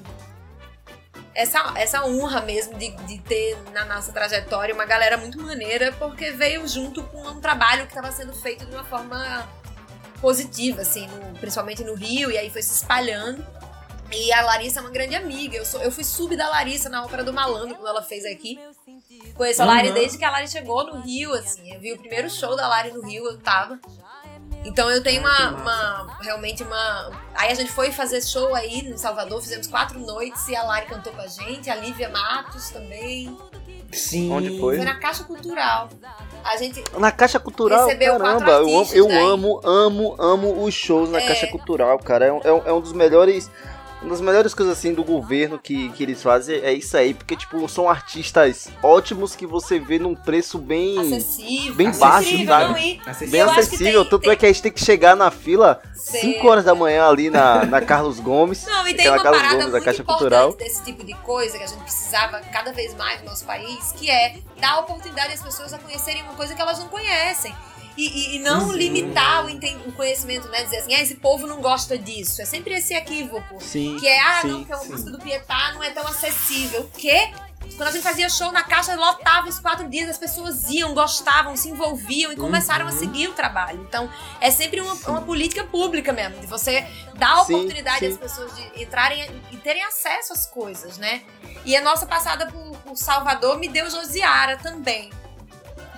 Essa, 1.35 1.73
essa 1.77 2.05
honra 2.07 2.41
mesmo 2.41 2.79
de, 2.79 2.91
de 3.07 3.19
ter 3.19 3.59
na 3.75 3.85
nossa 3.85 4.11
trajetória 4.11 4.75
uma 4.75 4.87
galera 4.87 5.19
muito 5.19 5.39
maneira, 5.43 5.93
porque 5.99 6.31
veio 6.31 6.67
junto 6.67 7.03
com 7.03 7.21
um 7.29 7.41
trabalho 7.41 7.83
que 7.83 7.89
estava 7.93 8.11
sendo 8.11 8.33
feito 8.35 8.65
de 8.65 8.75
uma 8.75 8.85
forma 8.85 9.47
positiva, 10.21 10.81
assim, 10.81 11.07
no- 11.09 11.39
principalmente 11.39 11.85
no 11.85 11.95
Rio, 11.95 12.31
e 12.31 12.39
aí 12.39 12.49
foi 12.49 12.63
se 12.63 12.73
espalhando. 12.75 13.45
E 14.11 14.33
a 14.33 14.41
Larissa 14.43 14.79
é 14.79 14.83
uma 14.83 14.91
grande 14.91 15.15
amiga. 15.17 15.57
Eu, 15.57 15.67
sou, 15.67 15.83
eu 15.83 15.91
fui 15.91 16.05
sub 16.05 16.35
da 16.37 16.49
Larissa 16.49 16.89
na 16.89 17.05
Ópera 17.05 17.23
do 17.25 17.33
Malandro, 17.33 17.75
quando 17.75 17.89
ela 17.89 18.03
fez 18.03 18.25
aqui. 18.25 18.59
Conheço 19.35 19.63
a 19.63 19.65
Lari 19.67 19.89
Uhum. 19.89 19.95
desde 19.95 20.17
que 20.19 20.25
a 20.25 20.31
Lari 20.31 20.49
chegou 20.49 20.85
no 20.87 21.01
Rio, 21.01 21.33
assim. 21.35 21.73
Eu 21.73 21.81
vi 21.81 21.93
o 21.93 21.99
primeiro 21.99 22.29
show 22.31 22.57
da 22.57 22.67
Lari 22.69 22.93
no 22.93 23.03
Rio, 23.07 23.25
eu 23.27 23.39
tava. 23.39 23.79
Então 24.65 24.91
eu 24.91 25.03
tenho 25.03 25.21
uma, 25.21 25.51
uma- 25.51 26.17
Realmente 26.21 26.63
uma. 26.63 27.11
Aí 27.35 27.51
a 27.53 27.55
gente 27.55 27.71
foi 27.71 27.93
fazer 27.93 28.21
show 28.23 28.55
aí 28.55 28.81
em 28.81 28.97
Salvador, 28.97 29.41
fizemos 29.41 29.67
quatro 29.67 29.99
noites 30.01 30.49
e 30.49 30.57
a 30.57 30.63
Lari 30.65 30.87
cantou 30.87 31.13
com 31.13 31.21
a 31.21 31.27
gente, 31.27 31.71
a 31.71 31.75
Lívia 31.77 32.09
Matos 32.09 32.71
também. 32.71 33.37
Sim. 33.93 34.33
Onde 34.33 34.59
foi? 34.59 34.77
Foi 34.77 34.85
na 34.85 34.97
Caixa 34.99 35.23
Cultural. 35.25 35.89
A 36.45 36.57
gente. 36.57 36.83
Na 36.99 37.13
Caixa 37.13 37.39
Cultural, 37.39 37.87
caramba, 37.87 38.51
eu, 38.53 38.79
amo, 38.79 38.89
eu 38.93 39.09
daí. 39.09 39.19
amo, 39.19 39.61
amo, 39.65 40.17
amo 40.19 40.65
os 40.65 40.75
shows 40.75 41.09
na 41.11 41.19
É. 41.21 41.27
Caixa 41.27 41.47
Cultural, 41.47 41.99
cara. 42.01 42.27
É 42.27 42.29
é 42.31 42.63
é 42.69 42.73
um 42.73 42.81
dos 42.81 42.93
melhores. 42.93 43.49
Uma 44.03 44.11
das 44.11 44.21
melhores 44.21 44.53
coisas 44.55 44.77
assim 44.79 44.93
do 44.93 45.03
governo 45.03 45.59
que, 45.59 45.89
que 45.91 46.03
eles 46.03 46.23
fazem 46.23 46.57
é 46.61 46.73
isso 46.73 46.97
aí, 46.97 47.15
porque 47.15 47.35
tipo, 47.35 47.67
são 47.69 47.89
artistas 47.89 48.69
ótimos 48.83 49.35
que 49.35 49.47
você 49.47 49.79
vê 49.79 49.99
num 49.99 50.15
preço 50.15 50.59
bem, 50.59 50.99
Acessível. 50.99 51.75
bem 51.75 51.87
acessível, 51.89 52.09
baixo, 52.09 52.47
sabe? 52.47 53.01
Acessível. 53.07 53.31
bem 53.31 53.41
acessível. 53.41 54.03
tem- 54.03 54.11
Tanto 54.11 54.19
tem- 54.23 54.31
é 54.33 54.37
que 54.37 54.45
a 54.45 54.49
gente 54.49 54.63
tem 54.63 54.71
que 54.73 54.85
chegar 54.85 55.17
na 55.17 55.31
fila 55.31 55.81
Sei. 55.95 56.21
5 56.21 56.47
horas 56.47 56.65
da 56.65 56.75
manhã 56.75 57.09
ali 57.09 57.31
na, 57.31 57.65
na 57.65 57.81
Carlos 57.81 58.21
Gomes. 58.21 58.65
Não, 58.67 58.87
e 58.87 58.95
tem 58.95 59.07
aquela 59.07 59.17
uma 59.17 59.23
Carlos 59.23 59.41
parada 59.41 59.55
Gomes 59.57 59.67
da 59.67 59.73
muito 59.73 59.85
Caixa 59.85 60.03
importante 60.03 60.21
Cultural. 60.31 60.53
desse 60.57 60.85
tipo 60.85 61.05
de 61.05 61.15
coisa 61.15 61.57
que 61.59 61.65
a 61.65 61.67
gente 61.67 61.83
precisava 61.83 62.41
cada 62.53 62.73
vez 62.73 62.95
mais 62.95 63.21
no 63.21 63.27
nosso 63.31 63.45
país, 63.45 63.93
que 63.93 64.11
é 64.11 64.37
dar 64.61 64.79
oportunidade 64.81 65.33
às 65.33 65.43
pessoas 65.43 65.73
a 65.73 65.79
conhecerem 65.79 66.23
uma 66.23 66.35
coisa 66.35 66.55
que 66.55 66.61
elas 66.61 66.79
não 66.79 66.89
conhecem. 66.89 67.53
E, 67.97 68.03
e- 68.07 68.37
e 68.37 68.39
não 68.41 68.67
Uhum. 68.67 68.73
limitar 68.73 69.45
o, 69.47 69.49
o 69.89 69.93
conhecimento, 69.93 70.49
né? 70.49 70.65
Dizer 70.65 70.79
assim, 70.79 70.95
ah, 70.95 71.01
esse 71.03 71.15
povo 71.17 71.47
não 71.47 71.61
gosta 71.61 71.97
disso. 71.99 72.43
É 72.43 72.45
sempre 72.45 72.75
esse 72.75 72.93
equívoco. 72.95 73.59
Sim. 73.61 73.97
Que 73.99 74.07
é, 74.07 74.21
ah, 74.21 74.43
sim, 74.43 74.49
não, 74.49 74.65
que 74.65 74.73
a 74.73 74.77
sim. 74.79 74.89
música 74.91 75.11
do 75.11 75.19
Pietá 75.19 75.73
não 75.73 75.83
é 75.83 75.91
tão 75.91 76.07
acessível. 76.07 76.83
O 76.83 76.89
quê? 76.91 77.31
Quando 77.77 77.89
a 77.89 77.91
gente 77.91 78.03
fazia 78.05 78.29
show 78.31 78.53
na 78.53 78.63
caixa, 78.63 78.95
lotava 78.95 79.49
os 79.49 79.59
quatro 79.59 79.89
dias, 79.89 80.09
as 80.09 80.17
pessoas 80.19 80.71
iam, 80.71 80.95
gostavam, 80.95 81.57
se 81.57 81.69
envolviam 81.69 82.31
e 82.33 82.37
começaram 82.37 82.87
a 82.87 82.91
Uhum. 82.93 82.99
seguir 82.99 83.29
o 83.29 83.33
trabalho. 83.33 83.85
Então, 83.89 84.09
é 84.41 84.51
sempre 84.53 84.81
uma, 84.81 84.95
uma 85.09 85.23
política 85.23 85.65
pública 85.65 86.13
mesmo, 86.13 86.39
de 86.39 86.47
você 86.47 86.87
dar 87.17 87.33
a 87.41 87.45
Sim, 87.45 87.55
oportunidade 87.55 87.99
sim. 88.01 88.07
às 88.13 88.17
pessoas 88.19 88.55
de 88.55 88.83
entrarem 88.83 89.43
e 89.51 89.57
terem 89.57 89.83
acesso 89.83 90.33
às 90.33 90.47
coisas, 90.47 90.97
né? 90.97 91.23
E 91.65 91.77
a 91.77 91.81
nossa 91.83 92.07
passada 92.07 92.47
por, 92.47 92.77
por 92.79 92.97
Salvador 92.97 93.59
me 93.59 93.67
deu 93.69 93.91
Josiara 93.91 94.57
também. 94.59 95.11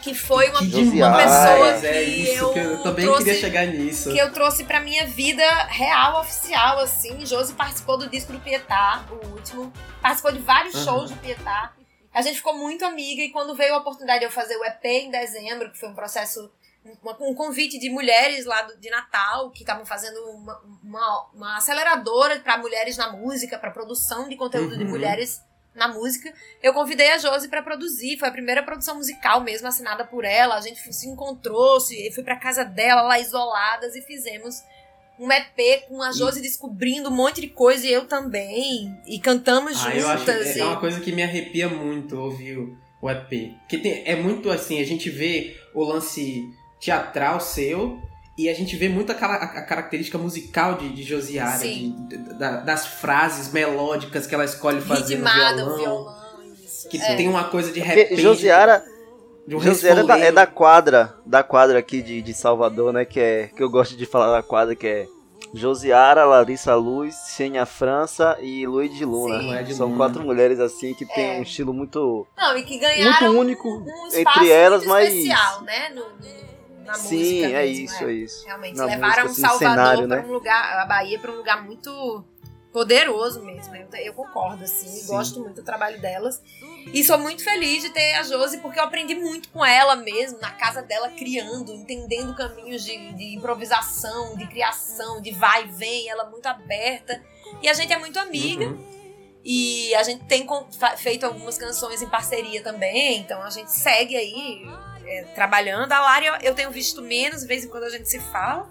Que 0.03 0.15
foi 0.15 0.49
uma, 0.51 0.59
Que 0.61 0.75
uma 0.77 1.17
pessoa 1.17 1.81
que 1.81 1.87
é 1.87 2.03
isso 2.03 2.45
eu, 2.45 2.53
que 2.53 2.59
eu 2.59 2.83
também 2.83 3.05
trouxe 3.05 3.25
queria 3.25 3.41
chegar 3.41 3.67
nisso. 3.67 4.13
que 4.13 4.19
eu 4.19 4.33
trouxe 4.33 4.65
pra 4.65 4.81
minha 4.81 5.07
vida 5.07 5.45
real, 5.65 6.21
oficial, 6.21 6.79
assim. 6.79 7.25
Josi 7.27 7.53
participou 7.55 7.97
do 7.99 8.09
disco 8.09 8.33
do 8.33 8.41
Pietá, 8.41 9.05
o 9.11 9.27
último. 9.35 9.73
Participou 10.01 10.33
de 10.33 10.39
vários 10.39 10.75
Aham. 10.75 10.85
shows 10.85 11.11
do 11.11 11.17
Pietá. 11.17 11.73
A 12.13 12.23
gente 12.23 12.37
ficou 12.37 12.57
muito 12.57 12.85
amiga 12.85 13.23
e 13.23 13.31
quando 13.31 13.55
veio 13.55 13.75
a 13.75 13.79
oportunidade 13.79 14.21
de 14.21 14.25
eu 14.27 14.31
fazer 14.31 14.57
o 14.57 14.65
EP 14.65 14.85
em 14.85 15.11
dezembro, 15.11 15.71
que 15.71 15.79
foi 15.79 15.89
um 15.91 15.95
processo, 15.95 16.51
um, 16.85 17.31
um 17.31 17.35
convite 17.35 17.79
de 17.79 17.91
mulheres 17.91 18.47
lá 18.47 18.63
do- 18.63 18.79
de 18.79 18.89
Natal, 18.91 19.51
que 19.51 19.61
estavam 19.63 19.85
fazendo 19.85 20.19
uma, 20.31 20.59
uma, 20.83 21.27
uma 21.35 21.57
aceleradora 21.59 22.41
para 22.41 22.57
mulheres 22.59 22.97
na 22.97 23.13
música, 23.13 23.59
para 23.59 23.71
produção 23.71 24.29
de 24.29 24.37
conteúdo 24.37 24.77
de 24.77 24.85
Uhum. 24.85 24.91
mulheres 24.91 25.41
na 25.79 25.89
música. 25.89 26.33
Eu 26.63 26.75
convidei 26.75 27.11
a 27.13 27.19
Josi 27.19 27.49
pra 27.49 27.63
produzir, 27.63 28.19
foi 28.19 28.29
a 28.29 28.33
primeira 28.33 28.63
produção 28.63 28.97
musical 28.97 29.41
mesmo 29.41 29.67
assinada 29.69 30.05
por 30.05 30.25
ela. 30.25 30.57
A 30.57 30.61
gente 30.61 30.81
se 30.93 31.09
encontrou, 31.09 31.81
se, 31.81 32.11
fui 32.13 32.23
pra 32.25 32.37
casa 32.37 32.65
dela 32.65 33.03
lá 33.03 33.19
isoladas 33.19 33.95
e 33.95 34.03
fizemos 34.03 34.57
um 35.19 35.31
EP 35.33 35.87
com 35.89 36.03
a 36.03 36.13
Josi 36.13 36.41
descobrindo 36.41 37.09
um 37.09 37.13
monte 37.13 37.41
de 37.41 37.49
coisa 37.49 37.87
e 37.87 37.93
eu 37.93 38.07
também. 38.07 38.97
E 39.07 39.19
cantamos 39.19 39.85
Ah, 39.85 39.91
juntas. 39.91 40.47
é 40.57 40.59
e- 40.59 40.63
uma 40.63 40.79
coisa 40.79 41.01
que 41.01 41.11
me 41.13 41.23
arrepia 41.23 41.69
muito 41.69 42.17
ouvir 42.19 42.59
o- 42.59 42.77
o 43.03 43.11
EP. 43.11 43.53
Porque 43.61 43.79
tem- 43.79 44.03
é 44.07 44.15
muito 44.17 44.51
assim, 44.51 44.81
a 44.81 44.85
gente 44.87 45.09
vê 45.11 45.57
o 45.75 45.83
lance 45.85 46.45
teatral 46.81 47.41
seu 47.41 48.01
e 48.39 48.49
a 48.49 48.55
gente 48.55 48.77
vê 48.77 48.89
muito 48.89 49.11
aquela 49.13 49.35
a, 49.35 49.63
característica 49.63 50.17
musical 50.17 50.77
de, 50.77 50.89
de 50.91 51.03
Josiara, 51.03 51.59
de- 51.59 51.89
da- 52.39 52.61
das 52.61 52.87
frases 52.87 53.53
melódicas 53.53 54.27
que 54.27 54.35
ela 54.35 54.45
escolhe 54.45 54.81
fazer 54.81 55.17
ritmada, 55.17 55.65
no 55.65 55.73
o 55.73 55.77
violão. 55.77 56.05
violão. 56.05 56.55
isso. 56.65 56.89
Que 56.89 56.97
é. 56.99 57.17
tem 57.17 57.29
uma 57.29 57.45
coisa 57.45 57.73
de 57.73 57.81
Porque 57.81 57.95
repente. 57.97 58.23
Josiara, 58.23 58.85
de 59.47 59.57
um 59.57 59.61
Josiara 59.61 60.01
é 60.01 60.05
da, 60.05 60.19
é 60.19 60.33
da 60.33 60.47
quadra, 60.47 61.15
da 61.27 61.43
quadra 61.43 61.79
aqui 61.81 62.01
de, 62.01 62.23
de 62.23 62.33
Salvador, 62.35 62.93
né? 62.93 63.05
Que 63.05 63.19
é 63.21 63.47
que 63.49 63.63
eu 63.63 63.69
gosto 63.69 63.97
de 63.97 64.07
falar 64.07 64.31
da 64.31 64.43
quadra, 64.43 64.77
que 64.77 64.87
é 64.87 65.07
Josiara, 65.55 66.25
Larissa 66.27 66.75
Luz, 66.75 67.15
Xenia 67.35 67.65
França 67.67 68.37
e 68.41 68.67
Luiz 68.67 68.95
de 68.95 69.05
Luna. 69.05 69.41
Sim. 69.41 69.47
Luiz 69.51 69.67
de 69.67 69.75
São 69.75 69.87
Luna. 69.87 69.97
quatro 69.99 70.23
mulheres 70.23 70.61
assim 70.61 70.95
que 70.95 71.07
tem 71.07 71.37
É. 71.37 71.39
um 71.39 71.43
estilo 71.43 71.73
muito 71.73 72.27
Não, 72.37 72.57
e 72.57 72.63
que 72.63 72.75
muito 72.75 72.81
ganharam 72.83 73.37
único 73.39 73.67
um 73.69 74.07
espaço 74.09 74.39
entre 74.39 74.51
elas, 74.51 74.81
muito 74.85 74.91
mas 74.93 75.09
especial, 75.09 75.63
né? 75.63 75.89
No, 75.91 76.03
no- 76.03 76.58
na 76.89 76.95
sim, 76.95 77.19
música 77.19 77.47
é 77.47 77.67
mesmo, 77.67 77.85
isso, 77.85 78.05
é 78.05 78.13
isso. 78.13 78.47
Realmente, 78.47 78.77
Na 78.79 78.85
levaram 78.87 79.25
música, 79.25 79.47
assim, 79.47 79.59
Salvador 79.59 80.09
para 80.09 80.17
né? 80.17 80.25
um 80.27 80.33
lugar, 80.33 80.79
a 80.79 80.87
Bahia 80.87 81.19
para 81.19 81.31
um 81.31 81.37
lugar 81.37 81.63
muito 81.63 82.25
poderoso 82.73 83.43
mesmo. 83.43 83.77
Eu, 83.77 83.87
eu 83.99 84.15
concordo, 84.15 84.65
assim, 84.65 84.89
Sim. 84.89 85.07
gosto 85.07 85.41
muito 85.41 85.57
do 85.57 85.63
trabalho 85.63 86.01
delas. 86.01 86.43
E 86.93 87.05
sou 87.05 87.19
muito 87.19 87.45
feliz 87.45 87.83
de 87.83 87.91
ter 87.91 88.15
a 88.15 88.23
Josi, 88.23 88.59
porque 88.59 88.79
eu 88.81 88.85
aprendi 88.85 89.15
muito 89.15 89.51
com 89.51 89.63
ela 89.63 89.97
mesmo, 89.97 90.39
na 90.41 90.51
casa 90.51 90.81
dela, 90.81 91.11
criando, 91.11 91.75
entendendo 91.75 92.35
caminhos 92.35 92.83
de, 92.83 93.13
de 93.13 93.35
improvisação, 93.35 94.35
de 94.35 94.47
criação, 94.47 95.21
de 95.21 95.31
vai 95.31 95.65
e 95.65 95.69
vem, 95.69 96.09
ela 96.09 96.25
muito 96.25 96.47
aberta. 96.47 97.23
E 97.61 97.69
a 97.69 97.75
gente 97.75 97.93
é 97.93 97.99
muito 97.99 98.19
amiga. 98.19 98.67
Uhum. 98.67 98.99
E 99.45 99.95
a 99.95 100.03
gente 100.03 100.25
tem 100.25 100.47
feito 100.97 101.25
algumas 101.25 101.59
canções 101.59 102.01
em 102.01 102.09
parceria 102.09 102.63
também, 102.63 103.21
então 103.21 103.43
a 103.43 103.51
gente 103.51 103.71
segue 103.71 104.17
aí 104.17 104.63
é, 105.09 105.23
trabalhando. 105.35 105.91
A 105.93 106.01
Lari 106.01 106.27
eu- 106.27 106.35
eu 106.43 106.55
tenho 106.55 106.71
visto 106.71 107.01
menos, 107.03 107.41
de 107.43 107.47
vez 107.49 107.65
em 107.65 107.69
quando 107.69 107.85
a 107.85 107.91
gente 107.91 108.09
se 108.09 108.21
fala, 108.21 108.69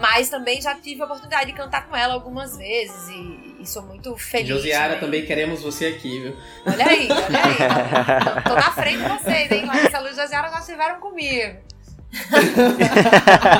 mas 0.00 0.28
também 0.28 0.60
já 0.60 0.74
tive 0.74 1.02
a 1.02 1.04
oportunidade 1.04 1.46
de 1.46 1.52
cantar 1.56 1.86
com 1.88 1.94
ela 1.96 2.14
algumas 2.14 2.56
vezes 2.56 3.08
e, 3.08 3.56
e 3.60 3.66
sou 3.66 3.82
muito 3.82 4.16
feliz. 4.16 4.48
Josiara, 4.48 4.94
né? 4.94 5.00
também 5.00 5.24
queremos 5.24 5.62
você 5.62 5.86
aqui, 5.86 6.20
viu? 6.20 6.36
Olha 6.66 6.86
aí, 6.86 7.08
olha 7.10 7.44
aí. 7.44 8.42
tô, 8.42 8.50
tô 8.50 8.54
na 8.56 8.72
frente 8.72 8.98
de 9.02 9.08
vocês, 9.08 9.50
hein? 9.52 9.66
Larissa 9.66 10.00
Luz 10.00 10.16
e 10.18 10.20
Josiara 10.22 10.50
já 10.50 10.58
estiveram 10.60 10.98
comigo. 11.00 11.58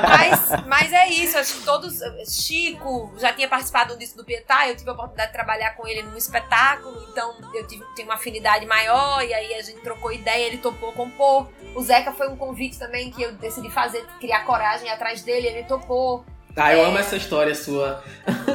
Mas, 0.08 0.50
mas 0.66 0.92
é 0.92 1.08
isso, 1.08 1.38
acho 1.38 1.54
que 1.58 1.64
todos. 1.64 1.98
Chico 2.28 3.12
já 3.18 3.32
tinha 3.32 3.48
participado 3.48 3.94
do 3.94 3.98
disco 3.98 4.16
do 4.18 4.24
Pietá, 4.24 4.68
eu 4.68 4.76
tive 4.76 4.90
a 4.90 4.92
oportunidade 4.92 5.28
de 5.30 5.36
trabalhar 5.36 5.70
com 5.76 5.86
ele 5.86 6.02
num 6.02 6.16
espetáculo, 6.16 7.06
então 7.10 7.34
eu 7.54 7.66
tive, 7.66 7.84
tenho 7.94 8.08
uma 8.08 8.14
afinidade 8.14 8.66
maior, 8.66 9.22
e 9.24 9.32
aí 9.32 9.54
a 9.54 9.62
gente 9.62 9.80
trocou 9.80 10.12
ideia, 10.12 10.46
ele 10.46 10.58
topou 10.58 10.92
compor. 10.92 11.48
O 11.74 11.82
Zeca 11.82 12.12
foi 12.12 12.28
um 12.28 12.36
convite 12.36 12.78
também 12.78 13.10
que 13.10 13.22
eu 13.22 13.32
decidi 13.32 13.70
fazer, 13.70 14.04
criar 14.20 14.44
coragem 14.44 14.88
atrás 14.90 15.22
dele, 15.22 15.48
ele 15.48 15.64
topou. 15.64 16.24
Ah, 16.56 16.72
eu 16.72 16.80
É. 16.80 16.84
amo 16.84 16.98
essa 16.98 17.16
história 17.16 17.52
sua. 17.52 18.02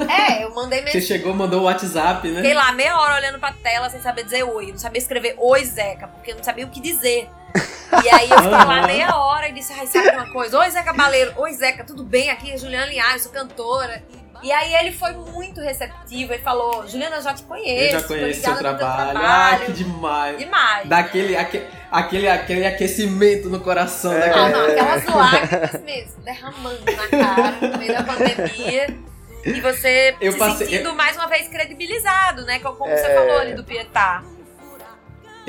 É, 0.10 0.46
eu 0.46 0.54
mandei 0.56 0.80
Você 0.80 0.86
mensagem. 0.86 1.08
chegou, 1.08 1.34
mandou 1.34 1.62
o 1.62 1.64
WhatsApp, 1.66 2.26
né? 2.30 2.38
Fiquei 2.38 2.54
lá 2.54 2.72
meia 2.72 2.98
hora 2.98 3.16
olhando 3.16 3.40
pra 3.40 3.52
tela 3.52 3.90
sem 3.90 4.00
saber 4.02 4.24
dizer 4.24 4.44
oi. 4.44 4.68
Eu 4.68 4.72
não 4.72 4.78
sabia 4.78 5.00
escrever 5.00 5.36
oi, 5.38 5.66
Zeca, 5.66 6.08
porque 6.08 6.32
eu 6.32 6.38
não 6.38 6.44
sabia 6.44 6.66
o 6.66 6.70
que 6.70 6.80
dizer. 6.80 7.30
E 8.04 8.10
aí 8.10 8.30
eu 8.30 8.38
fiquei 8.38 8.52
lá 8.52 8.88
meia 8.88 9.16
hora 9.16 9.50
e 9.50 9.52
disse, 9.54 9.74
ai, 9.74 9.88
sabe 9.88 10.10
uma 10.10 10.32
coisa? 10.32 10.58
Oi, 10.60 10.70
Zeca 10.70 10.94
Baleiro. 10.94 11.34
Oi, 11.38 11.54
Zeca, 11.54 11.84
tudo 11.84 12.04
bem? 12.04 12.30
Aqui 12.30 12.52
é 12.52 12.58
Juliana 12.58 12.86
Linhares, 12.86 13.24
sou 13.24 13.32
cantora. 13.32 14.02
E 14.42 14.52
aí 14.54 14.74
ele 14.76 14.94
foi 14.94 15.12
muito 15.14 15.60
receptivo 15.60 16.34
e 16.34 16.38
falou, 16.40 16.88
Juliana, 16.88 17.18
eu 17.18 17.22
já 17.22 17.34
te 17.34 17.44
conheço. 17.44 17.96
Eu 17.96 18.00
já 18.00 18.08
conheço 18.08 18.42
seu 18.42 18.56
trabalho. 18.56 19.12
trabalho. 19.12 19.20
Ah, 19.22 19.60
que 19.66 19.72
demais. 19.74 20.38
Demais. 20.38 20.88
Daquele 20.88 21.36
aque- 21.36 21.64
aquele, 21.92 22.30
aquele 22.30 22.66
aquecimento 22.66 23.50
no 23.50 23.60
coração. 23.60 24.14
É. 24.14 24.20
daquele- 24.30 24.50
Não, 24.50 24.60
não, 24.68 24.72
aquelas 24.72 25.06
lágrimas 25.06 25.82
mesmo, 25.84 26.22
derramando 26.24 26.80
na 26.86 27.08
cara 27.10 27.52
no 27.70 27.78
meio 27.78 27.94
da 27.94 28.04
pandemia. 28.04 28.98
E 29.46 29.60
você 29.62 30.16
Eu 30.22 30.32
se 30.34 30.38
passei- 30.38 30.68
sentindo 30.68 30.94
mais 30.96 31.18
uma 31.18 31.28
vez 31.28 31.48
credibilizado, 31.50 32.46
né? 32.46 32.60
Como 32.60 32.78
você 32.78 33.08
É. 33.08 33.16
falou 33.16 33.40
ali 33.40 33.54
do 33.56 33.64
Pietá. 33.66 34.24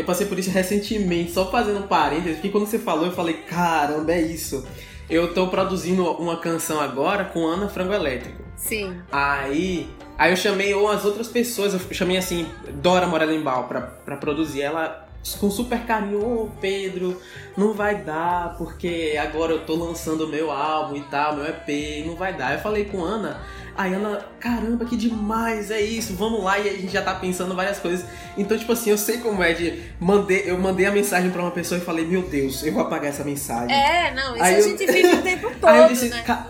Eu 0.00 0.06
passei 0.06 0.26
por 0.26 0.38
isso 0.38 0.50
recentemente, 0.50 1.32
só 1.32 1.50
fazendo 1.50 1.80
um 1.80 1.86
parênteses, 1.86 2.36
porque 2.36 2.48
quando 2.48 2.66
você 2.66 2.78
falou, 2.78 3.06
eu 3.06 3.12
falei, 3.12 3.34
caramba, 3.34 4.12
é 4.12 4.20
isso. 4.20 4.66
Eu 5.08 5.34
tô 5.34 5.48
produzindo 5.48 6.10
uma 6.12 6.38
canção 6.38 6.80
agora 6.80 7.24
com 7.24 7.46
Ana 7.46 7.68
Frango 7.68 7.92
Elétrico. 7.92 8.42
Sim. 8.56 8.98
Aí, 9.12 9.88
aí 10.16 10.32
eu 10.32 10.36
chamei 10.36 10.72
umas 10.72 11.04
outras 11.04 11.28
pessoas, 11.28 11.74
eu 11.74 11.80
chamei 11.90 12.16
assim, 12.16 12.46
Dora 12.74 13.06
Morelimbal 13.06 13.64
pra, 13.64 13.80
pra 13.80 14.16
produzir. 14.16 14.62
Ela 14.62 15.06
com 15.38 15.50
super 15.50 15.80
carinho, 15.84 16.24
ô 16.24 16.50
Pedro, 16.60 17.20
não 17.56 17.74
vai 17.74 18.02
dar, 18.02 18.56
porque 18.56 19.18
agora 19.20 19.52
eu 19.52 19.66
tô 19.66 19.74
lançando 19.74 20.24
o 20.24 20.28
meu 20.28 20.50
álbum 20.50 20.96
e 20.96 21.02
tal, 21.02 21.36
meu 21.36 21.44
EP, 21.44 22.06
não 22.06 22.16
vai 22.16 22.32
dar. 22.32 22.54
Eu 22.54 22.60
falei 22.60 22.86
com 22.86 23.04
Ana, 23.04 23.38
aí 23.76 23.94
Ana, 23.94 24.24
caramba, 24.38 24.84
que 24.84 24.96
demais, 24.96 25.70
é 25.70 25.80
isso, 25.80 26.14
vamos 26.14 26.42
lá, 26.44 26.58
e 26.58 26.68
a 26.68 26.72
gente 26.72 26.88
já 26.92 27.02
tá 27.02 27.14
pensando 27.14 27.54
várias 27.54 27.78
coisas. 27.78 28.04
Então, 28.36 28.56
tipo 28.58 28.72
assim, 28.72 28.90
eu 28.90 28.98
sei 28.98 29.18
como 29.18 29.42
é 29.42 29.52
de. 29.52 29.82
Mandei, 29.98 30.44
eu 30.46 30.58
mandei 30.58 30.86
a 30.86 30.90
mensagem 30.92 31.30
pra 31.30 31.42
uma 31.42 31.50
pessoa 31.50 31.78
e 31.80 31.84
falei, 31.84 32.06
meu 32.06 32.22
Deus, 32.22 32.62
eu 32.64 32.72
vou 32.72 32.82
apagar 32.82 33.10
essa 33.10 33.24
mensagem. 33.24 33.74
É, 33.74 34.12
não, 34.14 34.34
isso 34.34 34.44
Aí 34.44 34.54
a 34.54 34.58
eu- 34.58 34.64
gente 34.68 34.86
vive 34.86 35.14
o 35.14 35.22
tempo 35.22 35.50
todo, 35.60 35.66
Aí 35.68 35.82
eu 35.82 35.88
disse, 35.88 36.08
né? 36.08 36.22
"Ca- 36.26 36.46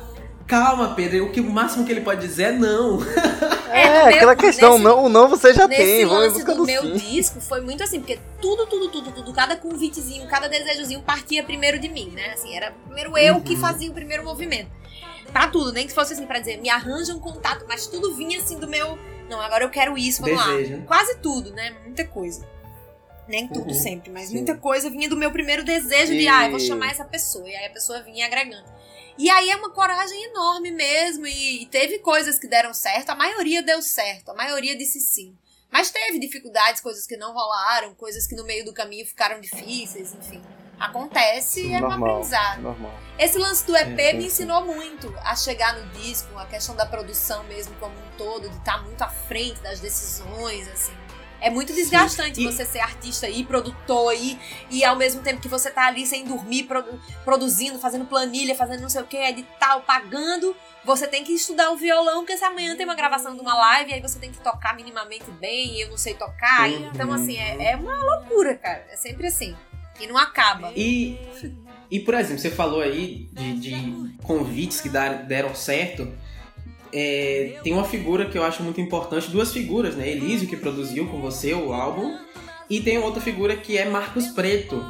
calma, 0.46 0.94
Pedro, 0.96 1.26
o, 1.26 1.30
que, 1.30 1.40
o 1.40 1.48
máximo 1.48 1.84
que 1.86 1.92
ele 1.92 2.00
pode 2.00 2.20
dizer 2.26 2.42
é 2.42 2.52
não. 2.52 2.98
É, 3.70 3.86
no 4.00 4.06
meu- 4.06 4.16
aquela 4.16 4.34
questão, 4.36 4.72
nesse- 4.72 4.82
não, 4.84 5.04
o 5.04 5.08
não 5.08 5.28
você 5.28 5.54
já 5.54 5.68
Nesse 5.68 5.80
tem, 5.80 6.04
vamos 6.04 6.22
em 6.24 6.26
lance 6.26 6.34
busca 6.38 6.54
do 6.56 6.64
meu 6.66 6.82
sim. 6.82 6.92
disco 6.96 7.40
foi 7.40 7.60
muito 7.60 7.82
assim, 7.84 8.00
porque 8.00 8.18
tudo, 8.42 8.66
tudo, 8.66 8.88
tudo, 8.88 9.12
tudo, 9.12 9.32
cada 9.32 9.54
convitezinho, 9.54 10.26
cada 10.26 10.48
desejozinho 10.48 11.00
partia 11.02 11.44
primeiro 11.44 11.78
de 11.78 11.88
mim, 11.88 12.10
né? 12.16 12.32
Assim, 12.34 12.52
era 12.54 12.72
primeiro 12.86 13.16
eu 13.16 13.40
que 13.40 13.54
Uhum. 13.54 13.60
fazia 13.60 13.88
o 13.90 13.94
primeiro 13.94 14.24
movimento. 14.24 14.79
Pra 15.32 15.48
tudo, 15.48 15.72
nem 15.72 15.86
que 15.86 15.92
fosse 15.92 16.12
assim, 16.14 16.26
pra 16.26 16.38
dizer, 16.40 16.58
me 16.60 16.68
arranja 16.68 17.14
um 17.14 17.20
contato, 17.20 17.64
mas 17.68 17.86
tudo 17.86 18.14
vinha 18.16 18.38
assim 18.40 18.58
do 18.58 18.66
meu. 18.68 18.98
Não, 19.28 19.40
agora 19.40 19.62
eu 19.64 19.70
quero 19.70 19.96
isso, 19.96 20.22
vamos 20.22 20.44
Desejo, 20.44 20.78
lá. 20.78 20.86
Quase 20.86 21.18
tudo, 21.18 21.52
né? 21.52 21.70
Muita 21.84 22.04
coisa. 22.04 22.48
Nem 23.28 23.46
tudo 23.46 23.68
Uhum. 23.68 23.74
sempre, 23.80 24.10
mas 24.10 24.28
Sim. 24.28 24.34
muita 24.36 24.56
coisa 24.56 24.90
vinha 24.90 25.08
do 25.08 25.16
meu 25.16 25.30
primeiro 25.30 25.62
desejo 25.62 26.12
de, 26.12 26.22
E- 26.22 26.28
ah, 26.28 26.46
eu 26.46 26.50
vou 26.50 26.58
chamar 26.58 26.90
essa 26.90 27.04
pessoa. 27.04 27.48
E 27.48 27.54
aí 27.54 27.66
a 27.66 27.70
pessoa 27.70 28.02
vinha 28.02 28.26
agregando. 28.26 28.68
E 29.16 29.30
aí 29.30 29.50
é 29.50 29.56
uma 29.56 29.70
coragem 29.70 30.20
enorme 30.24 30.72
mesmo. 30.72 31.26
E, 31.28 31.62
e 31.62 31.66
teve 31.66 32.00
coisas 32.00 32.40
que 32.40 32.48
deram 32.48 32.74
certo, 32.74 33.10
a 33.10 33.14
maioria 33.14 33.62
deu 33.62 33.80
certo, 33.82 34.30
a 34.30 34.34
maioria 34.34 34.76
disse 34.76 34.98
sim. 35.00 35.36
Mas 35.70 35.92
teve 35.92 36.18
dificuldades, 36.18 36.80
coisas 36.80 37.06
que 37.06 37.16
não 37.16 37.32
rolaram, 37.32 37.94
coisas 37.94 38.26
que 38.26 38.34
no 38.34 38.42
meio 38.44 38.64
do 38.64 38.72
caminho 38.72 39.06
ficaram 39.06 39.40
difíceis, 39.40 40.12
enfim. 40.12 40.42
Acontece 40.80 41.66
e 41.66 41.72
é 41.74 41.80
um 41.80 41.90
aprendizado. 41.90 42.62
normal. 42.62 42.92
Esse 43.18 43.38
lance 43.38 43.66
do 43.66 43.76
EP 43.76 43.98
É, 44.00 44.12
me 44.14 44.20
sim. 44.22 44.26
ensinou 44.28 44.64
muito 44.64 45.14
a 45.22 45.36
chegar 45.36 45.74
no 45.74 45.86
disco, 45.90 46.36
a 46.38 46.46
questão 46.46 46.74
da 46.74 46.86
produção 46.86 47.44
mesmo 47.44 47.74
como 47.78 47.94
um 47.94 48.16
todo, 48.16 48.48
de 48.48 48.56
estar 48.56 48.82
muito 48.82 49.02
à 49.02 49.08
frente 49.08 49.60
das 49.60 49.78
decisões, 49.78 50.66
assim. 50.68 50.92
É 51.42 51.48
muito 51.48 51.72
desgastante 51.72 52.40
E- 52.40 52.44
você 52.44 52.66
ser 52.66 52.80
artista 52.80 53.26
e 53.28 53.42
produtor 53.44 54.14
e, 54.14 54.38
e 54.70 54.84
ao 54.84 54.94
mesmo 54.96 55.22
tempo 55.22 55.40
que 55.40 55.48
você 55.48 55.70
tá 55.70 55.86
ali 55.86 56.06
sem 56.06 56.24
dormir, 56.24 56.64
produ- 56.64 57.00
produzindo, 57.24 57.78
fazendo 57.78 58.04
planilha, 58.04 58.54
fazendo 58.54 58.82
não 58.82 58.90
sei 58.90 59.00
o 59.02 59.06
que, 59.06 59.16
edital, 59.16 59.80
pagando. 59.82 60.54
Você 60.84 61.06
tem 61.06 61.24
que 61.24 61.32
estudar 61.32 61.70
o 61.70 61.76
violão, 61.76 62.20
porque 62.20 62.36
se 62.36 62.44
amanhã 62.44 62.74
tem 62.76 62.84
uma 62.84 62.94
gravação 62.94 63.34
de 63.34 63.40
uma 63.40 63.54
live, 63.54 63.92
aí 63.94 64.00
você 64.00 64.18
tem 64.18 64.30
que 64.30 64.38
tocar 64.40 64.74
minimamente 64.74 65.30
bem, 65.32 65.76
e 65.76 65.80
eu 65.82 65.88
não 65.90 65.96
sei 65.98 66.12
tocar. 66.14 66.68
Uhum. 66.68 66.90
Então, 66.94 67.12
assim, 67.12 67.36
é, 67.38 67.72
é 67.72 67.76
uma 67.76 67.94
loucura, 68.02 68.56
cara. 68.56 68.86
É 68.90 68.96
sempre 68.96 69.26
assim. 69.26 69.56
E 70.00 70.06
não 70.06 70.16
acaba. 70.16 70.72
E, 70.76 71.18
e 71.90 72.00
por 72.00 72.14
exemplo, 72.14 72.38
você 72.40 72.50
falou 72.50 72.80
aí 72.80 73.28
de, 73.32 73.58
de 73.60 74.16
convites 74.22 74.80
que 74.80 74.88
dar- 74.88 75.24
deram 75.24 75.54
certo. 75.54 76.10
É, 76.92 77.58
tem 77.62 77.72
uma 77.72 77.84
figura 77.84 78.26
que 78.28 78.36
eu 78.36 78.42
acho 78.42 78.62
muito 78.62 78.80
importante, 78.80 79.30
duas 79.30 79.52
figuras, 79.52 79.94
né? 79.94 80.08
Elísio, 80.08 80.48
que 80.48 80.56
produziu 80.56 81.06
com 81.08 81.20
você 81.20 81.52
o 81.54 81.72
álbum, 81.72 82.18
e 82.68 82.80
tem 82.80 82.98
outra 82.98 83.20
figura 83.20 83.56
que 83.56 83.78
é 83.78 83.84
Marcos 83.88 84.28
Preto. 84.28 84.84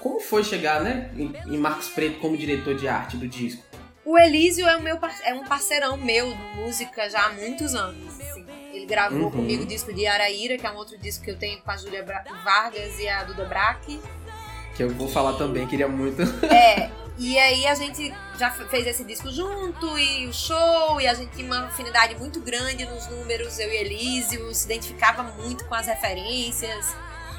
Como 0.00 0.20
foi 0.20 0.44
chegar, 0.44 0.82
né, 0.82 1.10
em, 1.16 1.32
em 1.54 1.56
Marcos 1.58 1.88
Preto 1.88 2.18
como 2.18 2.36
diretor 2.36 2.74
de 2.74 2.86
arte 2.88 3.16
do 3.16 3.26
disco? 3.26 3.62
O 4.04 4.18
Elísio 4.18 4.66
é, 4.68 4.76
o 4.76 4.82
meu, 4.82 4.98
é 5.24 5.32
um 5.34 5.44
parceirão 5.44 5.96
meu 5.96 6.30
de 6.34 6.60
música 6.60 7.08
já 7.08 7.24
há 7.26 7.32
muitos 7.32 7.74
anos. 7.74 8.20
assim. 8.20 8.44
Ele 8.72 8.84
gravou 8.86 9.18
Uhum. 9.24 9.30
comigo 9.30 9.62
o 9.62 9.66
disco 9.66 9.94
de 9.94 10.06
Araíra, 10.06 10.58
que 10.58 10.66
é 10.66 10.70
um 10.70 10.76
outro 10.76 10.98
disco 10.98 11.24
que 11.24 11.30
eu 11.30 11.38
tenho 11.38 11.58
com 11.62 11.70
a 11.70 11.76
Júlia 11.78 12.04
Vargas 12.44 12.98
e 13.00 13.08
a 13.08 13.24
Duda 13.24 13.44
Braque. 13.46 13.98
Que 14.76 14.82
eu 14.82 14.90
vou 14.90 15.08
falar 15.08 15.34
também, 15.34 15.66
queria 15.66 15.88
muito. 15.88 16.22
É, 16.52 16.90
e 17.16 17.38
aí 17.38 17.66
a 17.66 17.74
gente 17.74 18.12
já 18.38 18.50
fe- 18.50 18.64
fez 18.66 18.86
esse 18.88 19.04
disco 19.04 19.30
junto 19.30 19.96
e 19.98 20.26
o 20.26 20.32
show, 20.32 21.00
e 21.00 21.06
a 21.06 21.14
gente 21.14 21.30
tinha 21.36 21.46
uma 21.46 21.66
afinidade 21.66 22.16
muito 22.16 22.40
grande 22.40 22.84
nos 22.84 23.06
números, 23.06 23.58
eu 23.58 23.68
e 23.72 23.76
Elísio, 23.76 24.52
se 24.52 24.64
identificava 24.66 25.22
muito 25.22 25.64
com 25.66 25.74
as 25.74 25.86
referências. 25.86 26.94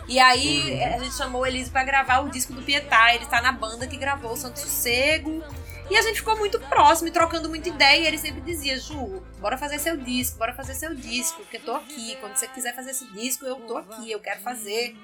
E 0.08 0.18
aí 0.20 0.60
Uhum. 0.72 0.78
eh, 0.80 0.96
a 0.96 1.00
gente 1.00 1.16
chamou 1.16 1.42
o 1.42 1.46
Elísio 1.46 1.72
pra 1.74 1.84
gravar 1.84 2.20
o 2.20 2.30
disco 2.30 2.54
do 2.54 2.62
Pietá, 2.62 3.14
ele 3.14 3.26
tá 3.26 3.42
na 3.42 3.52
banda 3.52 3.86
que 3.88 3.98
gravou 3.98 4.32
o 4.34 4.38
Santo 4.38 4.60
Sossego. 4.60 5.44
E 5.90 5.96
a 5.98 6.02
gente 6.02 6.16
ficou 6.20 6.36
muito 6.38 6.60
próximo 6.62 7.10
e 7.10 7.12
trocando 7.12 7.48
muita 7.50 7.70
ideia. 7.70 8.00
E 8.04 8.08
ele 8.08 8.18
sempre 8.18 8.42
dizia: 8.42 8.80
Ju, 8.80 9.22
bora 9.40 9.56
fazer 9.56 9.78
seu 9.78 9.96
disco, 9.96 10.38
bora 10.40 10.52
fazer 10.54 10.74
seu 10.74 10.96
disco, 10.96 11.42
porque 11.42 11.58
eu 11.58 11.62
tô 11.62 11.74
aqui. 11.76 12.18
Quando 12.20 12.36
você 12.36 12.48
quiser 12.48 12.74
fazer 12.76 12.90
esse 12.92 13.06
disco, 13.12 13.46
eu 13.46 13.56
tô 13.58 13.78
aqui, 13.78 14.10
eu 14.12 14.20
quero 14.20 14.40
fazer. 14.42 14.96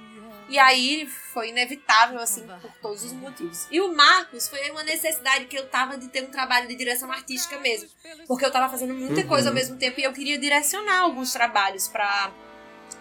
E 0.51 0.59
aí 0.59 1.07
foi 1.33 1.47
inevitável, 1.47 2.19
assim, 2.19 2.45
por 2.45 2.71
todos 2.81 3.05
os 3.05 3.13
motivos. 3.13 3.67
E 3.71 3.79
o 3.79 3.95
Marcos 3.95 4.49
foi 4.49 4.69
uma 4.69 4.83
necessidade 4.83 5.45
que 5.45 5.57
eu 5.57 5.65
tava 5.69 5.97
de 5.97 6.09
ter 6.09 6.23
um 6.23 6.29
trabalho 6.29 6.67
de 6.67 6.75
direção 6.75 7.09
artística 7.09 7.57
mesmo. 7.57 7.87
Porque 8.27 8.45
eu 8.45 8.51
tava 8.51 8.67
fazendo 8.69 8.93
muita 8.93 9.21
Uhum. 9.21 9.27
coisa 9.27 9.47
ao 9.47 9.55
mesmo 9.55 9.77
tempo 9.77 9.97
e 10.01 10.03
eu 10.03 10.11
queria 10.11 10.37
direcionar 10.37 10.99
alguns 10.99 11.31
trabalhos 11.31 11.87
pra 11.87 12.33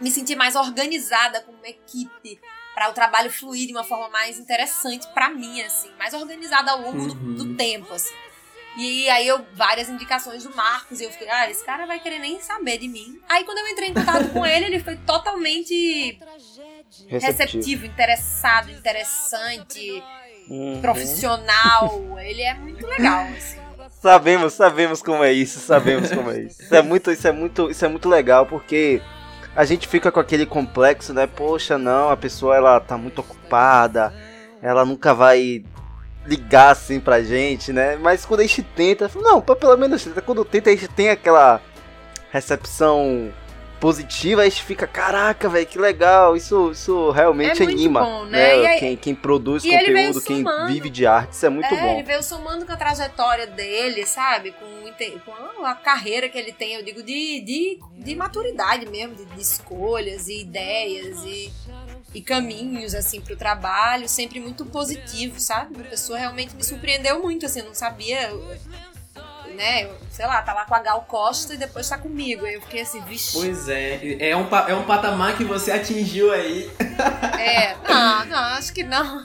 me 0.01 0.12
sentir 0.12 0.36
mais 0.36 0.55
organizada 0.55 1.40
como 1.40 1.59
equipe 1.66 2.40
para 2.72 2.88
o 2.88 2.92
trabalho 2.92 3.30
fluir 3.32 3.66
de 3.66 3.72
uma 3.72 3.82
forma 3.82 4.09
mais 4.11 4.38
interessante 4.38 5.09
para 5.09 5.28
mim, 5.28 5.61
assim, 5.62 5.90
mais 5.98 6.14
organizada 6.14 6.70
ao 6.70 6.80
longo 6.82 6.98
uhum. 6.98 7.34
do, 7.34 7.44
do, 7.44 7.57
tempo, 7.57 7.92
assim. 7.92 8.14
E 8.77 9.11
aí 9.11 9.27
eu, 9.27 9.45
várias 9.55 9.89
indicações 9.89 10.45
do 10.45 10.55
Marcos, 10.55 11.01
e 11.01 11.05
eu 11.05 11.11
fiquei, 11.11 11.29
ah, 11.29 11.51
esse 11.51 11.64
cara 11.64 11.87
vai 11.87 11.99
querer 11.99 12.18
nem 12.18 12.41
saber 12.41 12.79
de 12.79 12.89
mim. 12.89 13.21
Aí 13.29 13.45
quando 13.45 13.59
eu 13.59 13.68
entrei 13.68 13.89
em 13.91 13.95
contato 13.95 14.29
com 14.31 14.47
ele, 14.47 14.66
ele 14.66 14.81
foi 14.81 14.97
totalmente 14.97 16.18
receptivo, 17.09 17.27
receptivo 17.27 17.87
interessado, 17.87 18.71
interessante, 18.71 20.03
uhum. 20.49 20.81
profissional. 20.81 22.18
Ele 22.21 22.43
é 22.43 22.55
muito 22.55 22.87
legal, 22.87 23.27
assim. 23.37 23.59
Sabemos, 24.01 24.55
sabemos 24.55 25.03
como 25.03 25.23
é 25.23 25.33
isso, 25.33 25.61
sabemos 25.61 26.11
como 26.11 26.31
é 26.31 26.41
isso. 26.41 26.62
Isso 26.62 26.75
é 26.75 26.81
muito, 26.81 27.11
isso 27.11 27.29
é 27.29 27.33
muito, 27.33 27.71
isso 27.71 27.85
é 27.85 27.89
muito 27.89 28.09
legal 28.09 28.47
porque 28.47 29.03
a 29.55 29.64
gente 29.64 29.87
fica 29.87 30.11
com 30.11 30.21
aquele 30.21 30.47
complexo, 30.47 31.12
né? 31.12 31.27
Poxa, 31.27 31.77
não, 31.77 32.09
a 32.09 32.16
pessoa 32.16 32.57
ela 32.57 32.81
tá 32.81 32.97
muito 32.97 33.18
ocupada, 33.21 34.14
ela 34.62 34.87
nunca 34.87 35.12
vai 35.12 35.62
ligar 36.31 36.70
assim 36.70 37.01
pra 37.01 37.24
gente, 37.24 37.72
né? 37.72 37.97
Mas 37.97 38.24
quando 38.24 38.39
a 38.39 38.43
gente 38.45 38.62
tenta, 38.62 39.11
não, 39.16 39.41
pelo 39.41 39.76
menos 39.76 40.09
quando 40.24 40.45
tenta 40.45 40.70
a 40.70 40.72
gente 40.72 40.87
tem 40.87 41.11
aquela 41.11 41.61
recepção 42.31 43.33
positiva, 43.81 44.43
a 44.43 44.45
gente 44.45 44.62
fica, 44.62 44.87
caraca, 44.87 45.49
velho, 45.49 45.66
que 45.66 45.78
legal, 45.78 46.37
isso, 46.37 46.70
isso 46.70 47.11
realmente 47.11 47.62
é 47.62 47.66
anima, 47.66 48.05
bom, 48.05 48.24
né? 48.26 48.57
né? 48.57 48.66
Aí, 48.66 48.78
quem, 48.78 48.97
quem 48.97 49.14
produz 49.14 49.64
conteúdo, 49.64 50.20
quem 50.20 50.45
vive 50.68 50.91
de 50.91 51.07
arte, 51.07 51.33
isso 51.33 51.47
é 51.47 51.49
muito 51.49 51.74
é, 51.74 51.81
bom. 51.81 51.95
Ele 51.95 52.03
veio 52.03 52.22
somando 52.22 52.64
com 52.64 52.72
a 52.72 52.76
trajetória 52.76 53.47
dele, 53.47 54.07
sabe? 54.07 54.53
Com, 54.53 55.24
com 55.24 55.64
a 55.64 55.74
carreira 55.74 56.28
que 56.28 56.39
ele 56.39 56.53
tem, 56.53 56.74
eu 56.74 56.85
digo, 56.85 57.03
de, 57.03 57.41
de, 57.41 57.78
de 57.97 58.14
maturidade 58.14 58.87
mesmo, 58.89 59.16
de, 59.16 59.24
de 59.24 59.41
escolhas 59.41 60.28
e 60.28 60.43
ideias 60.43 61.24
e, 61.24 61.51
e 62.14 62.20
caminhos, 62.20 62.94
assim, 62.94 63.20
pro 63.20 63.36
trabalho, 63.36 64.08
sempre 64.08 64.40
muito 64.40 64.64
positivo, 64.66 65.38
sabe? 65.38 65.80
A 65.80 65.84
pessoa 65.84 66.18
realmente 66.18 66.56
me 66.56 66.64
surpreendeu 66.64 67.22
muito, 67.22 67.46
assim, 67.46 67.61
eu 67.61 67.66
não 67.66 67.74
sabia 67.74 68.30
né? 69.61 69.90
sei 70.11 70.26
lá, 70.26 70.40
tá 70.42 70.54
lá 70.54 70.64
com 70.64 70.74
a 70.74 70.80
Gal 70.80 71.02
Costa 71.02 71.54
e 71.54 71.56
depois 71.56 71.88
tá 71.88 71.98
comigo. 71.98 72.46
Aí 72.46 72.54
eu 72.54 72.62
fiquei 72.62 72.80
assim, 72.80 73.00
vixe. 73.02 73.32
Pois 73.32 73.68
é, 73.68 74.30
é 74.30 74.36
um, 74.36 74.48
é 74.68 74.74
um 74.74 74.84
patamar 74.84 75.36
que 75.36 75.44
você 75.44 75.70
atingiu 75.70 76.32
aí. 76.32 76.70
É, 77.38 77.74
não, 77.86 78.24
não, 78.26 78.38
acho 78.38 78.72
que 78.72 78.82
não. 78.82 79.24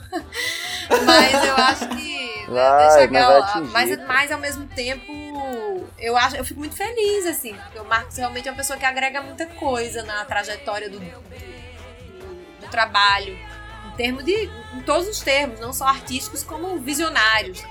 Mas 1.06 1.44
eu 1.44 1.56
acho 1.56 1.88
que. 1.88 2.44
Vai, 2.48 2.88
deixa 2.88 3.02
a 3.02 3.06
Gal. 3.06 3.64
Mas, 3.72 4.06
mas 4.06 4.30
ao 4.30 4.38
mesmo 4.38 4.66
tempo, 4.68 5.12
eu 5.98 6.16
acho, 6.16 6.36
eu 6.36 6.44
fico 6.44 6.60
muito 6.60 6.76
feliz, 6.76 7.26
assim, 7.26 7.54
porque 7.54 7.78
o 7.80 7.84
Marcos 7.84 8.16
realmente 8.16 8.46
é 8.46 8.52
uma 8.52 8.56
pessoa 8.56 8.78
que 8.78 8.84
agrega 8.84 9.20
muita 9.20 9.46
coisa 9.46 10.04
na 10.04 10.24
trajetória 10.24 10.88
do, 10.88 11.00
do 12.66 12.70
trabalho. 12.70 13.36
Em 13.86 13.96
termos 13.96 14.24
de. 14.24 14.50
em 14.74 14.80
todos 14.84 15.08
os 15.08 15.20
termos, 15.20 15.58
não 15.60 15.72
só 15.72 15.86
artísticos, 15.86 16.42
como 16.42 16.78
visionários 16.78 17.62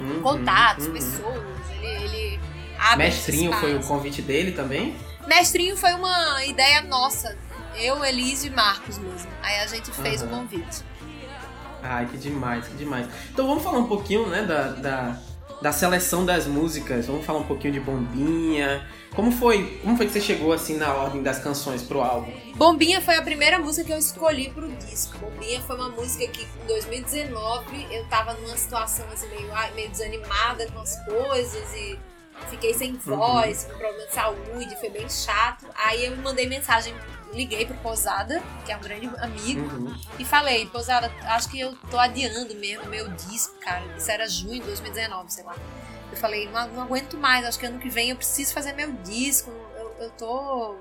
uhum, 0.00 0.20
contatos, 0.22 0.86
uhum. 0.86 0.92
pessoas. 0.92 1.42
Ele, 1.80 2.04
ele 2.04 2.40
abre 2.78 3.04
Mestrinho 3.04 3.52
foi 3.52 3.76
o 3.76 3.80
convite 3.80 4.22
dele 4.22 4.52
também? 4.52 4.96
Mestrinho 5.26 5.76
foi 5.76 5.92
uma 5.92 6.44
ideia 6.44 6.82
nossa. 6.82 7.36
Eu, 7.76 8.04
Elise 8.04 8.48
e 8.48 8.50
Marcos 8.50 8.98
mesmo. 8.98 9.28
Aí 9.42 9.58
a 9.60 9.66
gente 9.66 9.90
fez 9.90 10.22
uhum. 10.22 10.28
o 10.28 10.30
convite. 10.30 10.82
Ai, 11.82 12.06
que 12.06 12.16
demais, 12.16 12.66
que 12.66 12.74
demais. 12.74 13.06
Então 13.30 13.46
vamos 13.46 13.62
falar 13.62 13.78
um 13.78 13.86
pouquinho, 13.86 14.26
né, 14.28 14.42
da, 14.42 14.68
da, 14.68 15.18
da 15.60 15.72
seleção 15.72 16.24
das 16.24 16.46
músicas. 16.46 17.06
Vamos 17.06 17.26
falar 17.26 17.40
um 17.40 17.46
pouquinho 17.46 17.74
de 17.74 17.80
Bombinha. 17.80 18.86
Como 19.14 19.30
foi, 19.30 19.78
como 19.82 19.96
foi 19.96 20.06
que 20.06 20.12
você 20.12 20.20
chegou 20.20 20.52
assim 20.52 20.76
na 20.76 20.92
ordem 20.92 21.22
das 21.22 21.38
canções 21.38 21.82
pro 21.82 22.02
álbum? 22.02 22.32
Bombinha 22.56 23.00
foi 23.00 23.16
a 23.16 23.22
primeira 23.22 23.60
música 23.60 23.86
que 23.86 23.92
eu 23.92 23.98
escolhi 23.98 24.50
pro 24.50 24.68
disco. 24.72 25.18
Bombinha 25.18 25.60
foi 25.62 25.76
uma 25.76 25.88
música 25.90 26.26
que 26.26 26.42
em 26.42 26.66
2019 26.66 27.86
eu 27.92 28.04
tava 28.08 28.34
numa 28.34 28.56
situação 28.56 29.06
assim 29.12 29.28
meio, 29.28 29.48
meio 29.74 29.88
desanimada 29.88 30.66
com 30.72 30.80
as 30.80 30.96
coisas 31.04 31.74
e 31.74 31.98
fiquei 32.50 32.74
sem 32.74 32.92
uhum. 32.92 32.98
voz, 32.98 33.64
uhum. 33.64 33.70
com 33.70 33.78
problema 33.78 34.06
de 34.06 34.14
saúde, 34.14 34.76
foi 34.80 34.90
bem 34.90 35.08
chato. 35.08 35.66
Aí 35.76 36.06
eu 36.06 36.16
mandei 36.16 36.48
mensagem, 36.48 36.92
liguei 37.32 37.66
pro 37.66 37.76
Posada, 37.76 38.42
que 38.64 38.72
é 38.72 38.76
um 38.76 38.80
grande 38.80 39.06
amigo, 39.18 39.60
uhum. 39.60 39.94
e 40.18 40.24
falei, 40.24 40.66
Posada, 40.66 41.12
acho 41.22 41.48
que 41.48 41.60
eu 41.60 41.76
tô 41.88 41.98
adiando 41.98 42.54
mesmo 42.56 42.86
meu 42.86 43.08
disco, 43.08 43.54
cara. 43.60 43.84
Isso 43.96 44.10
era 44.10 44.28
junho 44.28 44.60
de 44.60 44.66
2019, 44.66 45.32
sei 45.32 45.44
lá. 45.44 45.54
Eu 46.10 46.16
falei, 46.16 46.48
não, 46.48 46.68
não, 46.68 46.82
aguento 46.82 47.16
mais, 47.16 47.44
acho 47.44 47.58
que 47.58 47.66
ano 47.66 47.78
que 47.78 47.88
vem 47.88 48.10
eu 48.10 48.16
preciso 48.16 48.52
fazer 48.52 48.72
meu 48.72 48.92
disco. 48.92 49.50
Eu, 49.50 49.96
eu 50.00 50.10
tô. 50.10 50.76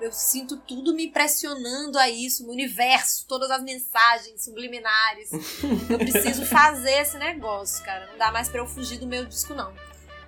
Eu 0.00 0.10
sinto 0.10 0.56
tudo 0.56 0.94
me 0.94 1.08
pressionando 1.08 1.96
a 1.96 2.10
isso, 2.10 2.44
no 2.44 2.52
universo, 2.52 3.24
todas 3.28 3.50
as 3.52 3.62
mensagens 3.62 4.42
subliminares. 4.42 5.30
eu 5.88 5.98
preciso 5.98 6.44
fazer 6.44 7.02
esse 7.02 7.16
negócio, 7.18 7.84
cara. 7.84 8.08
Não 8.08 8.18
dá 8.18 8.32
mais 8.32 8.48
pra 8.48 8.60
eu 8.60 8.66
fugir 8.66 8.98
do 8.98 9.06
meu 9.06 9.24
disco, 9.24 9.54
não. 9.54 9.72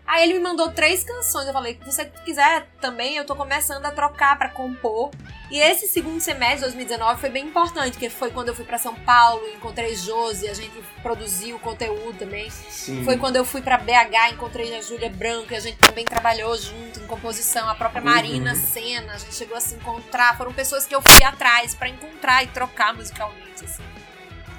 Aí 0.06 0.24
ele 0.24 0.34
me 0.34 0.40
mandou 0.40 0.70
três 0.70 1.02
canções. 1.02 1.46
Eu 1.46 1.52
falei, 1.52 1.78
se 1.82 1.92
você 1.92 2.04
quiser 2.24 2.68
também, 2.80 3.16
eu 3.16 3.24
tô 3.24 3.34
começando 3.34 3.84
a 3.86 3.90
trocar 3.90 4.36
para 4.36 4.50
compor. 4.50 5.10
E 5.50 5.58
esse 5.58 5.86
segundo 5.86 6.20
semestre 6.20 6.56
de 6.56 6.62
2019 6.62 7.20
foi 7.20 7.30
bem 7.30 7.46
importante, 7.46 7.92
porque 7.92 8.10
foi 8.10 8.30
quando 8.30 8.48
eu 8.48 8.54
fui 8.54 8.64
para 8.64 8.78
São 8.78 8.94
Paulo, 8.94 9.46
encontrei 9.54 9.94
Josi, 9.94 10.48
a 10.48 10.54
gente 10.54 10.82
produziu 11.02 11.58
conteúdo 11.58 12.18
também. 12.18 12.50
Sim. 12.50 13.04
Foi 13.04 13.16
quando 13.16 13.36
eu 13.36 13.44
fui 13.44 13.62
para 13.62 13.78
BH, 13.78 14.32
encontrei 14.32 14.76
a 14.76 14.82
Júlia 14.82 15.10
Branco, 15.10 15.52
e 15.52 15.56
a 15.56 15.60
gente 15.60 15.76
também 15.78 16.04
trabalhou 16.04 16.56
junto 16.56 17.00
em 17.00 17.06
composição, 17.06 17.68
a 17.68 17.74
própria 17.74 18.02
Marina 18.02 18.52
uhum. 18.52 18.60
Senna, 18.60 19.12
a 19.12 19.18
gente 19.18 19.34
chegou 19.34 19.56
a 19.56 19.60
se 19.60 19.74
encontrar. 19.74 20.36
Foram 20.36 20.52
pessoas 20.52 20.86
que 20.86 20.94
eu 20.94 21.02
fui 21.02 21.22
atrás 21.22 21.74
para 21.74 21.88
encontrar 21.88 22.42
e 22.42 22.46
trocar 22.48 22.94
musicalmente, 22.94 23.64
assim. 23.64 23.82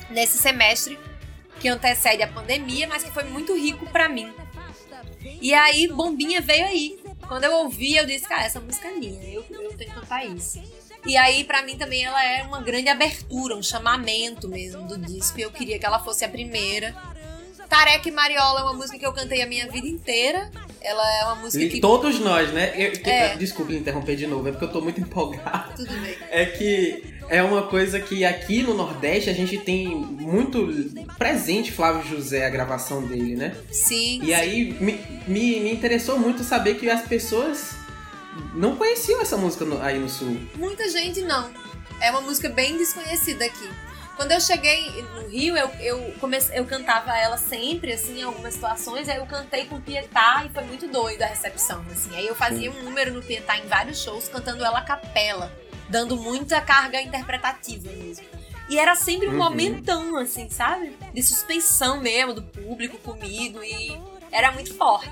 Nesse 0.10 0.38
semestre 0.38 1.00
que 1.60 1.68
antecede 1.68 2.22
a 2.22 2.28
pandemia, 2.28 2.88
mas 2.88 3.04
que 3.04 3.12
foi 3.12 3.24
muito 3.24 3.56
rico 3.56 3.86
para 3.88 4.08
mim. 4.08 4.34
E 5.42 5.54
aí, 5.54 5.88
Bombinha 5.88 6.42
veio 6.42 6.66
aí. 6.66 7.00
Quando 7.28 7.44
eu 7.44 7.54
ouvi, 7.54 7.96
eu 7.96 8.06
disse, 8.06 8.28
cara, 8.28 8.44
essa 8.44 8.60
música 8.60 8.88
é 8.88 8.92
minha, 8.92 9.24
eu, 9.24 9.44
eu 9.50 9.74
tenho 9.76 9.90
que 9.90 10.00
cantar 10.00 10.26
isso. 10.26 10.62
E 11.06 11.18
aí, 11.18 11.44
para 11.44 11.62
mim 11.62 11.78
também, 11.78 12.04
ela 12.04 12.24
é 12.24 12.44
uma 12.44 12.62
grande 12.62 12.90
abertura, 12.90 13.56
um 13.56 13.62
chamamento 13.62 14.48
mesmo 14.48 14.88
do 14.88 14.98
disco. 14.98 15.40
E 15.40 15.44
eu 15.44 15.52
queria 15.52 15.78
que 15.78 15.86
ela 15.86 16.00
fosse 16.00 16.26
a 16.26 16.30
primeira. 16.30 16.96
Tareca 17.70 18.10
e 18.10 18.12
Mariola 18.12 18.62
é 18.62 18.64
uma 18.64 18.74
música 18.74 18.98
que 18.98 19.06
eu 19.06 19.14
cantei 19.14 19.42
a 19.42 19.48
minha 19.48 19.70
vida 19.70 19.88
inteira. 19.88 20.52
Ela 20.86 21.20
é 21.20 21.26
uma 21.26 21.36
música 21.36 21.64
e 21.64 21.70
que. 21.70 21.80
Todos 21.82 22.20
nós, 22.20 22.54
né? 22.54 22.72
Eu, 22.76 22.94
é. 23.04 23.36
Desculpe 23.36 23.76
interromper 23.76 24.16
de 24.16 24.28
novo, 24.28 24.48
é 24.48 24.52
porque 24.52 24.66
eu 24.66 24.72
tô 24.72 24.82
muito 24.82 25.02
empolgado. 25.02 25.76
Tudo 25.76 26.00
bem. 26.00 26.16
É 26.30 26.46
que 26.46 27.04
é 27.28 27.42
uma 27.42 27.64
coisa 27.64 28.00
que 28.00 28.24
aqui 28.24 28.62
no 28.62 28.76
Nordeste 28.76 29.30
a 29.32 29.34
gente 29.34 29.58
tem 29.58 29.88
muito 29.88 30.68
presente 31.18 31.72
Flávio 31.72 32.08
José, 32.08 32.46
a 32.46 32.50
gravação 32.50 33.02
dele, 33.02 33.36
né? 33.36 33.56
Sim. 33.72 34.20
E 34.24 34.32
aí 34.32 34.78
me, 34.80 34.94
me, 35.28 35.60
me 35.60 35.74
interessou 35.74 36.20
muito 36.20 36.44
saber 36.44 36.76
que 36.76 36.88
as 36.88 37.02
pessoas 37.02 37.76
não 38.54 38.76
conheciam 38.76 39.22
essa 39.22 39.38
música 39.38 39.66
no, 39.66 39.82
aí 39.82 39.98
no 39.98 40.08
Sul. 40.08 40.38
Muita 40.56 40.88
gente 40.90 41.22
não. 41.22 41.50
É 42.00 42.12
uma 42.12 42.22
música 42.22 42.48
bem 42.50 42.78
desconhecida 42.78 43.46
aqui. 43.46 43.70
Quando 44.16 44.32
eu 44.32 44.40
cheguei 44.40 45.02
no 45.02 45.28
Rio, 45.28 45.58
eu, 45.58 45.70
eu, 45.80 46.14
comecei, 46.20 46.58
eu 46.58 46.66
cantava 46.66 47.18
ela 47.18 47.38
sempre, 47.38 47.94
assim, 47.94 48.20
em 48.20 48.24
algumas 48.24 48.54
situações. 48.54 49.10
Aí 49.10 49.18
eu 49.18 49.26
cantei 49.26 49.66
com 49.66 49.80
Pietá 49.82 50.44
e 50.46 50.50
foi 50.50 50.64
muito 50.64 50.88
doido 50.88 51.22
a 51.24 51.26
recepção, 51.26 51.86
assim. 51.92 52.16
Aí 52.16 52.26
eu 52.26 52.36
fazia 52.36 52.72
um 52.72 52.84
número 52.84 53.14
no 53.14 53.22
Pietá 53.22 53.58
em 53.58 53.68
vários 53.68 54.02
shows, 54.02 54.28
cantando 54.30 54.64
ela 54.64 54.80
a 54.80 54.82
capela 54.82 55.52
dando 55.90 56.18
muita 56.18 56.62
carga 56.62 57.02
interpretativa 57.02 57.92
mesmo. 57.92 58.26
E 58.68 58.80
era 58.80 58.96
sempre 58.96 59.28
um 59.28 59.32
uhum. 59.32 59.38
momentão, 59.38 60.18
assim, 60.18 60.50
sabe? 60.50 60.98
De 61.14 61.22
suspensão 61.22 62.02
mesmo 62.02 62.34
do 62.34 62.42
público 62.42 62.98
comigo 62.98 63.64
e 63.64 64.00
era 64.32 64.52
muito 64.52 64.74
forte. 64.76 65.12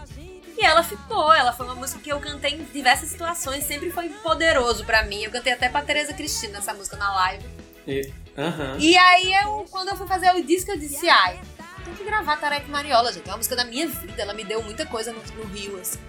E 0.58 0.66
ela 0.66 0.84
ficou, 0.84 1.34
ela 1.34 1.52
foi 1.52 1.66
uma 1.66 1.76
música 1.76 2.00
que 2.00 2.12
eu 2.12 2.20
cantei 2.20 2.54
em 2.54 2.64
diversas 2.64 3.10
situações, 3.10 3.64
sempre 3.64 3.92
foi 3.92 4.10
poderoso 4.10 4.86
para 4.86 5.04
mim. 5.04 5.24
Eu 5.24 5.32
cantei 5.32 5.54
até 5.54 5.70
pra 5.70 5.82
Tereza 5.82 6.14
Cristina 6.14 6.60
essa 6.60 6.74
música 6.74 6.96
na 6.96 7.14
live. 7.14 7.46
E, 7.88 8.12
uhum. 8.38 8.80
e 8.80 8.98
aí, 8.98 9.34
eu, 9.44 9.66
quando 9.70 9.90
eu 9.90 9.96
fui 9.96 10.08
fazer 10.08 10.34
o 10.36 10.44
disco, 10.44 10.72
eu 10.72 10.78
disse, 10.78 11.10
ai, 11.10 11.40
tem 11.84 11.94
que 11.94 12.04
gravar 12.04 12.38
Tarek 12.38 12.70
Mariola, 12.70 13.12
gente. 13.12 13.28
É 13.28 13.32
uma 13.32 13.38
música 13.38 13.56
da 13.56 13.66
minha 13.66 13.88
vida, 13.88 14.22
ela 14.22 14.34
me 14.34 14.44
deu 14.44 14.62
muita 14.64 14.86
coisa 14.86 15.12
no, 15.12 15.22
no 15.36 15.46
Rio, 15.46 15.80
assim. 15.80 16.00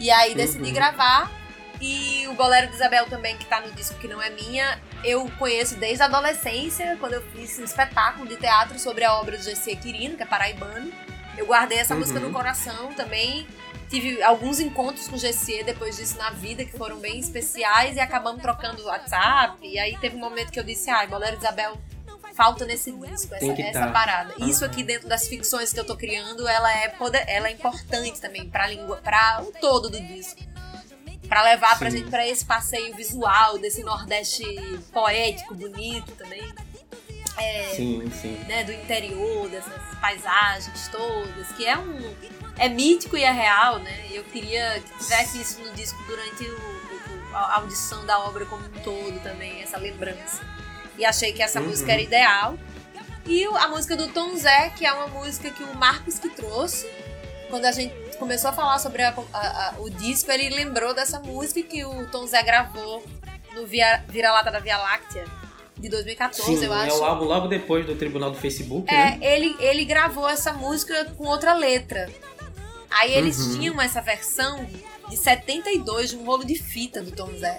E 0.00 0.10
aí 0.10 0.34
decidi 0.34 0.68
uhum. 0.68 0.74
gravar 0.74 1.30
e 1.80 2.26
o 2.28 2.34
Bolero 2.34 2.66
de 2.68 2.74
Isabel 2.74 3.06
também, 3.06 3.36
que 3.36 3.44
tá 3.46 3.60
no 3.60 3.70
disco 3.72 3.98
que 3.98 4.08
não 4.08 4.20
é 4.20 4.30
minha, 4.30 4.80
eu 5.04 5.30
conheço 5.38 5.76
desde 5.76 6.02
a 6.02 6.06
adolescência, 6.06 6.96
quando 6.98 7.14
eu 7.14 7.22
fiz 7.30 7.58
um 7.58 7.64
espetáculo 7.64 8.26
de 8.26 8.36
teatro 8.36 8.78
sobre 8.78 9.04
a 9.04 9.14
obra 9.14 9.36
do 9.36 9.42
G.C. 9.42 9.76
Quirino, 9.76 10.16
que 10.16 10.22
é 10.22 10.26
paraibano. 10.26 10.92
Eu 11.36 11.46
guardei 11.46 11.78
essa 11.78 11.94
uhum. 11.94 12.00
música 12.00 12.18
no 12.18 12.32
coração 12.32 12.92
também. 12.94 13.46
Tive 13.88 14.22
alguns 14.22 14.60
encontros 14.60 15.08
com 15.08 15.16
o 15.16 15.18
GC 15.18 15.64
depois 15.64 15.96
disso 15.96 16.18
na 16.18 16.30
vida 16.30 16.64
que 16.64 16.76
foram 16.76 16.98
bem 16.98 17.18
especiais 17.18 17.96
e 17.96 18.00
acabamos 18.00 18.42
trocando 18.42 18.84
WhatsApp. 18.84 19.66
E 19.66 19.78
aí 19.78 19.96
teve 19.98 20.16
um 20.16 20.20
momento 20.20 20.50
que 20.50 20.60
eu 20.60 20.64
disse: 20.64 20.90
ai, 20.90 21.06
Bolero 21.06 21.36
de 21.36 21.44
Isabel 21.44 21.76
falta 22.34 22.64
nesse 22.64 22.92
disco, 22.92 23.34
essa, 23.34 23.62
essa 23.62 23.80
tá. 23.80 23.90
parada. 23.90 24.34
Uhum. 24.38 24.48
Isso 24.48 24.64
aqui 24.64 24.84
dentro 24.84 25.08
das 25.08 25.26
ficções 25.26 25.72
que 25.72 25.80
eu 25.80 25.84
tô 25.84 25.96
criando, 25.96 26.46
ela 26.46 26.72
é, 26.72 26.88
poder, 26.88 27.24
ela 27.26 27.48
é 27.48 27.50
importante 27.50 28.20
também 28.20 28.48
pra 28.48 28.68
língua, 28.68 28.98
para 28.98 29.42
o 29.42 29.50
todo 29.60 29.90
do 29.90 30.00
disco. 30.00 30.40
Pra 31.28 31.42
levar 31.42 31.72
Sim. 31.72 31.78
pra 31.78 31.90
gente 31.90 32.08
pra 32.08 32.26
esse 32.26 32.44
passeio 32.44 32.94
visual 32.94 33.58
desse 33.58 33.82
Nordeste 33.82 34.44
poético, 34.92 35.54
bonito 35.54 36.12
também. 36.12 36.54
É, 37.36 37.74
sim, 37.74 38.10
sim. 38.10 38.34
Né, 38.46 38.64
do 38.64 38.72
interior, 38.72 39.48
dessas 39.48 39.72
paisagens 40.00 40.88
todas, 40.88 41.52
que 41.52 41.66
é 41.66 41.76
um. 41.76 42.14
É 42.58 42.68
mítico 42.68 43.16
e 43.16 43.22
é 43.22 43.30
real, 43.30 43.78
né? 43.78 44.06
Eu 44.10 44.24
queria 44.24 44.80
que 44.80 44.98
tivesse 44.98 45.40
isso 45.40 45.60
no 45.60 45.72
disco 45.72 46.02
durante 46.06 46.44
o, 46.44 46.54
o, 46.54 47.36
a 47.36 47.56
audição 47.56 48.04
da 48.04 48.18
obra 48.20 48.44
como 48.46 48.64
um 48.64 48.82
todo 48.82 49.20
também, 49.22 49.62
essa 49.62 49.78
lembrança. 49.78 50.42
E 50.98 51.04
achei 51.04 51.32
que 51.32 51.42
essa 51.42 51.60
uhum. 51.60 51.68
música 51.68 51.92
era 51.92 52.02
ideal. 52.02 52.58
E 53.24 53.44
a 53.44 53.68
música 53.68 53.96
do 53.96 54.08
Tom 54.08 54.36
Zé, 54.36 54.70
que 54.70 54.84
é 54.84 54.92
uma 54.92 55.06
música 55.06 55.50
que 55.50 55.62
o 55.62 55.74
Marcos 55.76 56.18
que 56.18 56.28
trouxe, 56.30 56.90
quando 57.48 57.64
a 57.66 57.72
gente 57.72 57.94
começou 58.18 58.50
a 58.50 58.52
falar 58.52 58.78
sobre 58.78 59.02
a, 59.02 59.14
a, 59.32 59.68
a, 59.68 59.74
o 59.78 59.90
disco, 59.90 60.30
ele 60.30 60.48
lembrou 60.50 60.94
dessa 60.94 61.20
música 61.20 61.62
que 61.62 61.84
o 61.84 62.06
Tom 62.10 62.26
Zé 62.26 62.42
gravou 62.42 63.04
no 63.54 63.66
Vira-Lata 63.66 64.50
da 64.50 64.58
Via 64.58 64.78
Láctea 64.78 65.24
de 65.76 65.88
2014, 65.88 66.42
Sim, 66.42 66.64
eu 66.64 66.72
acho. 66.72 66.96
É 66.96 66.98
o 66.98 67.04
álbum 67.04 67.24
logo 67.24 67.46
depois 67.46 67.86
do 67.86 67.94
Tribunal 67.94 68.30
do 68.30 68.38
Facebook, 68.38 68.92
é, 68.92 68.94
né? 68.94 69.18
ele, 69.20 69.56
ele 69.60 69.84
gravou 69.84 70.28
essa 70.28 70.52
música 70.52 71.04
com 71.16 71.26
outra 71.26 71.54
letra. 71.54 72.08
Aí 72.90 73.12
eles 73.12 73.38
uhum. 73.38 73.58
tinham 73.58 73.80
essa 73.80 74.00
versão 74.00 74.68
de 75.08 75.16
72 75.16 76.10
de 76.10 76.16
um 76.16 76.24
rolo 76.24 76.44
de 76.44 76.54
fita 76.54 77.02
do 77.02 77.12
Tom 77.12 77.30
Zé. 77.36 77.58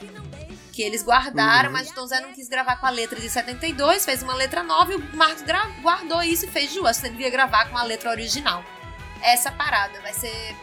Que 0.71 0.81
eles 0.81 1.03
guardaram, 1.03 1.69
uhum. 1.69 1.73
mas 1.73 1.89
o 1.89 1.93
Tom 1.93 2.07
Zé 2.07 2.21
não 2.21 2.33
quis 2.33 2.47
gravar 2.47 2.77
com 2.77 2.85
a 2.85 2.89
letra 2.89 3.19
de 3.19 3.29
72, 3.29 4.05
fez 4.05 4.23
uma 4.23 4.33
letra 4.33 4.63
nova 4.63 4.93
e 4.93 4.95
o 4.95 5.15
Marcos 5.15 5.43
guardou 5.81 6.21
isso 6.23 6.45
e 6.45 6.49
fez 6.49 6.73
duas. 6.73 6.97
Você 6.97 7.09
devia 7.09 7.29
gravar 7.29 7.69
com 7.69 7.77
a 7.77 7.83
letra 7.83 8.09
original. 8.09 8.63
Essa 9.21 9.51
parada 9.51 9.99
vai 10.01 10.13
ser. 10.13 10.55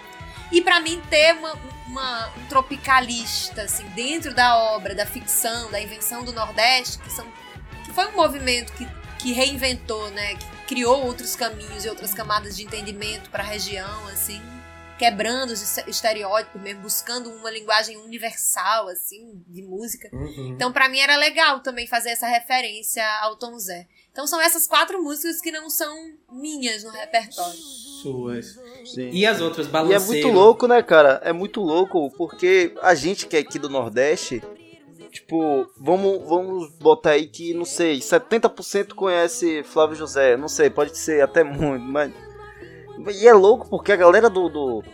E 0.50 0.60
para 0.60 0.80
mim 0.80 1.02
ter 1.10 1.34
uma, 1.34 1.52
uma, 1.86 2.28
um 2.36 2.46
tropicalista, 2.46 3.62
assim, 3.62 3.84
dentro 3.90 4.32
da 4.32 4.56
obra, 4.56 4.94
da 4.94 5.04
ficção, 5.04 5.70
da 5.70 5.80
invenção 5.80 6.24
do 6.24 6.32
Nordeste, 6.32 6.98
que 6.98 7.12
são 7.12 7.26
foi 7.96 8.06
um 8.08 8.12
movimento 8.16 8.74
que, 8.74 8.86
que 9.18 9.32
reinventou, 9.32 10.10
né? 10.10 10.34
Que 10.34 10.46
criou 10.66 11.06
outros 11.06 11.34
caminhos 11.34 11.86
e 11.86 11.88
outras 11.88 12.12
camadas 12.12 12.54
de 12.54 12.62
entendimento 12.62 13.30
para 13.30 13.42
a 13.42 13.46
região, 13.46 14.06
assim, 14.08 14.42
quebrando 14.98 15.50
os 15.50 15.78
estereótipos 15.86 16.60
mesmo, 16.60 16.82
buscando 16.82 17.30
uma 17.30 17.50
linguagem 17.50 17.96
universal, 17.96 18.88
assim, 18.88 19.42
de 19.46 19.62
música. 19.62 20.08
Uhum. 20.12 20.48
Então, 20.48 20.72
para 20.72 20.88
mim 20.88 20.98
era 20.98 21.16
legal 21.16 21.60
também 21.60 21.86
fazer 21.86 22.10
essa 22.10 22.26
referência 22.26 23.04
ao 23.20 23.36
Tom 23.36 23.58
Zé. 23.58 23.86
Então, 24.10 24.26
são 24.26 24.40
essas 24.40 24.66
quatro 24.66 25.02
músicas 25.02 25.40
que 25.40 25.50
não 25.50 25.68
são 25.68 25.94
minhas 26.32 26.82
no 26.82 26.90
repertório. 26.90 27.58
Suas. 28.02 28.58
Sim. 28.86 29.10
E 29.10 29.26
as 29.26 29.40
outras, 29.40 29.66
Balanceiro? 29.66 30.02
E 30.02 30.20
é 30.20 30.22
muito 30.22 30.34
louco, 30.34 30.66
né, 30.66 30.82
cara? 30.82 31.20
É 31.22 31.32
muito 31.32 31.60
louco, 31.60 32.10
porque 32.16 32.74
a 32.80 32.94
gente 32.94 33.26
que 33.26 33.36
é 33.36 33.40
aqui 33.40 33.58
do 33.58 33.68
Nordeste, 33.68 34.42
Tipo, 35.16 35.66
vamos, 35.78 36.28
vamos 36.28 36.70
botar 36.74 37.12
aí 37.12 37.26
que, 37.26 37.54
não 37.54 37.64
sei, 37.64 38.00
70% 38.00 38.92
conhece 38.92 39.62
Flávio 39.64 39.96
José. 39.96 40.36
Não 40.36 40.46
sei, 40.46 40.68
pode 40.68 40.96
ser 40.98 41.22
até 41.22 41.42
muito, 41.42 41.82
mas. 41.82 42.12
E 43.10 43.26
é 43.26 43.32
louco 43.32 43.68
porque 43.68 43.92
a 43.92 43.96
galera 43.96 44.28
do. 44.30 44.48
do, 44.48 44.84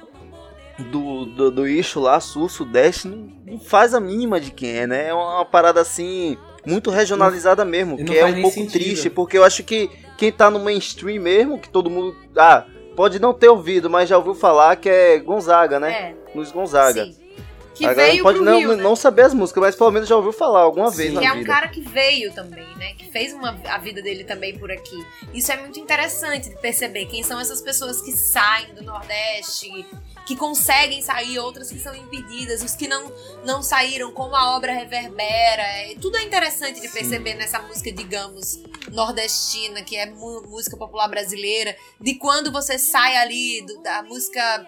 do, 0.79 1.27
do, 1.27 1.51
do 1.51 1.67
eixo 1.67 2.01
lá, 2.01 2.19
sul, 2.21 2.49
sudeste, 2.49 3.09
não, 3.09 3.29
não, 3.47 3.59
faz 3.61 3.95
a 3.95 4.01
mínima 4.01 4.41
de 4.41 4.51
quem 4.51 4.79
é, 4.79 4.87
né? 4.87 5.09
É 5.09 5.15
uma 5.15 5.45
parada 5.45 5.81
assim, 5.81 6.37
muito 6.67 6.91
regionalizada 6.91 7.65
mesmo, 7.65 7.97
que 7.97 8.19
é 8.19 8.25
um 8.25 8.43
pouco 8.43 8.55
sentido. 8.55 8.73
triste, 8.73 9.11
porque 9.11 9.39
eu 9.39 9.45
acho 9.45 9.63
que 9.63 9.91
quem 10.17 10.33
tá 10.33 10.51
no 10.51 10.61
mainstream 10.61 11.23
mesmo, 11.23 11.59
que 11.59 11.69
todo 11.69 11.91
mundo. 11.91 12.17
Ah, 12.37 12.65
pode 12.97 13.19
não 13.19 13.35
ter 13.35 13.49
ouvido, 13.49 13.91
mas 13.91 14.09
já 14.09 14.17
ouviu 14.17 14.35
falar 14.35 14.77
que 14.77 14.89
é 14.89 15.19
Gonzaga, 15.19 15.79
né? 15.79 15.93
É. 15.93 16.15
Luiz 16.35 16.51
Gonzaga. 16.51 17.05
Sim. 17.05 17.17
Que 17.75 17.87
a 17.87 17.95
veio 17.95 18.23
pode 18.23 18.39
pro 18.39 18.45
não, 18.45 18.59
Rio, 18.59 18.77
né? 18.77 18.83
não 18.83 18.95
saber 18.95 19.23
as 19.23 19.35
músicas, 19.35 19.63
mas 19.63 19.77
pelo 19.77 19.91
menos 19.91 20.09
já 20.09 20.17
ouviu 20.17 20.33
falar 20.33 20.61
alguma 20.61 20.91
Sim. 20.91 20.97
vez 20.97 21.13
na 21.15 21.21
que 21.21 21.27
vida. 21.27 21.39
é 21.39 21.41
um 21.41 21.45
cara 21.45 21.69
que 21.69 21.81
veio 21.81 22.33
também, 22.33 22.67
né? 22.77 22.95
Que 22.95 23.11
fez 23.11 23.33
uma, 23.33 23.59
a 23.69 23.79
vida 23.79 24.03
dele 24.03 24.25
também 24.25 24.59
por 24.59 24.71
aqui. 24.71 25.07
Isso 25.33 25.51
é 25.51 25.57
muito 25.57 25.79
interessante 25.81 26.51
de 26.51 26.57
perceber 26.61 27.07
quem 27.07 27.23
são 27.23 27.41
essas 27.41 27.63
pessoas 27.63 28.03
que 28.03 28.13
saem 28.13 28.75
do 28.75 28.83
Nordeste, 28.83 29.87
que 30.27 30.37
conseguem 30.37 31.01
sair, 31.01 31.39
outras 31.39 31.71
que 31.71 31.79
são 31.79 31.95
impedidas, 31.95 32.63
os 32.63 32.75
que 32.77 32.87
não, 32.87 33.11
não 33.45 33.63
saíram, 33.63 34.13
como 34.13 34.37
a 34.37 34.55
obra 34.55 34.73
reverbera. 34.73 35.63
É, 35.63 35.95
tudo 36.01 36.17
é 36.17 36.23
interessante 36.23 36.81
de 36.81 36.89
perceber 36.89 37.33
Sim. 37.33 37.39
nessa 37.39 37.59
música, 37.61 37.91
digamos, 37.91 38.61
nordestina, 38.91 39.83
que 39.83 39.97
é 39.97 40.07
música 40.07 40.77
popular 40.77 41.09
brasileira, 41.09 41.77
de 42.01 42.15
quando 42.15 42.53
você 42.53 42.79
sai 42.79 43.17
ali 43.17 43.65
do, 43.67 43.83
da 43.83 44.03
música 44.03 44.67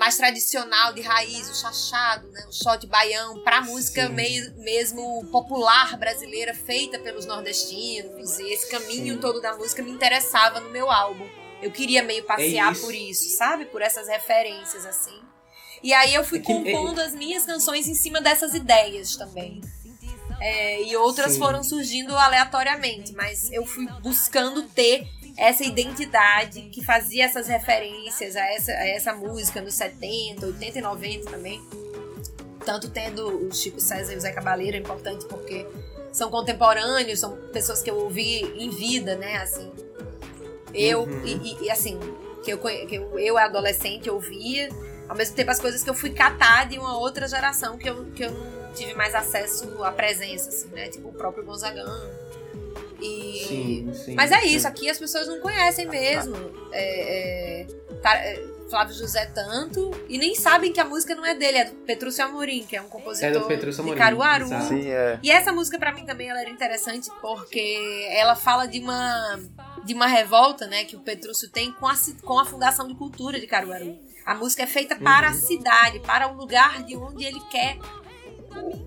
mais 0.00 0.16
tradicional 0.16 0.94
de 0.94 1.02
raiz, 1.02 1.50
o 1.50 1.54
chachado, 1.54 2.26
né, 2.30 2.42
o 2.48 2.52
shot 2.52 2.86
baião, 2.86 3.38
para 3.44 3.60
música 3.60 4.08
meio, 4.08 4.50
mesmo 4.56 5.26
popular 5.26 5.94
brasileira 5.98 6.54
feita 6.54 6.98
pelos 6.98 7.26
nordestinos. 7.26 8.38
E 8.38 8.50
esse 8.50 8.70
caminho 8.70 9.16
Sim. 9.16 9.20
todo 9.20 9.42
da 9.42 9.54
música 9.54 9.82
me 9.82 9.90
interessava 9.90 10.58
no 10.58 10.70
meu 10.70 10.90
álbum. 10.90 11.28
Eu 11.60 11.70
queria 11.70 12.02
meio 12.02 12.24
passear 12.24 12.70
é 12.70 12.72
isso. 12.72 12.80
por 12.80 12.94
isso, 12.94 13.36
sabe? 13.36 13.66
Por 13.66 13.82
essas 13.82 14.08
referências 14.08 14.86
assim. 14.86 15.20
E 15.82 15.92
aí 15.92 16.14
eu 16.14 16.24
fui 16.24 16.38
é 16.38 16.40
que, 16.40 16.46
compondo 16.46 16.98
é... 16.98 17.04
as 17.04 17.14
minhas 17.14 17.44
canções 17.44 17.86
em 17.86 17.94
cima 17.94 18.22
dessas 18.22 18.54
ideias 18.54 19.16
também. 19.16 19.60
É, 20.40 20.82
e 20.82 20.96
outras 20.96 21.32
Sim. 21.32 21.40
foram 21.40 21.62
surgindo 21.62 22.16
aleatoriamente, 22.16 23.12
mas 23.12 23.52
eu 23.52 23.66
fui 23.66 23.86
buscando 24.00 24.62
ter 24.62 25.06
essa 25.40 25.64
identidade 25.64 26.60
que 26.70 26.84
fazia 26.84 27.24
essas 27.24 27.48
referências 27.48 28.36
a 28.36 28.44
essa, 28.52 28.72
a 28.72 28.88
essa 28.88 29.14
música 29.14 29.62
nos 29.62 29.72
70, 29.72 30.44
80 30.44 30.78
e 30.78 30.82
90 30.82 31.30
também. 31.30 31.60
Tanto 32.62 32.90
tendo 32.90 33.46
o 33.46 33.50
Chico 33.50 33.80
César 33.80 34.12
e 34.12 34.16
o 34.16 34.20
Zé 34.20 34.32
Cabaleiro 34.32 34.76
é 34.76 34.80
importante 34.80 35.24
porque 35.24 35.66
são 36.12 36.30
contemporâneos, 36.30 37.18
são 37.18 37.38
pessoas 37.54 37.82
que 37.82 37.90
eu 37.90 37.96
ouvi 37.96 38.42
em 38.62 38.68
vida, 38.68 39.16
né? 39.16 39.38
Assim, 39.38 39.72
eu, 40.74 41.04
uhum. 41.04 41.24
e, 41.24 41.64
e, 41.64 41.70
assim, 41.70 41.98
que 42.44 42.52
eu, 42.52 42.58
que 42.58 42.94
eu, 42.94 43.18
eu 43.18 43.38
adolescente 43.38 44.10
ouvia, 44.10 44.68
ao 45.08 45.16
mesmo 45.16 45.34
tempo 45.34 45.50
as 45.50 45.58
coisas 45.58 45.82
que 45.82 45.88
eu 45.88 45.94
fui 45.94 46.10
catar 46.10 46.68
de 46.68 46.78
uma 46.78 46.98
outra 46.98 47.26
geração 47.26 47.78
que 47.78 47.88
eu, 47.88 48.04
que 48.12 48.24
eu 48.24 48.30
não 48.30 48.72
tive 48.74 48.92
mais 48.92 49.14
acesso 49.14 49.82
à 49.82 49.90
presença, 49.90 50.50
assim, 50.50 50.68
né? 50.68 50.88
Tipo 50.88 51.08
o 51.08 51.12
próprio 51.14 51.46
Gonzagão 51.46 52.19
e... 53.00 53.44
Sim, 53.46 53.92
sim, 53.94 54.14
Mas 54.14 54.30
é 54.32 54.44
isso, 54.44 54.66
aqui 54.66 54.88
as 54.88 54.98
pessoas 54.98 55.26
não 55.26 55.40
conhecem 55.40 55.86
mesmo. 55.86 56.36
É, 56.72 57.62
é, 57.62 57.66
tá, 58.02 58.14
é, 58.16 58.50
Flávio 58.70 58.94
José 58.94 59.26
tanto 59.26 59.90
e 60.08 60.16
nem 60.16 60.34
sabem 60.36 60.72
que 60.72 60.78
a 60.78 60.84
música 60.84 61.14
não 61.14 61.26
é 61.26 61.34
dele, 61.34 61.58
é 61.58 61.64
do 61.64 61.72
Petrúcio 61.78 62.24
Amorim, 62.24 62.64
que 62.64 62.76
é 62.76 62.80
um 62.80 62.88
compositor 62.88 63.28
é 63.28 63.34
de 63.82 63.94
Caruaru. 63.96 64.46
Sim, 64.68 64.88
é. 64.88 65.18
E 65.22 65.30
essa 65.30 65.52
música 65.52 65.76
para 65.76 65.92
mim 65.92 66.06
também 66.06 66.30
ela 66.30 66.40
era 66.40 66.48
interessante 66.48 67.10
porque 67.20 68.06
ela 68.10 68.36
fala 68.36 68.66
de 68.66 68.78
uma 68.78 69.40
de 69.84 69.94
uma 69.94 70.06
revolta, 70.06 70.66
né, 70.66 70.84
que 70.84 70.94
o 70.94 71.00
Petrúcio 71.00 71.48
tem 71.48 71.72
com 71.72 71.86
a, 71.86 71.94
com 72.22 72.38
a 72.38 72.44
Fundação 72.44 72.86
de 72.86 72.94
Cultura 72.94 73.40
de 73.40 73.46
Caruaru. 73.46 73.98
A 74.26 74.34
música 74.34 74.62
é 74.62 74.66
feita 74.66 74.94
para 74.94 75.28
uhum. 75.28 75.32
a 75.32 75.36
cidade, 75.36 75.98
para 76.00 76.28
o 76.28 76.36
lugar 76.36 76.84
de 76.84 76.94
onde 76.96 77.24
ele 77.24 77.40
quer 77.50 77.78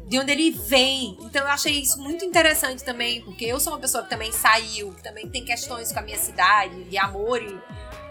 de 0.08 0.20
onde 0.20 0.32
ele 0.32 0.52
vem. 0.52 1.18
Então 1.22 1.42
eu 1.42 1.48
achei 1.48 1.82
isso 1.82 2.00
muito 2.00 2.24
interessante 2.24 2.84
também, 2.84 3.22
porque 3.22 3.46
eu 3.46 3.60
sou 3.60 3.74
uma 3.74 3.80
pessoa 3.80 4.04
que 4.04 4.10
também 4.10 4.32
saiu, 4.32 4.94
que 4.94 5.02
também 5.02 5.28
tem 5.28 5.44
questões 5.44 5.92
com 5.92 6.00
a 6.00 6.02
minha 6.02 6.18
cidade, 6.18 6.84
de 6.84 6.98
amor 6.98 7.42
e, 7.42 7.60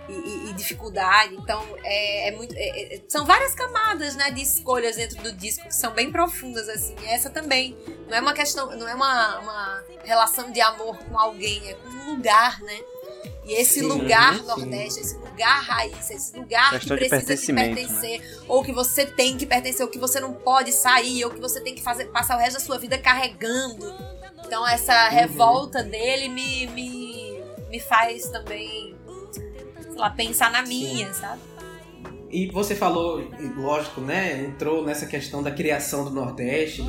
e, 0.08 0.50
e 0.50 0.52
dificuldade. 0.54 1.34
Então 1.34 1.64
é, 1.84 2.28
é 2.28 2.32
muito. 2.32 2.54
É, 2.56 2.96
é, 2.96 3.00
são 3.08 3.24
várias 3.24 3.54
camadas 3.54 4.16
né, 4.16 4.30
de 4.30 4.42
escolhas 4.42 4.96
dentro 4.96 5.22
do 5.22 5.32
disco 5.32 5.66
que 5.68 5.74
são 5.74 5.92
bem 5.92 6.10
profundas, 6.10 6.68
assim. 6.68 6.94
E 7.02 7.06
essa 7.06 7.30
também. 7.30 7.76
Não 8.08 8.16
é 8.16 8.20
uma 8.20 8.34
questão, 8.34 8.76
não 8.76 8.88
é 8.88 8.94
uma, 8.94 9.38
uma 9.38 9.84
relação 10.04 10.50
de 10.50 10.60
amor 10.60 10.98
com 10.98 11.18
alguém, 11.18 11.68
é 11.68 11.74
com 11.74 11.88
um 11.88 12.14
lugar, 12.16 12.60
né? 12.60 12.80
E 13.44 13.54
esse 13.54 13.80
sim, 13.80 13.86
lugar 13.86 14.38
sim. 14.38 14.46
Nordeste, 14.46 15.00
esse 15.00 15.16
lugar 15.16 15.62
raiz, 15.62 16.10
esse 16.10 16.36
lugar 16.36 16.70
Questão 16.70 16.96
que 16.96 17.08
precisa 17.08 17.46
de 17.46 17.52
né? 17.52 17.74
pertencer, 17.74 18.20
né? 18.20 18.44
ou 18.46 18.62
que 18.62 18.72
você 18.72 19.04
tem 19.04 19.36
que 19.36 19.44
pertencer, 19.44 19.84
ou 19.84 19.90
que 19.90 19.98
você 19.98 20.20
não 20.20 20.32
pode 20.32 20.72
sair, 20.72 21.24
ou 21.24 21.30
que 21.30 21.40
você 21.40 21.60
tem 21.60 21.74
que 21.74 21.82
fazer, 21.82 22.04
passar 22.06 22.36
o 22.36 22.38
resto 22.38 22.58
da 22.58 22.64
sua 22.64 22.78
vida 22.78 22.96
carregando. 22.98 23.92
Então 24.46 24.66
essa 24.66 25.08
uhum. 25.08 25.10
revolta 25.10 25.82
dele 25.82 26.28
me, 26.28 26.68
me, 26.68 27.42
me 27.68 27.80
faz 27.80 28.28
também, 28.28 28.96
sei 29.82 29.96
lá, 29.96 30.10
pensar 30.10 30.50
na 30.50 30.62
minha, 30.62 31.12
sim. 31.12 31.20
sabe? 31.20 31.40
E 32.32 32.46
você 32.46 32.74
falou, 32.74 33.22
lógico, 33.56 34.00
né? 34.00 34.42
Entrou 34.42 34.82
nessa 34.82 35.04
questão 35.04 35.42
da 35.42 35.50
criação 35.50 36.02
do 36.02 36.10
Nordeste, 36.10 36.82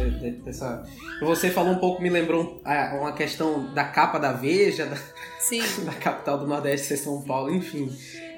dessa. 0.45 0.87
Você 1.19 1.51
falou 1.51 1.73
um 1.73 1.79
pouco, 1.79 2.01
me 2.01 2.09
lembrou 2.09 2.61
uma 2.93 3.11
questão 3.11 3.73
da 3.73 3.83
capa 3.83 4.17
da 4.17 4.31
Veja, 4.31 4.85
da, 4.87 4.95
da 5.83 5.93
capital 5.99 6.37
do 6.39 6.47
Nordeste 6.47 6.87
ser 6.87 6.97
São 6.97 7.21
Paulo, 7.21 7.53
enfim. 7.53 7.91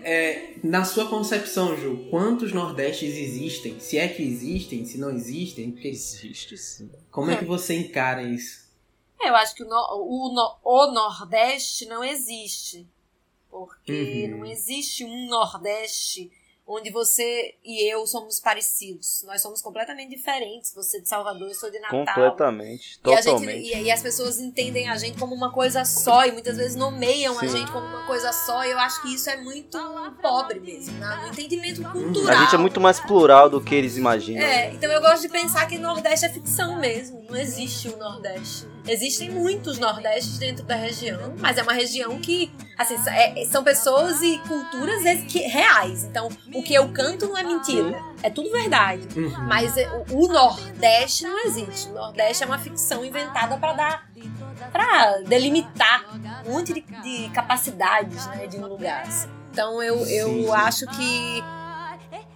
É, 0.03 0.55
na 0.63 0.83
sua 0.83 1.07
concepção, 1.07 1.77
Ju, 1.77 2.07
quantos 2.09 2.51
Nordestes 2.51 3.15
existem? 3.15 3.79
Se 3.79 3.99
é 3.99 4.07
que 4.07 4.23
existem, 4.23 4.83
se 4.83 4.97
não 4.97 5.11
existem? 5.11 5.71
Porque... 5.71 5.89
Existe 5.89 6.57
sim. 6.57 6.89
Como 7.11 7.29
é 7.29 7.35
que 7.35 7.45
você 7.45 7.75
encara 7.75 8.23
isso? 8.23 8.65
Eu 9.21 9.35
acho 9.35 9.53
que 9.53 9.63
o, 9.63 9.67
no, 9.67 9.75
o, 9.75 10.33
no, 10.33 10.57
o 10.63 10.91
Nordeste 10.91 11.85
não 11.85 12.03
existe. 12.03 12.87
Porque 13.49 14.27
uhum. 14.31 14.39
não 14.39 14.45
existe 14.45 15.05
um 15.05 15.27
Nordeste 15.27 16.31
onde 16.67 16.89
você 16.89 17.55
e 17.63 17.91
eu 17.91 18.05
somos 18.07 18.39
parecidos. 18.39 19.23
Nós 19.27 19.41
somos 19.41 19.61
completamente 19.61 20.09
diferentes. 20.09 20.73
Você 20.73 20.99
de 20.99 21.07
Salvador, 21.07 21.47
eu 21.47 21.53
sou 21.53 21.69
de 21.69 21.79
Natal. 21.79 21.99
Completamente, 22.05 22.99
E, 23.05 23.13
a 23.13 23.17
totalmente. 23.17 23.65
gente, 23.65 23.77
e, 23.77 23.83
e 23.83 23.91
as 23.91 24.01
pessoas 24.01 24.39
entendem 24.39 24.89
a 24.89 24.97
gente 24.97 25.17
como 25.19 25.35
uma 25.35 25.51
coisa 25.51 25.85
só 25.85 26.25
e 26.25 26.31
muitas 26.31 26.57
vezes 26.57 26.75
nomeiam 26.75 27.37
a 27.37 27.41
Sim. 27.41 27.49
gente 27.49 27.71
como 27.71 27.85
uma 27.85 28.05
coisa 28.07 28.31
só. 28.31 28.63
E 28.65 28.71
eu 28.71 28.79
acho 28.79 29.01
que 29.01 29.13
isso 29.13 29.29
é 29.29 29.37
muito 29.37 29.77
pobre 30.21 30.59
mesmo, 30.59 30.97
né? 30.97 31.19
no 31.21 31.27
entendimento 31.27 31.83
cultural. 31.91 32.35
A 32.35 32.43
gente 32.43 32.55
é 32.55 32.57
muito 32.57 32.81
mais 32.81 32.99
plural 32.99 33.49
do 33.49 33.61
que 33.61 33.75
eles 33.75 33.97
imaginam. 33.97 34.41
É, 34.41 34.71
então 34.71 34.91
eu 34.91 35.01
gosto 35.01 35.21
de 35.21 35.29
pensar 35.29 35.67
que 35.67 35.77
Nordeste 35.77 36.25
é 36.25 36.29
ficção 36.29 36.79
mesmo. 36.79 37.23
Não 37.29 37.35
existe 37.35 37.89
o 37.89 37.97
Nordeste. 37.97 38.67
Existem 38.87 39.29
muitos 39.31 39.77
Nordestes 39.79 40.37
dentro 40.37 40.63
da 40.63 40.75
região, 40.75 41.33
mas 41.39 41.57
é 41.57 41.63
uma 41.63 41.73
região 41.73 42.19
que, 42.19 42.51
assim, 42.77 42.95
é- 43.09 43.45
são 43.45 43.63
pessoas 43.63 44.21
e 44.21 44.37
culturas 44.47 45.01
que- 45.27 45.39
reais. 45.39 46.03
Então, 46.03 46.29
o 46.53 46.61
que 46.61 46.73
eu 46.73 46.89
canto 46.89 47.27
não 47.27 47.37
é 47.37 47.43
mentira. 47.43 47.99
É 48.21 48.29
tudo 48.29 48.51
verdade. 48.51 49.07
Uhum. 49.19 49.47
Mas 49.47 49.75
é, 49.77 49.87
o, 50.09 50.25
o 50.25 50.27
Nordeste 50.27 51.23
não 51.23 51.45
existe. 51.45 51.89
O 51.89 51.93
Nordeste 51.93 52.43
é 52.43 52.45
uma 52.45 52.59
ficção 52.59 53.03
inventada 53.03 53.57
para 53.57 53.73
dar. 53.73 54.09
para 54.71 55.19
delimitar 55.21 56.05
um 56.45 56.51
monte 56.53 56.73
de, 56.73 56.81
de 56.81 57.29
capacidades 57.29 58.25
né, 58.27 58.47
de 58.47 58.57
um 58.57 58.65
lugar. 58.67 59.01
assim. 59.03 59.27
Então 59.51 59.81
eu, 59.81 60.05
eu 60.07 60.27
sim. 60.27 60.51
acho 60.51 60.85
que 60.87 61.43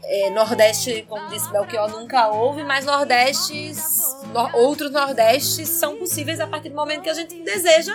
é, 0.04 0.30
Nordeste, 0.32 1.06
como 1.08 1.28
disse 1.30 1.52
Belchior, 1.52 1.90
nunca 1.90 2.28
houve, 2.30 2.64
mas 2.64 2.86
Nordestes, 2.86 4.00
no- 4.34 4.58
outros 4.58 4.92
Nordestes 4.92 5.70
são 5.70 5.98
possíveis 5.98 6.40
a 6.40 6.48
partir 6.48 6.70
do 6.70 6.76
momento 6.76 7.02
que 7.02 7.10
a 7.10 7.14
gente 7.14 7.36
deseja 7.44 7.94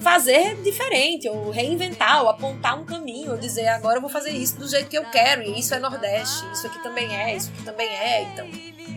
fazer 0.00 0.54
diferente, 0.62 1.28
ou 1.28 1.50
reinventar, 1.50 2.22
ou 2.22 2.28
apontar 2.28 2.78
um 2.78 2.84
caminho, 2.84 3.32
ou 3.32 3.38
dizer 3.38 3.66
agora 3.68 3.96
eu 3.96 4.00
vou 4.00 4.10
fazer 4.10 4.30
isso 4.30 4.56
do 4.56 4.68
jeito 4.68 4.88
que 4.88 4.96
eu 4.96 5.04
quero, 5.06 5.42
e 5.42 5.58
isso 5.58 5.74
é 5.74 5.78
Nordeste, 5.80 6.44
isso 6.52 6.66
aqui 6.66 6.80
também 6.82 7.14
é, 7.14 7.34
isso 7.36 7.50
aqui 7.52 7.64
também 7.64 7.88
é, 7.88 8.22
então 8.22 8.46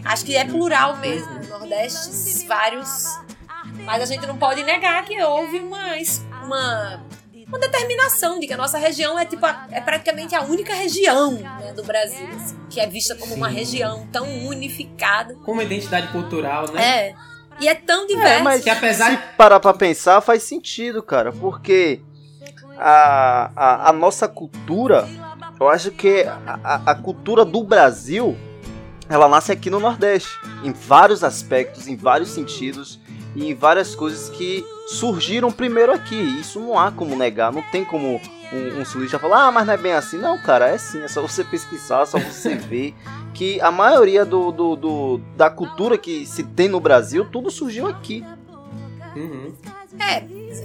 acho 0.06 0.24
que 0.24 0.36
é 0.36 0.46
plural 0.46 0.98
mesmo, 0.98 1.34
Nordestes 1.48 2.44
vários, 2.44 3.18
mas 3.86 4.04
a 4.04 4.06
gente 4.06 4.26
não 4.28 4.38
pode 4.38 4.64
negar 4.64 5.04
que 5.06 5.20
houve 5.24 5.60
uma, 5.60 5.96
uma, 6.44 7.04
uma 7.50 7.60
determinação 7.60 8.40
de 8.40 8.48
que 8.48 8.54
a 8.54 8.58
nossa 8.58 8.78
região 8.78 9.18
é 9.20 9.26
tipo 9.26 9.46
a- 9.46 9.68
é 9.72 9.82
praticamente 9.82 10.34
a 10.36 10.42
única 10.44 10.74
região 10.74 11.32
né, 11.34 11.74
do 11.76 11.84
Brasil, 11.84 12.28
assim, 12.36 12.56
que 12.70 12.80
é 12.80 12.88
vista 12.88 13.16
como 13.16 13.34
uma 13.36 13.50
Sim. 13.50 13.56
região 13.56 14.08
tão 14.12 14.26
unificada, 14.48 15.36
Como 15.44 15.62
identidade 15.62 16.08
cultural, 16.10 16.72
né? 16.72 16.82
é, 17.10 17.16
e 17.60 17.68
é 17.68 17.74
tão 17.76 18.06
diversa. 18.08 18.44
mas 18.44 18.64
Que 18.64 18.70
apesar 18.70 19.12
Se 19.12 19.18
parar 19.36 19.60
pra 19.60 19.74
pensar, 19.74 20.22
faz 20.22 20.44
sentido, 20.44 21.02
cara, 21.04 21.32
porque 21.32 22.02
a, 22.78 23.52
a, 23.56 23.90
a 23.90 23.94
nossa 23.94 24.28
cultura, 24.28 25.08
eu 25.60 25.68
acho 25.68 25.92
que 25.92 26.24
a, 26.24 26.60
a- 26.64 26.82
a 26.92 26.96
cultura 26.96 27.44
do 27.44 27.64
Brasil, 27.64 28.38
ela 29.10 29.28
nasce 29.28 29.52
aqui 29.52 29.70
no 29.70 29.80
Nordeste, 29.80 30.30
em 30.64 30.72
vários 30.72 31.24
aspectos, 31.24 31.88
em 31.88 31.96
vários 31.98 32.30
sentidos 32.30 33.00
e 33.36 33.50
em 33.52 33.54
várias 33.56 33.96
coisas 33.96 34.30
que 34.30 34.66
surgiram 34.88 35.52
primeiro 35.52 35.92
aqui. 35.94 36.16
Isso 36.40 36.60
não 36.60 36.78
há 36.78 36.92
como 36.92 37.16
negar, 37.16 37.52
não 37.52 37.62
tem 37.72 37.86
como 37.86 38.20
um, 38.52 38.80
um 38.82 38.86
sulista 38.86 39.20
falar, 39.20 39.48
ah, 39.48 39.52
mas 39.52 39.66
não 39.68 39.74
é 39.74 39.78
bem 39.78 39.94
assim. 39.94 40.18
Não, 40.18 40.38
cara, 40.38 40.70
é 40.70 40.78
sim, 40.78 41.02
é 41.02 41.08
só 41.08 41.22
você 41.22 41.44
pesquisar, 41.44 42.02
é 42.02 42.06
só 42.06 42.20
você 42.20 42.56
ver 42.58 42.96
que 43.34 43.62
a 43.62 43.72
maioria 43.72 44.26
do, 44.26 44.52
do, 44.52 44.76
do- 44.76 45.18
da 45.38 45.50
cultura 45.50 45.98
que 45.98 46.26
se 46.26 46.44
tem 46.44 46.68
no 46.68 46.80
Brasil, 46.80 47.26
tudo 47.26 47.50
surgiu 47.52 47.88
aqui. 47.88 48.26
Uhum. 49.16 49.54
É, 50.00 50.16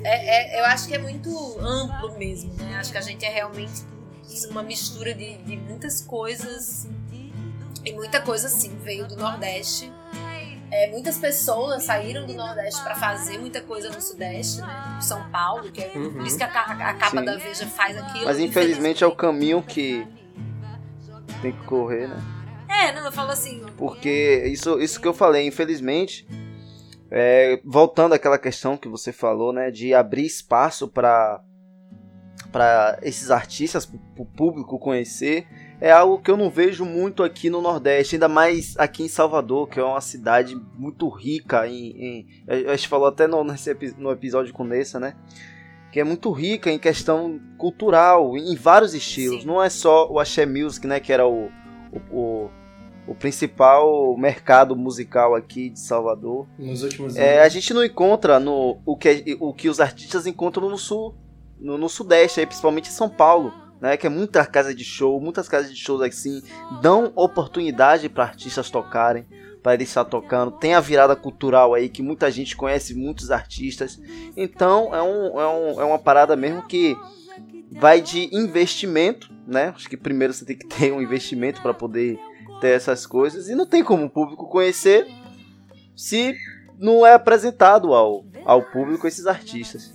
é, 0.04 0.56
é, 0.56 0.60
eu 0.60 0.64
acho 0.66 0.86
que 0.88 0.94
é 0.94 0.98
muito 0.98 1.30
amplo 1.60 2.16
mesmo, 2.18 2.52
né? 2.54 2.76
Acho 2.78 2.92
que 2.92 2.98
a 2.98 3.02
gente 3.02 3.24
é 3.24 3.28
realmente 3.30 3.82
uma 4.50 4.62
mistura 4.62 5.14
de, 5.14 5.36
de 5.38 5.56
muitas 5.56 6.00
coisas 6.00 6.88
e 7.84 7.92
muita 7.92 8.20
coisa 8.20 8.46
assim 8.46 8.76
veio 8.82 9.06
do 9.06 9.16
Nordeste. 9.16 9.92
É, 10.76 10.90
muitas 10.90 11.16
pessoas 11.18 11.84
saíram 11.84 12.26
do 12.26 12.34
Nordeste 12.34 12.82
para 12.82 12.96
fazer 12.96 13.38
muita 13.38 13.60
coisa 13.60 13.90
no 13.90 14.00
Sudeste, 14.00 14.60
né? 14.60 14.98
São 15.00 15.30
Paulo, 15.30 15.70
que 15.70 15.80
é 15.80 15.92
Uhum. 15.94 16.14
por 16.14 16.26
isso 16.26 16.36
que 16.36 16.42
a, 16.42 16.48
a 16.48 16.94
capa 16.94 17.20
Sim. 17.20 17.24
da 17.24 17.36
Veja 17.36 17.64
faz 17.68 17.96
aquilo. 17.96 18.24
Mas 18.24 18.40
infelizmente 18.40 19.04
é 19.04 19.06
o 19.06 19.14
caminho 19.14 19.62
que 19.62 20.04
tem 21.40 21.52
que 21.52 21.64
correr, 21.64 22.08
né? 22.08 22.16
É, 22.68 22.90
não, 22.92 23.04
eu 23.04 23.12
falo 23.12 23.30
assim. 23.30 23.62
Porque 23.76 24.42
isso, 24.46 24.80
isso 24.80 25.00
que 25.00 25.06
eu 25.06 25.14
falei, 25.14 25.46
infelizmente, 25.46 26.26
é, 27.08 27.60
voltando 27.64 28.12
àquela 28.14 28.36
questão 28.36 28.76
que 28.76 28.88
você 28.88 29.12
falou, 29.12 29.52
né, 29.52 29.70
de 29.70 29.94
abrir 29.94 30.26
espaço 30.26 30.88
para 30.88 31.40
para 32.50 32.98
esses 33.02 33.30
artistas, 33.30 33.84
para 33.86 33.98
o 34.22 34.26
público 34.26 34.78
conhecer, 34.78 35.46
é 35.80 35.90
algo 35.90 36.18
que 36.18 36.30
eu 36.30 36.36
não 36.36 36.48
vejo 36.50 36.84
muito 36.84 37.22
aqui 37.22 37.50
no 37.50 37.60
Nordeste, 37.60 38.16
ainda 38.16 38.28
mais 38.28 38.74
aqui 38.78 39.02
em 39.02 39.08
Salvador, 39.08 39.68
que 39.68 39.78
é 39.78 39.84
uma 39.84 40.00
cidade 40.00 40.56
muito 40.76 41.08
rica 41.08 41.66
em, 41.68 41.90
em 41.96 42.26
a 42.68 42.76
gente 42.76 42.88
falou 42.88 43.06
até 43.08 43.26
no, 43.26 43.42
nesse 43.44 43.74
no 43.98 44.10
episódio 44.10 44.52
com 44.52 44.64
Nessa, 44.64 44.98
né? 45.00 45.14
Que 45.92 46.00
é 46.00 46.04
muito 46.04 46.30
rica 46.32 46.70
em 46.70 46.78
questão 46.78 47.38
cultural, 47.58 48.36
em 48.36 48.54
vários 48.56 48.94
estilos. 48.94 49.42
Sim. 49.42 49.46
Não 49.46 49.62
é 49.62 49.68
só 49.70 50.10
o 50.10 50.18
axé 50.18 50.44
music, 50.46 50.86
né? 50.86 50.98
Que 50.98 51.12
era 51.12 51.26
o, 51.26 51.50
o, 51.92 52.00
o, 52.18 52.50
o 53.06 53.14
principal 53.14 54.16
mercado 54.16 54.74
musical 54.74 55.34
aqui 55.36 55.70
de 55.70 55.78
Salvador. 55.78 56.48
Nos 56.58 56.82
últimos 56.82 57.16
É, 57.16 57.38
a 57.38 57.42
anos. 57.42 57.52
gente 57.52 57.72
não 57.72 57.84
encontra 57.84 58.40
no, 58.40 58.78
o, 58.84 58.96
que, 58.96 59.36
o 59.38 59.52
que 59.54 59.68
os 59.68 59.78
artistas 59.78 60.26
encontram 60.26 60.68
no 60.68 60.78
sul, 60.78 61.14
no, 61.60 61.78
no 61.78 61.88
sudeste, 61.88 62.40
aí, 62.40 62.46
principalmente 62.46 62.88
em 62.88 62.92
São 62.92 63.08
Paulo, 63.08 63.52
né? 63.80 63.96
Que 63.96 64.06
é 64.06 64.10
muita 64.10 64.44
casa 64.46 64.74
de 64.74 64.84
show, 64.84 65.20
muitas 65.20 65.48
casas 65.48 65.70
de 65.70 65.76
shows 65.76 66.00
assim 66.02 66.42
dão 66.80 67.12
oportunidade 67.14 68.08
para 68.08 68.24
artistas 68.24 68.70
tocarem, 68.70 69.26
para 69.62 69.74
eles 69.74 69.88
estar 69.88 70.04
tocando. 70.04 70.52
Tem 70.52 70.74
a 70.74 70.80
virada 70.80 71.16
cultural 71.16 71.74
aí 71.74 71.88
que 71.88 72.02
muita 72.02 72.30
gente 72.30 72.56
conhece 72.56 72.94
muitos 72.94 73.30
artistas. 73.30 74.00
Então 74.36 74.94
é, 74.94 75.02
um, 75.02 75.40
é, 75.40 75.48
um, 75.48 75.80
é 75.80 75.84
uma 75.84 75.98
parada 75.98 76.36
mesmo 76.36 76.66
que 76.66 76.96
vai 77.72 78.00
de 78.00 78.34
investimento, 78.34 79.32
né? 79.46 79.72
Acho 79.74 79.88
que 79.88 79.96
primeiro 79.96 80.32
você 80.32 80.44
tem 80.44 80.56
que 80.56 80.66
ter 80.66 80.92
um 80.92 81.02
investimento 81.02 81.60
para 81.60 81.74
poder 81.74 82.18
ter 82.60 82.70
essas 82.70 83.06
coisas 83.06 83.48
e 83.48 83.54
não 83.54 83.66
tem 83.66 83.82
como 83.82 84.04
o 84.04 84.10
público 84.10 84.48
conhecer 84.48 85.06
se 85.96 86.34
não 86.78 87.06
é 87.06 87.14
apresentado 87.14 87.92
ao, 87.92 88.24
ao 88.44 88.62
público 88.62 89.06
esses 89.06 89.26
artistas. 89.26 89.94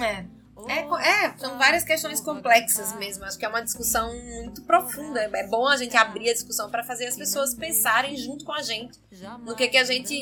É. 0.00 0.24
É, 0.68 1.26
é, 1.26 1.36
são 1.36 1.58
várias 1.58 1.84
questões 1.84 2.20
complexas 2.20 2.94
mesmo. 2.96 3.24
Acho 3.24 3.38
que 3.38 3.44
é 3.44 3.48
uma 3.48 3.62
discussão 3.62 4.12
muito 4.14 4.62
profunda. 4.62 5.20
É 5.20 5.46
bom 5.46 5.66
a 5.66 5.76
gente 5.76 5.96
abrir 5.96 6.30
a 6.30 6.32
discussão 6.32 6.70
para 6.70 6.82
fazer 6.82 7.06
as 7.06 7.16
pessoas 7.16 7.54
pensarem 7.54 8.16
junto 8.16 8.44
com 8.44 8.52
a 8.52 8.62
gente 8.62 8.98
no 9.44 9.54
que, 9.54 9.68
que 9.68 9.76
a 9.78 9.84
gente 9.84 10.14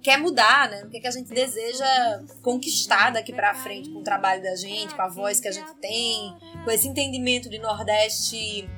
quer 0.00 0.16
mudar, 0.18 0.68
né? 0.70 0.82
No 0.84 0.90
que, 0.90 1.00
que 1.00 1.06
a 1.08 1.10
gente 1.10 1.28
deseja 1.28 1.86
conquistar 2.42 3.10
daqui 3.10 3.32
para 3.32 3.52
frente 3.54 3.90
com 3.90 3.98
o 3.98 4.02
trabalho 4.04 4.42
da 4.42 4.54
gente, 4.54 4.94
com 4.94 5.02
a 5.02 5.08
voz 5.08 5.40
que 5.40 5.48
a 5.48 5.52
gente 5.52 5.74
tem, 5.80 6.36
com 6.64 6.70
esse 6.70 6.86
entendimento 6.86 7.48
de 7.50 7.58
Nordeste 7.58 8.68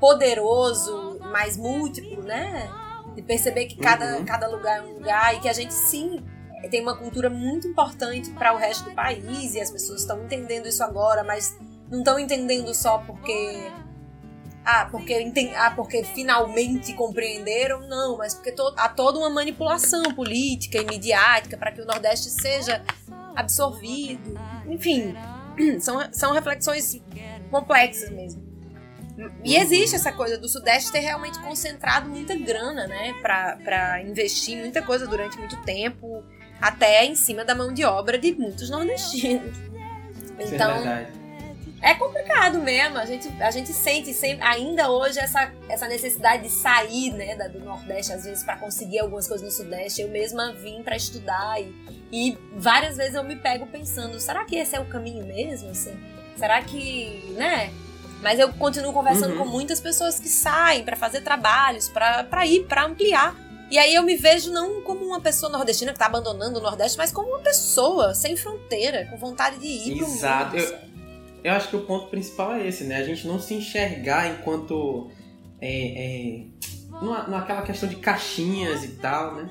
poderoso, 0.00 1.18
mais 1.32 1.56
múltiplo, 1.56 2.22
né? 2.22 2.70
De 3.14 3.22
perceber 3.22 3.66
que 3.66 3.76
cada, 3.76 4.16
Uhum. 4.16 4.24
cada 4.24 4.48
lugar 4.48 4.78
é 4.78 4.82
um 4.82 4.94
lugar 4.94 5.34
e 5.34 5.40
que 5.40 5.48
a 5.48 5.52
gente 5.52 5.74
sim 5.74 6.24
tem 6.70 6.80
uma 6.82 6.96
cultura 6.96 7.28
muito 7.30 7.68
importante 7.68 8.30
para 8.30 8.52
o 8.52 8.56
resto 8.56 8.84
do 8.90 8.94
país 8.94 9.54
e 9.54 9.60
as 9.60 9.70
pessoas 9.70 10.00
estão 10.00 10.22
entendendo 10.24 10.66
isso 10.66 10.82
agora, 10.82 11.22
mas 11.22 11.56
não 11.90 11.98
estão 12.00 12.18
entendendo 12.18 12.74
só 12.74 12.98
porque 12.98 13.70
ah, 14.64 14.86
porque 14.90 15.18
enten- 15.20 15.54
ah, 15.56 15.70
porque 15.70 16.04
finalmente 16.04 16.92
compreenderam, 16.92 17.86
não, 17.88 18.18
mas 18.18 18.34
porque 18.34 18.52
to- 18.52 18.74
há 18.76 18.88
toda 18.88 19.18
uma 19.18 19.30
manipulação 19.30 20.02
política 20.14 20.78
e 20.78 20.84
midiática 20.84 21.56
para 21.56 21.72
que 21.72 21.80
o 21.80 21.86
Nordeste 21.86 22.28
seja 22.28 22.82
absorvido. 23.34 24.34
Enfim, 24.68 25.14
são, 25.80 26.06
são 26.12 26.32
reflexões 26.32 27.00
complexas 27.50 28.10
mesmo. 28.10 28.46
E 29.44 29.56
existe 29.56 29.96
essa 29.96 30.12
coisa 30.12 30.38
do 30.38 30.48
Sudeste 30.48 30.92
ter 30.92 31.00
realmente 31.00 31.40
concentrado 31.40 32.08
muita 32.08 32.36
grana, 32.36 32.86
né, 32.86 33.14
pra 33.22 34.02
investir 34.02 34.56
em 34.56 34.60
muita 34.60 34.80
coisa 34.82 35.06
durante 35.08 35.36
muito 35.38 35.56
tempo, 35.62 36.22
até 36.60 37.04
em 37.04 37.14
cima 37.14 37.44
da 37.44 37.54
mão 37.54 37.72
de 37.72 37.84
obra 37.84 38.18
de 38.18 38.32
muitos 38.34 38.68
nordestinos. 38.70 39.56
É 40.38 40.44
Então, 40.44 40.74
verdade. 40.74 41.08
é 41.82 41.94
complicado 41.94 42.58
mesmo. 42.60 42.98
A 42.98 43.04
gente, 43.04 43.28
a 43.42 43.50
gente 43.50 43.72
sente 43.72 44.12
sempre, 44.12 44.44
ainda 44.44 44.90
hoje 44.90 45.18
essa, 45.18 45.52
essa 45.68 45.88
necessidade 45.88 46.44
de 46.44 46.50
sair 46.50 47.12
né, 47.12 47.34
da- 47.36 47.48
do 47.48 47.60
Nordeste, 47.60 48.12
às 48.12 48.24
vezes, 48.24 48.44
para 48.44 48.56
conseguir 48.56 49.00
algumas 49.00 49.26
coisas 49.26 49.44
no 49.44 49.50
Sudeste. 49.52 50.02
Eu 50.02 50.08
mesma 50.08 50.52
vim 50.52 50.82
para 50.82 50.96
estudar 50.96 51.60
e, 51.60 51.74
e 52.12 52.38
várias 52.56 52.96
vezes 52.96 53.14
eu 53.14 53.24
me 53.24 53.36
pego 53.36 53.66
pensando: 53.66 54.18
será 54.20 54.44
que 54.44 54.56
esse 54.56 54.74
é 54.76 54.80
o 54.80 54.84
caminho 54.86 55.24
mesmo? 55.26 55.70
Assim? 55.70 55.96
Será 56.36 56.62
que. 56.62 57.32
né? 57.36 57.72
Mas 58.20 58.38
eu 58.40 58.52
continuo 58.52 58.92
conversando 58.92 59.32
Uhum. 59.34 59.38
com 59.38 59.44
muitas 59.46 59.80
pessoas 59.80 60.18
que 60.18 60.28
saem 60.28 60.82
para 60.84 60.96
fazer 60.96 61.20
trabalhos, 61.20 61.88
para 61.88 62.44
ir, 62.46 62.64
para 62.66 62.84
ampliar. 62.84 63.34
E 63.70 63.78
aí 63.78 63.94
eu 63.94 64.02
me 64.02 64.16
vejo 64.16 64.50
não 64.52 64.80
como 64.82 65.04
uma 65.04 65.20
pessoa 65.20 65.50
nordestina 65.52 65.92
que 65.92 65.98
tá 65.98 66.06
abandonando 66.06 66.58
o 66.58 66.62
Nordeste, 66.62 66.96
mas 66.96 67.12
como 67.12 67.28
uma 67.28 67.40
pessoa 67.40 68.14
sem 68.14 68.34
fronteira, 68.36 69.06
com 69.10 69.16
vontade 69.18 69.58
de 69.58 69.66
ir 69.66 69.96
pro 69.98 70.06
mundo. 70.06 70.16
Exato. 70.16 70.56
Eu- 70.56 70.78
eu 71.44 71.52
acho 71.52 71.68
que 71.68 71.76
o 71.76 71.80
ponto 71.82 72.06
principal 72.08 72.54
é 72.54 72.66
esse, 72.66 72.84
né? 72.84 72.96
A 72.96 73.04
gente 73.04 73.26
não 73.26 73.38
se 73.38 73.54
enxergar 73.54 74.28
enquanto. 74.30 75.10
É, 75.60 75.70
é, 75.70 76.44
numa, 77.02 77.26
naquela 77.28 77.62
questão 77.62 77.88
de 77.88 77.96
caixinhas 77.96 78.84
e 78.84 78.96
tal, 78.96 79.34
né? 79.34 79.48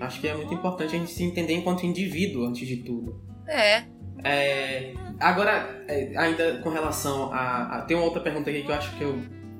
Acho 0.00 0.20
que 0.20 0.28
é 0.28 0.34
muito 0.34 0.52
importante 0.54 0.94
a 0.94 0.98
gente 0.98 1.10
se 1.12 1.22
entender 1.22 1.54
enquanto 1.54 1.84
indivíduo, 1.86 2.44
antes 2.46 2.66
de 2.66 2.76
tudo. 2.78 3.22
É. 3.48 3.84
É, 4.24 4.94
agora, 5.20 5.84
é, 5.88 6.12
ainda 6.16 6.58
com 6.62 6.68
relação 6.70 7.32
a, 7.32 7.78
a. 7.78 7.82
Tem 7.82 7.96
uma 7.96 8.04
outra 8.06 8.20
pergunta 8.22 8.50
aqui 8.50 8.62
que 8.62 8.70
eu 8.70 8.74
acho 8.74 8.96
que 8.96 9.02
eu 9.04 9.18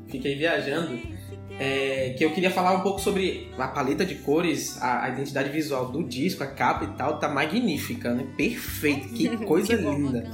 fiquei 0.08 0.36
viajando. 0.36 0.98
É, 1.64 2.14
que 2.18 2.24
eu 2.24 2.32
queria 2.32 2.50
falar 2.50 2.72
um 2.72 2.80
pouco 2.80 3.00
sobre 3.00 3.48
a 3.56 3.68
paleta 3.68 4.04
de 4.04 4.16
cores, 4.16 4.82
a, 4.82 5.04
a, 5.04 5.10
identidade 5.10 5.48
visual 5.48 5.92
do 5.92 6.02
disco, 6.02 6.42
a 6.42 6.46
capa 6.48 6.84
e 6.86 6.88
tal, 6.96 7.20
tá 7.20 7.28
magnífica, 7.28 8.12
né? 8.12 8.26
Perfeito, 8.36 9.10
que 9.10 9.36
coisa 9.46 9.76
que 9.76 9.84
linda. 9.84 10.28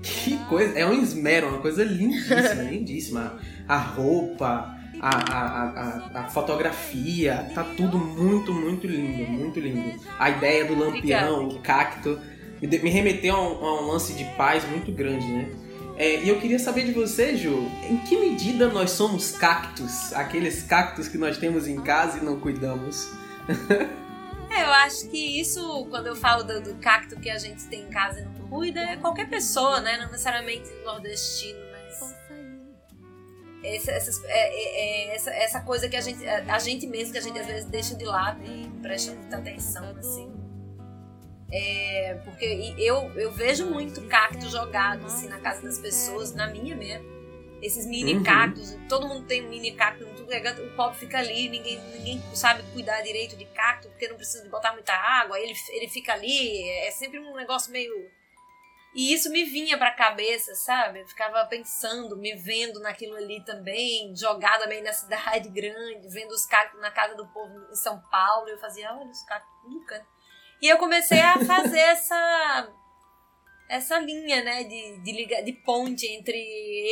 Que 0.00 0.38
coisa, 0.44 0.78
é 0.78 0.86
um 0.86 0.92
esmero, 0.92 1.48
uma 1.48 1.58
coisa 1.58 1.82
lindíssima, 1.82 2.62
lindíssima. 2.70 3.40
A 3.66 3.76
roupa, 3.76 4.78
a, 5.00 5.32
a, 5.32 5.40
a, 5.40 6.20
a, 6.20 6.28
fotografia, 6.28 7.50
tá 7.52 7.64
tudo 7.76 7.98
muito, 7.98 8.54
muito 8.54 8.86
lindo, 8.86 9.28
muito 9.28 9.58
lindo. 9.58 10.00
A 10.16 10.30
ideia 10.30 10.64
do 10.64 10.78
lampião, 10.78 11.48
o 11.48 11.58
cacto, 11.58 12.20
me 12.60 12.88
remeteu 12.88 13.34
a 13.34 13.40
um, 13.40 13.64
a 13.64 13.82
um 13.82 13.86
lance 13.88 14.12
de 14.12 14.24
paz 14.36 14.64
muito 14.70 14.92
grande, 14.92 15.26
né? 15.26 15.50
É, 16.02 16.20
e 16.20 16.28
eu 16.28 16.40
queria 16.40 16.58
saber 16.58 16.84
de 16.84 16.90
você, 16.90 17.36
Ju, 17.36 17.70
em 17.88 17.96
que 17.98 18.18
medida 18.18 18.68
nós 18.68 18.90
somos 18.90 19.30
cactos? 19.30 20.12
Aqueles 20.14 20.64
cactos 20.64 21.06
que 21.06 21.16
nós 21.16 21.38
temos 21.38 21.68
em 21.68 21.80
casa 21.80 22.18
e 22.18 22.24
não 22.24 22.40
cuidamos. 22.40 23.08
é, 24.50 24.64
eu 24.64 24.72
acho 24.72 25.08
que 25.08 25.40
isso, 25.40 25.86
quando 25.90 26.08
eu 26.08 26.16
falo 26.16 26.42
do, 26.42 26.60
do, 26.60 26.74
cacto 26.80 27.20
que 27.20 27.30
a 27.30 27.38
gente 27.38 27.68
tem 27.68 27.82
em 27.82 27.88
casa 27.88 28.18
e 28.18 28.24
não 28.24 28.48
cuida, 28.48 28.80
é 28.80 28.96
qualquer 28.96 29.30
pessoa, 29.30 29.80
né? 29.80 29.96
Não 29.96 30.10
necessariamente 30.10 30.68
nordestino, 30.84 31.60
mas. 31.70 32.16
Essa, 33.62 33.92
essa, 33.92 34.26
é, 34.26 34.48
é, 34.48 35.12
é, 35.12 35.14
essa, 35.14 35.30
essa 35.30 35.60
coisa 35.60 35.88
que 35.88 35.94
a 35.96 36.00
gente, 36.00 36.26
a, 36.26 36.58
gente 36.58 36.84
mesmo, 36.84 37.12
que 37.12 37.18
a 37.18 37.22
gente 37.22 37.38
às 37.38 37.46
vezes 37.46 37.64
deixa 37.66 37.94
de 37.94 38.04
lado 38.04 38.42
e 38.44 38.68
presta 38.82 39.12
muita 39.12 39.36
atenção, 39.36 39.84
assim. 39.96 40.31
É, 41.52 42.18
porque 42.24 42.74
eu, 42.78 43.12
eu 43.14 43.30
vejo 43.30 43.66
muito 43.66 44.00
cacto 44.08 44.48
jogado 44.48 45.04
assim, 45.04 45.28
na 45.28 45.38
casa 45.38 45.60
das 45.62 45.78
pessoas, 45.78 46.34
na 46.34 46.46
minha 46.46 46.74
mesmo. 46.74 47.12
Esses 47.60 47.86
mini 47.86 48.16
uhum. 48.16 48.22
cactos, 48.24 48.76
todo 48.88 49.06
mundo 49.06 49.24
tem 49.26 49.46
um 49.46 49.48
mini 49.48 49.70
cacto, 49.72 50.04
tudo 50.16 50.32
é, 50.32 50.50
o 50.50 50.74
pobre 50.74 50.98
fica 50.98 51.18
ali, 51.18 51.48
ninguém, 51.48 51.78
ninguém 51.92 52.20
sabe 52.34 52.64
cuidar 52.72 53.00
direito 53.02 53.36
de 53.36 53.44
cacto, 53.44 53.88
porque 53.88 54.08
não 54.08 54.16
precisa 54.16 54.42
de 54.42 54.48
botar 54.48 54.72
muita 54.72 54.92
água, 54.92 55.38
ele, 55.38 55.54
ele 55.68 55.88
fica 55.88 56.12
ali, 56.12 56.68
é 56.70 56.90
sempre 56.90 57.20
um 57.20 57.36
negócio 57.36 57.70
meio. 57.70 58.10
E 58.94 59.14
isso 59.14 59.30
me 59.30 59.44
vinha 59.44 59.78
pra 59.78 59.92
cabeça, 59.92 60.54
sabe? 60.54 61.00
Eu 61.00 61.06
ficava 61.06 61.44
pensando, 61.46 62.16
me 62.16 62.34
vendo 62.34 62.80
naquilo 62.80 63.14
ali 63.14 63.42
também, 63.44 64.14
jogada 64.16 64.66
meio 64.66 64.82
na 64.82 64.92
cidade 64.92 65.48
grande, 65.54 66.08
vendo 66.08 66.32
os 66.32 66.44
cactos 66.44 66.80
na 66.80 66.90
casa 66.90 67.14
do 67.14 67.26
povo 67.28 67.54
em 67.70 67.76
São 67.76 68.00
Paulo. 68.10 68.48
Eu 68.48 68.58
fazia, 68.58 68.92
olha 68.92 69.08
os 69.08 69.22
cactos 69.22 69.50
no 69.64 69.80
canto. 69.86 70.06
E 70.62 70.68
eu 70.68 70.78
comecei 70.78 71.20
a 71.20 71.44
fazer 71.44 71.80
essa 71.80 72.72
essa 73.68 73.98
linha, 73.98 74.44
né, 74.44 74.64
de, 74.64 74.98
de, 75.02 75.12
liga, 75.12 75.42
de 75.42 75.52
ponte 75.52 76.06
entre 76.06 76.36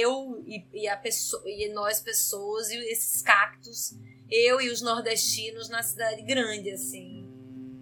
eu 0.01 0.43
e, 0.47 0.65
e, 0.73 0.89
a 0.89 0.97
pessoa, 0.97 1.43
e 1.47 1.69
nós 1.75 2.01
pessoas 2.01 2.71
e 2.71 2.77
esses 2.91 3.21
cactos, 3.21 3.93
eu 4.31 4.63
e 4.63 4.71
os 4.71 4.81
nordestinos 4.81 5.69
na 5.69 5.83
cidade 5.83 6.23
grande, 6.23 6.71
assim. 6.71 7.29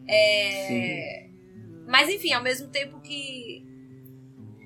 É... 0.08 1.28
Mas 1.86 2.08
enfim, 2.08 2.32
ao 2.32 2.42
mesmo 2.42 2.68
tempo 2.70 3.00
que 3.00 3.64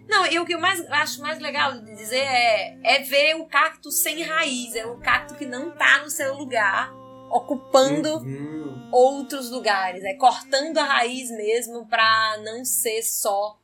não, 0.08 0.26
e 0.26 0.38
o 0.38 0.46
que 0.46 0.54
eu 0.54 0.60
mais 0.60 0.80
acho 0.90 1.20
mais 1.20 1.38
legal 1.38 1.78
de 1.80 1.94
dizer 1.94 2.16
é, 2.16 2.78
é 2.82 2.98
ver 3.00 3.36
o 3.36 3.46
cacto 3.46 3.90
sem 3.90 4.22
raiz, 4.22 4.74
é 4.74 4.86
o 4.86 4.98
cacto 4.98 5.34
que 5.34 5.46
não 5.46 5.70
tá 5.70 6.02
no 6.02 6.10
seu 6.10 6.34
lugar, 6.34 6.92
ocupando 7.30 8.18
uhum. 8.18 8.61
Outros 8.92 9.50
lugares, 9.50 10.04
é 10.04 10.14
cortando 10.14 10.78
a 10.78 10.84
raiz 10.84 11.30
mesmo 11.30 11.86
para 11.86 12.36
não 12.44 12.64
ser 12.64 13.02
só 13.02 13.58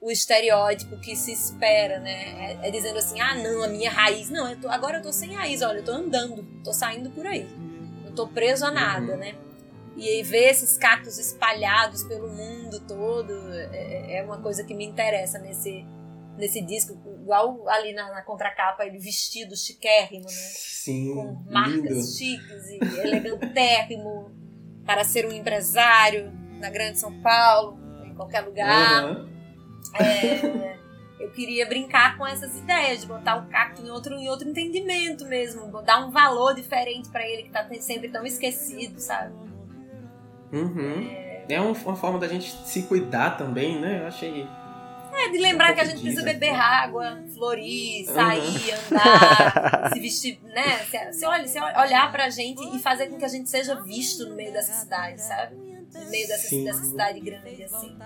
o 0.00 0.10
estereótipo 0.10 0.96
que 1.00 1.16
se 1.16 1.32
espera, 1.32 1.98
né? 1.98 2.56
É, 2.62 2.68
é, 2.68 2.70
dizendo 2.70 2.98
assim, 2.98 3.20
ah, 3.20 3.34
não, 3.34 3.64
a 3.64 3.68
minha 3.68 3.90
raiz. 3.90 4.30
Não, 4.30 4.48
eu 4.48 4.60
tô, 4.60 4.68
agora 4.68 4.98
eu 4.98 5.02
tô 5.02 5.12
sem 5.12 5.34
raiz, 5.34 5.60
olha, 5.60 5.78
eu 5.78 5.84
tô 5.84 5.90
andando, 5.90 6.46
tô 6.62 6.72
saindo 6.72 7.10
por 7.10 7.26
aí. 7.26 7.48
Não 8.04 8.12
tô 8.12 8.28
preso 8.28 8.64
a 8.64 8.70
nada, 8.70 9.12
uhum. 9.12 9.18
né? 9.18 9.34
E 9.96 10.08
aí 10.08 10.22
ver 10.22 10.50
esses 10.50 10.78
cactos 10.78 11.18
espalhados 11.18 12.04
pelo 12.04 12.28
mundo 12.28 12.78
todo 12.86 13.32
é, 13.72 14.18
é 14.18 14.22
uma 14.22 14.40
coisa 14.40 14.62
que 14.62 14.72
me 14.72 14.84
interessa 14.84 15.40
nesse, 15.40 15.84
nesse 16.36 16.60
disco, 16.60 16.96
igual 17.28 17.68
ali 17.68 17.92
na, 17.92 18.10
na 18.10 18.22
contracapa, 18.22 18.86
ele 18.86 18.98
vestido 18.98 19.54
chiquérrimo, 19.54 20.24
né? 20.24 20.30
Sim. 20.30 21.14
Com 21.14 21.52
marcas 21.52 21.82
lindo. 21.82 22.02
chiques 22.02 22.68
e 22.70 22.78
elegantérrimo 23.00 24.30
para 24.86 25.04
ser 25.04 25.26
um 25.26 25.32
empresário 25.32 26.32
na 26.58 26.70
Grande 26.70 26.98
São 26.98 27.12
Paulo, 27.20 27.78
em 28.06 28.14
qualquer 28.14 28.40
lugar. 28.40 29.04
Uhum. 29.04 29.28
É, 30.00 30.78
eu 31.20 31.30
queria 31.32 31.68
brincar 31.68 32.16
com 32.16 32.26
essas 32.26 32.56
ideias 32.56 33.02
de 33.02 33.06
botar 33.06 33.36
o 33.36 33.46
cacto 33.48 33.82
em 33.82 33.90
outro, 33.90 34.14
em 34.14 34.28
outro 34.28 34.48
entendimento 34.48 35.26
mesmo, 35.26 35.70
dar 35.82 36.06
um 36.06 36.10
valor 36.10 36.54
diferente 36.54 37.10
para 37.10 37.28
ele 37.28 37.42
que 37.42 37.50
tá 37.50 37.68
sempre 37.80 38.08
tão 38.08 38.24
esquecido, 38.24 38.98
sabe? 38.98 39.34
Uhum. 40.50 41.06
É, 41.10 41.44
é 41.50 41.60
uma 41.60 41.74
forma 41.74 42.18
da 42.18 42.26
gente 42.26 42.50
se 42.66 42.84
cuidar 42.84 43.36
também, 43.36 43.78
né? 43.78 44.00
Eu 44.00 44.06
achei 44.06 44.46
é, 45.18 45.28
de 45.30 45.38
lembrar 45.38 45.74
que 45.74 45.80
a 45.80 45.84
gente 45.84 46.00
precisa 46.00 46.22
beber 46.22 46.54
água, 46.54 47.22
florir, 47.34 48.06
sair, 48.06 48.74
uhum. 48.74 48.96
andar, 48.96 49.90
se 49.92 50.00
vestir, 50.00 50.40
né? 50.44 50.78
Se, 50.84 51.12
se, 51.12 51.26
olha, 51.26 51.46
se 51.46 51.58
olhar 51.60 52.12
pra 52.12 52.30
gente 52.30 52.62
e 52.74 52.78
fazer 52.78 53.08
com 53.08 53.18
que 53.18 53.24
a 53.24 53.28
gente 53.28 53.50
seja 53.50 53.74
visto 53.82 54.26
no 54.28 54.34
meio 54.34 54.52
dessa 54.52 54.72
cidade, 54.72 55.20
sabe? 55.20 55.56
No 55.56 56.10
meio 56.10 56.28
dessa, 56.28 56.56
dessa 56.56 56.84
cidade 56.84 57.20
grande, 57.20 57.64
assim. 57.64 57.98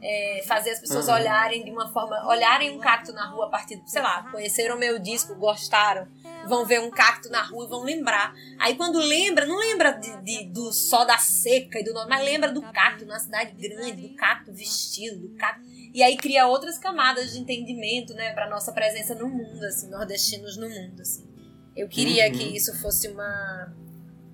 É, 0.00 0.44
fazer 0.46 0.70
as 0.70 0.78
pessoas 0.78 1.08
uhum. 1.08 1.14
olharem 1.14 1.64
de 1.64 1.70
uma 1.70 1.88
forma, 1.88 2.24
olharem 2.28 2.70
um 2.70 2.78
cacto 2.78 3.12
na 3.12 3.28
rua 3.28 3.46
a 3.46 3.50
partir, 3.50 3.82
sei 3.86 4.02
lá, 4.02 4.30
conheceram 4.30 4.78
meu 4.78 4.98
disco, 4.98 5.34
gostaram, 5.34 6.06
vão 6.46 6.64
ver 6.64 6.80
um 6.80 6.90
cacto 6.90 7.28
na 7.30 7.42
rua 7.42 7.64
e 7.64 7.68
vão 7.68 7.82
lembrar. 7.82 8.34
Aí 8.58 8.76
quando 8.76 8.98
lembra, 8.98 9.46
não 9.46 9.58
lembra 9.58 9.92
de, 9.92 10.16
de 10.22 10.44
do 10.44 10.70
só 10.72 11.04
da 11.04 11.18
seca 11.18 11.80
e 11.80 11.82
do 11.82 11.94
mas 12.08 12.24
lembra 12.24 12.52
do 12.52 12.62
cacto 12.62 13.06
na 13.06 13.18
cidade 13.18 13.52
grande, 13.52 14.08
do 14.08 14.14
cacto 14.14 14.52
vestido, 14.52 15.28
do 15.28 15.34
cacto 15.34 15.75
e 15.96 16.02
aí 16.02 16.14
cria 16.14 16.46
outras 16.46 16.76
camadas 16.76 17.32
de 17.32 17.38
entendimento, 17.38 18.12
né, 18.12 18.34
para 18.34 18.50
nossa 18.50 18.70
presença 18.70 19.14
no 19.14 19.30
mundo, 19.30 19.64
assim, 19.64 19.88
nordestinos 19.88 20.54
no 20.58 20.68
mundo, 20.68 21.00
assim. 21.00 21.26
Eu 21.74 21.88
queria 21.88 22.26
uhum. 22.26 22.32
que 22.32 22.54
isso 22.54 22.78
fosse 22.82 23.08
uma 23.08 23.72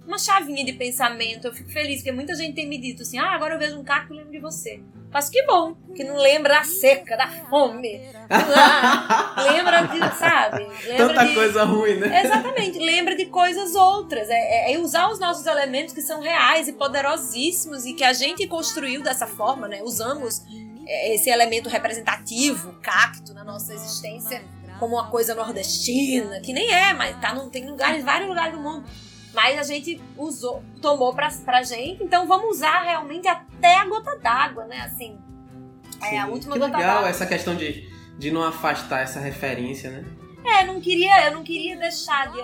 uma 0.04 0.18
chavinha 0.18 0.64
de 0.64 0.72
pensamento. 0.72 1.46
Eu 1.46 1.54
fico 1.54 1.70
feliz 1.70 1.98
porque 1.98 2.10
muita 2.10 2.34
gente 2.34 2.56
tem 2.56 2.68
me 2.68 2.78
dito 2.78 3.02
assim: 3.02 3.16
"Ah, 3.16 3.30
agora 3.30 3.54
eu 3.54 3.60
vejo 3.60 3.78
um 3.78 3.84
cacto 3.84 4.12
e 4.12 4.16
lembro 4.16 4.32
de 4.32 4.40
você". 4.40 4.82
Mas 5.12 5.28
que 5.28 5.44
bom, 5.44 5.76
que 5.94 6.02
não 6.02 6.16
lembra 6.16 6.54
da 6.54 6.64
seca, 6.64 7.16
da 7.16 7.28
fome. 7.28 8.00
lembra 9.52 9.82
de, 9.82 10.18
sabe? 10.18 10.66
Lembra 10.86 11.08
Tanta 11.08 11.26
de... 11.26 11.34
coisa 11.34 11.64
ruim, 11.64 11.96
né? 11.96 12.24
Exatamente, 12.24 12.78
lembra 12.80 13.14
de 13.14 13.26
coisas 13.26 13.76
outras. 13.76 14.28
É, 14.28 14.34
é, 14.34 14.72
é, 14.72 14.78
usar 14.78 15.08
os 15.10 15.20
nossos 15.20 15.46
elementos 15.46 15.94
que 15.94 16.02
são 16.02 16.20
reais 16.20 16.66
e 16.66 16.72
poderosíssimos 16.72 17.86
e 17.86 17.92
que 17.92 18.02
a 18.02 18.12
gente 18.12 18.48
construiu 18.48 19.00
dessa 19.00 19.28
forma, 19.28 19.68
né? 19.68 19.80
Usamos 19.82 20.42
esse 20.86 21.30
elemento 21.30 21.68
representativo, 21.68 22.72
cacto 22.82 23.32
na 23.34 23.44
nossa 23.44 23.74
existência, 23.74 24.42
como 24.78 24.96
uma 24.96 25.08
coisa 25.08 25.34
nordestina, 25.34 26.40
que 26.40 26.52
nem 26.52 26.70
é, 26.70 26.92
mas 26.92 27.18
tá 27.20 27.34
no, 27.34 27.48
tem 27.48 27.68
lugares, 27.68 28.04
vários 28.04 28.28
lugares 28.28 28.54
do 28.54 28.60
mundo. 28.60 28.84
Mas 29.32 29.58
a 29.58 29.62
gente 29.62 30.00
usou, 30.16 30.62
tomou 30.80 31.14
pra, 31.14 31.30
pra 31.44 31.62
gente, 31.62 32.02
então 32.02 32.26
vamos 32.26 32.56
usar 32.56 32.82
realmente 32.82 33.26
até 33.26 33.76
a 33.76 33.86
gota 33.86 34.18
d'água, 34.18 34.64
né? 34.66 34.80
Assim, 34.80 35.18
é 36.02 36.18
a 36.18 36.26
última 36.26 36.54
que 36.54 36.58
gota 36.58 36.72
d'água. 36.72 36.86
legal 36.86 37.06
essa 37.06 37.24
questão 37.24 37.54
de, 37.54 37.88
de 38.18 38.30
não 38.30 38.42
afastar 38.42 39.00
essa 39.00 39.20
referência, 39.20 39.90
né? 39.90 40.04
É, 40.44 40.64
não 40.64 40.80
queria, 40.80 41.26
eu 41.26 41.32
não 41.32 41.44
queria 41.44 41.76
deixar 41.76 42.30
de 42.30 42.38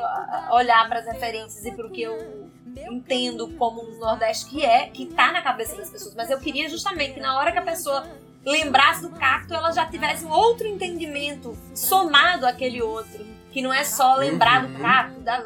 olhar 0.52 0.88
para 0.88 1.00
as 1.00 1.06
referências 1.06 1.64
e 1.64 1.72
para 1.72 1.86
o 1.86 1.90
que 1.90 2.02
eu 2.02 2.48
entendo 2.76 3.48
como 3.58 3.82
um 3.82 3.98
Nordeste 3.98 4.46
que 4.46 4.64
é, 4.64 4.88
que 4.88 5.06
tá 5.06 5.32
na 5.32 5.42
cabeça 5.42 5.76
das 5.76 5.90
pessoas, 5.90 6.14
mas 6.14 6.30
eu 6.30 6.38
queria 6.38 6.68
justamente 6.68 7.14
que 7.14 7.20
na 7.20 7.36
hora 7.36 7.50
que 7.50 7.58
a 7.58 7.62
pessoa 7.62 8.06
lembrasse 8.44 9.02
do 9.02 9.10
cacto, 9.10 9.54
ela 9.54 9.70
já 9.70 9.86
tivesse 9.86 10.24
um 10.24 10.30
outro 10.30 10.66
entendimento 10.66 11.56
somado 11.74 12.46
àquele 12.46 12.80
outro. 12.82 13.26
Que 13.50 13.62
não 13.62 13.72
é 13.72 13.82
só 13.82 14.16
lembrar 14.16 14.64
uhum. 14.64 14.72
do 14.74 14.78
cacto, 14.78 15.20
da, 15.20 15.40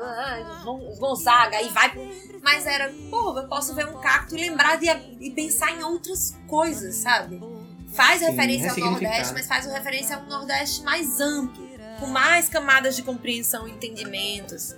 dos 0.64 0.98
Gonzaga, 0.98 1.56
aí 1.56 1.68
vai. 1.68 1.92
Mas 2.42 2.66
era, 2.66 2.92
pô, 3.08 3.38
eu 3.38 3.46
posso 3.46 3.74
ver 3.76 3.86
um 3.86 4.00
cacto 4.00 4.34
e 4.36 4.40
lembrar 4.40 4.76
de, 4.76 4.86
e 5.20 5.30
pensar 5.30 5.70
em 5.70 5.84
outras 5.84 6.36
coisas, 6.48 6.96
sabe? 6.96 7.40
Faz 7.92 8.18
Sim, 8.18 8.26
referência 8.26 8.72
ao 8.72 8.90
Nordeste, 8.90 9.32
mas 9.32 9.46
faz 9.46 9.66
referência 9.66 10.16
a 10.16 10.18
um 10.18 10.26
Nordeste 10.26 10.82
mais 10.82 11.20
amplo, 11.20 11.64
com 12.00 12.06
mais 12.06 12.48
camadas 12.48 12.96
de 12.96 13.02
compreensão 13.02 13.68
e 13.68 13.70
entendimentos. 13.70 14.74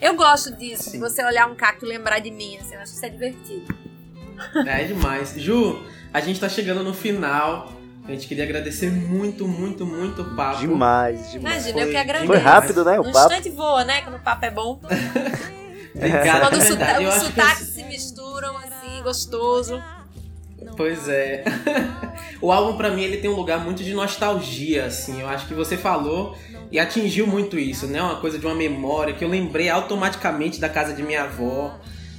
Eu 0.00 0.14
gosto 0.14 0.54
disso, 0.54 0.84
Sim. 0.84 0.92
de 0.92 0.98
você 0.98 1.24
olhar 1.24 1.50
um 1.50 1.56
cacto 1.56 1.84
e 1.84 1.88
lembrar 1.88 2.20
de 2.20 2.30
mim, 2.30 2.58
assim, 2.58 2.74
eu 2.74 2.80
acho 2.80 2.92
que 2.92 2.96
isso 2.96 3.06
é 3.06 3.08
divertido. 3.08 3.78
É 4.66 4.84
demais. 4.84 5.34
Ju, 5.36 5.82
a 6.12 6.20
gente 6.20 6.40
tá 6.40 6.48
chegando 6.48 6.82
no 6.82 6.94
final 6.94 7.72
A 8.06 8.10
gente 8.10 8.26
queria 8.26 8.44
agradecer 8.44 8.90
muito, 8.90 9.46
muito, 9.46 9.84
muito 9.84 10.22
o 10.22 10.36
papo. 10.36 10.60
Demais, 10.60 11.30
demais. 11.30 11.66
Imagina, 11.66 11.80
eu 11.82 11.90
que 11.90 11.96
agradeço. 11.96 12.26
Foi 12.26 12.38
rápido, 12.38 12.84
né? 12.84 12.98
O 12.98 13.02
um 13.02 13.12
papo. 13.12 13.32
instante 13.32 13.50
voa, 13.50 13.84
né? 13.84 14.02
Quando 14.02 14.16
o 14.16 14.20
papo 14.20 14.44
é 14.44 14.50
bom. 14.50 14.80
Obrigado, 15.94 16.48
Quando 16.48 16.54
é 16.54 17.08
os 17.08 17.14
sotaques 17.22 17.60
Eu 17.60 17.74
se 17.74 17.84
misturam 17.84 18.56
assim, 18.56 19.02
gostoso. 19.02 19.82
Pois 20.76 21.08
é. 21.08 21.44
o 22.40 22.52
álbum 22.52 22.76
pra 22.76 22.90
mim 22.90 23.02
ele 23.02 23.16
tem 23.16 23.28
um 23.28 23.34
lugar 23.34 23.64
muito 23.64 23.82
de 23.82 23.92
nostalgia, 23.92 24.86
assim. 24.86 25.20
Eu 25.20 25.28
acho 25.28 25.46
que 25.46 25.54
você 25.54 25.76
falou 25.76 26.36
e 26.70 26.78
atingiu 26.78 27.26
muito 27.26 27.58
isso, 27.58 27.86
né? 27.86 28.00
Uma 28.00 28.16
coisa 28.16 28.38
de 28.38 28.46
uma 28.46 28.54
memória 28.54 29.14
que 29.14 29.24
eu 29.24 29.28
lembrei 29.28 29.68
automaticamente 29.68 30.60
da 30.60 30.68
casa 30.68 30.92
de 30.92 31.02
minha 31.02 31.24
avó, 31.24 31.78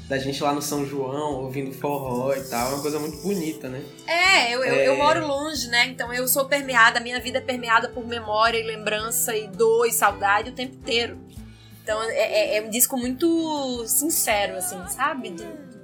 da 0.10 0.18
gente 0.18 0.42
lá 0.44 0.52
no 0.52 0.62
São 0.62 0.86
João, 0.86 1.44
ouvindo 1.44 1.72
forró 1.72 2.34
e 2.34 2.42
tal. 2.42 2.72
É 2.72 2.74
uma 2.74 2.82
coisa 2.82 3.00
muito 3.00 3.18
bonita, 3.22 3.70
né? 3.70 3.82
É, 4.08 4.54
eu, 4.56 4.64
eu, 4.64 4.74
É. 4.74 4.88
eu 4.88 4.98
moro 4.98 5.26
longe, 5.26 5.68
né? 5.68 5.86
Então 5.88 6.12
eu 6.12 6.28
sou 6.28 6.46
permeada, 6.46 7.00
a 7.00 7.02
minha 7.02 7.20
vida 7.22 7.38
é 7.38 7.42
permeada 7.42 7.88
por 7.90 8.06
memória 8.08 8.58
e 8.58 8.64
lembrança 8.64 9.36
e 9.38 9.48
dor 9.48 9.86
e 9.86 9.92
saudade 9.94 10.50
o 10.50 10.54
tempo 10.54 10.76
inteiro. 10.76 11.18
Então 11.84 12.02
é, 12.04 12.16
é- 12.16 12.58
é 12.58 12.62
um 12.62 12.70
disco 12.72 12.98
muito 12.98 13.86
sincero, 13.88 14.58
assim, 14.58 14.78
sabe? 14.90 15.30
Do- 15.30 15.44
do- 15.44 15.80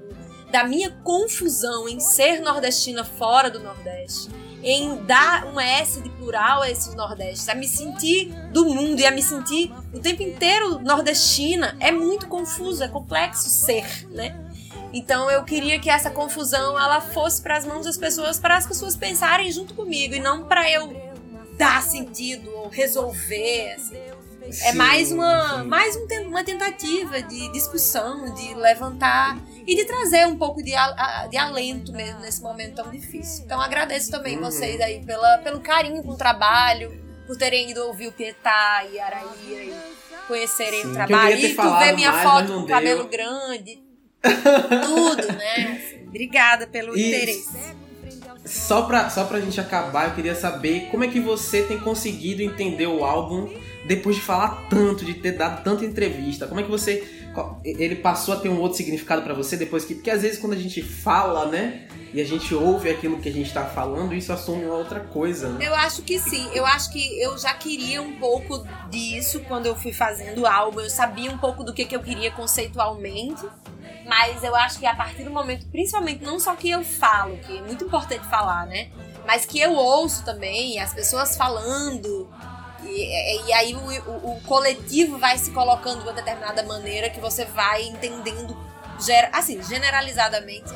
da 0.51 0.63
minha 0.63 0.89
confusão 1.03 1.88
em 1.88 1.99
ser 1.99 2.39
nordestina 2.41 3.03
fora 3.03 3.49
do 3.51 3.59
Nordeste, 3.59 4.30
em 4.66 5.03
dar 5.03 5.45
um 5.45 5.59
S 5.59 6.01
de 6.01 6.09
plural 6.09 6.63
a 6.63 6.72
esses 6.72 6.95
Nordestes, 6.95 7.47
a 7.47 7.53
me 7.53 7.68
sentir 7.68 8.34
do 8.51 8.66
mundo 8.66 8.99
e 8.99 9.05
a 9.05 9.11
me 9.11 9.22
sentir 9.22 9.72
o 9.93 9.99
tempo 9.99 10.24
inteiro 10.24 10.80
nordestina. 10.80 11.78
É 11.80 11.91
muito 11.91 12.28
confuso, 12.28 12.84
é 12.84 12.88
complexo 12.88 13.47
ser, 13.47 14.07
né? 14.09 14.36
Então 14.91 15.30
eu 15.30 15.43
queria 15.43 15.80
que 15.80 15.89
essa 15.89 16.09
confusão 16.09 16.80
ela 16.80 16.99
fosse 16.99 17.41
para 17.41 17.57
as 17.57 17.66
mãos 17.66 17.86
das 17.86 17.95
pessoas, 17.95 18.39
para 18.39 18.57
as 18.57 18.66
pessoas 18.66 18.95
pensarem 18.95 19.51
junto 19.51 19.76
comigo 19.76 20.16
e 20.16 20.20
não 20.20 20.45
para 20.45 20.70
eu 20.72 20.91
dar 21.57 21.84
sentido 21.84 22.49
ou 22.49 22.68
resolver. 22.70 23.74
assim. 23.74 24.14
É 24.47 24.71
Sim, 24.71 24.77
mais 24.77 25.11
uma, 25.11 25.61
sim. 25.61 25.67
mais 25.67 25.95
um 25.95 26.05
uma 26.27 26.43
tentativa 26.43 27.21
de 27.21 27.51
discussão, 27.51 28.33
de 28.33 28.53
levantar 28.53 29.37
e 29.65 29.75
de 29.75 29.85
trazer 29.85 30.25
um 30.27 30.37
pouco 30.37 30.61
de, 30.63 30.73
a- 30.75 31.27
de 31.29 31.37
alento 31.37 31.91
mesmo 31.91 32.19
nesse 32.19 32.41
momento 32.41 32.75
tão 32.75 32.91
difícil. 32.91 33.43
Então 33.45 33.59
agradeço 33.59 34.11
também 34.11 34.37
Uhum. 34.37 34.43
vocês 34.43 34.79
aí 34.81 35.03
pela, 35.03 35.37
pelo 35.39 35.59
carinho 35.59 36.03
com 36.03 36.11
o 36.11 36.17
trabalho, 36.17 36.93
por 37.25 37.35
terem 37.37 37.71
ido 37.71 37.81
ouvir 37.87 38.07
o 38.07 38.11
Pietá 38.11 38.83
e 38.91 38.99
Araíra 38.99 39.63
e 39.63 39.73
conhecerem 40.27 40.81
Sim, 40.83 40.91
o 40.91 40.93
trabalho. 40.93 41.37
E 41.37 41.55
tu 41.55 41.77
ver 41.79 41.93
minha 41.95 42.11
mais, 42.11 42.23
foto 42.23 42.47
com 42.53 42.59
deu. 42.59 42.67
cabelo 42.67 43.07
grande. 43.07 43.83
Tudo, 44.85 45.27
né? 45.33 45.81
Obrigada 46.07 46.67
pelo 46.67 46.97
interesse. 46.97 47.49
Só 48.45 48.83
pra, 48.83 49.09
só 49.09 49.25
pra 49.25 49.39
gente 49.39 49.59
acabar, 49.59 50.09
eu 50.09 50.15
queria 50.15 50.35
saber 50.35 50.87
como 50.91 51.03
é 51.03 51.07
que 51.07 51.19
você 51.19 51.63
tem 51.63 51.79
conseguido 51.79 52.41
entender 52.43 52.85
o 52.87 53.03
álbum 53.03 53.51
depois 53.86 54.15
de 54.15 54.21
falar 54.21 54.67
tanto, 54.69 55.05
de 55.05 55.13
ter 55.13 55.33
dado 55.33 55.63
tanta 55.63 55.86
entrevista. 55.86 56.47
Como 56.47 56.59
é 56.59 56.63
que 56.63 56.69
você. 56.69 57.23
Ele 57.63 57.97
passou 57.97 58.33
a 58.33 58.38
ter 58.38 58.47
um 58.47 58.59
outro 58.59 58.77
significado 58.77 59.21
pra 59.21 59.33
você 59.33 59.55
depois 59.55 59.86
que. 59.86 59.95
Porque 59.95 60.09
às 60.09 60.21
vezes 60.21 60.39
quando 60.39 60.53
a 60.53 60.57
gente 60.57 60.81
fala, 60.81 61.45
né? 61.45 61.88
E 62.13 62.21
a 62.21 62.25
gente 62.25 62.55
ouve 62.55 62.89
aquilo 62.89 63.19
que 63.19 63.27
a 63.27 63.31
gente 63.31 63.53
tá 63.53 63.65
falando, 63.65 64.13
isso 64.13 64.31
assume 64.31 64.63
uma 64.63 64.75
outra 64.75 65.01
coisa, 65.01 65.49
né? 65.49 65.67
Eu 65.67 65.75
acho 65.75 66.01
que 66.01 66.17
sim. 66.17 66.49
Eu 66.53 66.65
acho 66.65 66.89
que 66.91 67.21
eu 67.21 67.38
já 67.38 67.53
queria 67.53 68.01
um 68.01 68.13
pouco 68.17 68.65
disso 68.89 69.41
quando 69.41 69.65
eu 69.65 69.75
fui 69.75 69.91
fazendo 69.91 70.41
o 70.41 70.47
álbum. 70.47 70.79
Eu 70.79 70.89
sabia 70.89 71.29
um 71.29 71.38
pouco 71.38 71.61
do 71.63 71.73
que, 71.73 71.83
que 71.83 71.95
eu 71.95 72.01
queria 72.01 72.31
conceitualmente. 72.31 73.45
Mas 74.07 74.43
eu 74.43 74.55
acho 74.55 74.79
que 74.79 74.86
a 74.86 74.95
partir 74.95 75.23
do 75.23 75.31
momento, 75.31 75.65
principalmente 75.67 76.23
não 76.23 76.39
só 76.39 76.55
que 76.55 76.69
eu 76.69 76.83
falo, 76.83 77.38
que 77.39 77.57
é 77.57 77.61
muito 77.61 77.83
importante 77.83 78.25
falar, 78.27 78.65
né? 78.67 78.89
Mas 79.25 79.45
que 79.45 79.59
eu 79.59 79.73
ouço 79.73 80.23
também, 80.23 80.79
as 80.79 80.93
pessoas 80.93 81.36
falando. 81.36 82.29
E, 82.88 83.47
e 83.47 83.53
aí 83.53 83.73
o, 83.75 83.79
o- 84.11 84.31
o 84.38 84.41
coletivo 84.41 85.17
vai 85.17 85.38
se 85.38 85.51
colocando 85.51 85.99
de 85.99 86.03
uma 86.07 86.13
determinada 86.13 86.63
maneira 86.63 87.09
que 87.09 87.19
você 87.19 87.45
vai 87.45 87.83
entendendo, 87.83 88.55
ger- 88.99 89.29
assim, 89.33 89.61
generalizadamente, 89.63 90.73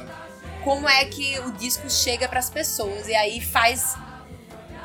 como 0.63 0.87
é 0.89 1.05
que 1.05 1.39
o 1.39 1.51
disco 1.51 1.89
chega 1.89 2.27
pras 2.27 2.49
pessoas. 2.49 3.07
E 3.07 3.15
aí 3.15 3.41
faz 3.41 3.95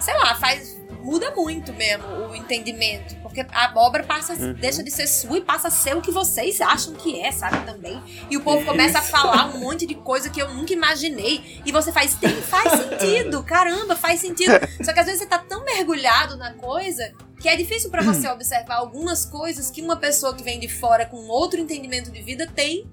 sei 0.00 0.14
lá, 0.14 0.34
faz. 0.34 0.73
Muda 1.04 1.32
muito 1.32 1.72
mesmo 1.74 2.06
o 2.30 2.34
entendimento. 2.34 3.14
Porque 3.16 3.44
a 3.52 3.72
obra 3.76 4.02
passa, 4.02 4.32
Uhum. 4.32 4.54
deixa 4.54 4.82
de 4.82 4.90
ser 4.90 5.06
sua 5.06 5.36
e 5.36 5.40
passa 5.42 5.68
a 5.68 5.70
ser 5.70 5.94
o 5.94 6.00
que 6.00 6.10
vocês 6.10 6.60
acham 6.62 6.94
que 6.94 7.20
é, 7.20 7.30
sabe? 7.30 7.64
Também. 7.66 8.02
E 8.30 8.36
o 8.36 8.40
povo 8.40 8.58
Isso. 8.58 8.66
começa 8.66 8.98
a 8.98 9.02
falar 9.02 9.54
um 9.54 9.58
monte 9.60 9.84
de 9.86 9.94
coisa 9.94 10.30
que 10.30 10.40
eu 10.40 10.52
nunca 10.54 10.72
imaginei. 10.72 11.60
E 11.66 11.70
você 11.70 11.92
faz, 11.92 12.14
tem, 12.14 12.30
faz 12.30 12.72
sentido, 12.80 13.42
caramba, 13.44 13.94
faz 13.94 14.20
sentido. 14.20 14.52
Só 14.82 14.92
que 14.94 15.00
às 15.00 15.06
vezes 15.06 15.20
você 15.20 15.26
tá 15.26 15.38
tão 15.38 15.62
mergulhado 15.64 16.36
na 16.36 16.54
coisa 16.54 17.12
que 17.40 17.48
é 17.50 17.56
difícil 17.56 17.90
pra 17.90 18.02
você 18.02 18.26
observar 18.28 18.76
algumas 18.76 19.26
coisas 19.26 19.70
que 19.70 19.82
uma 19.82 19.96
pessoa 19.96 20.34
que 20.34 20.42
vem 20.42 20.58
de 20.58 20.68
fora 20.68 21.04
com 21.04 21.18
outro 21.28 21.60
entendimento 21.60 22.10
de 22.10 22.22
vida 22.22 22.46
tem. 22.46 22.90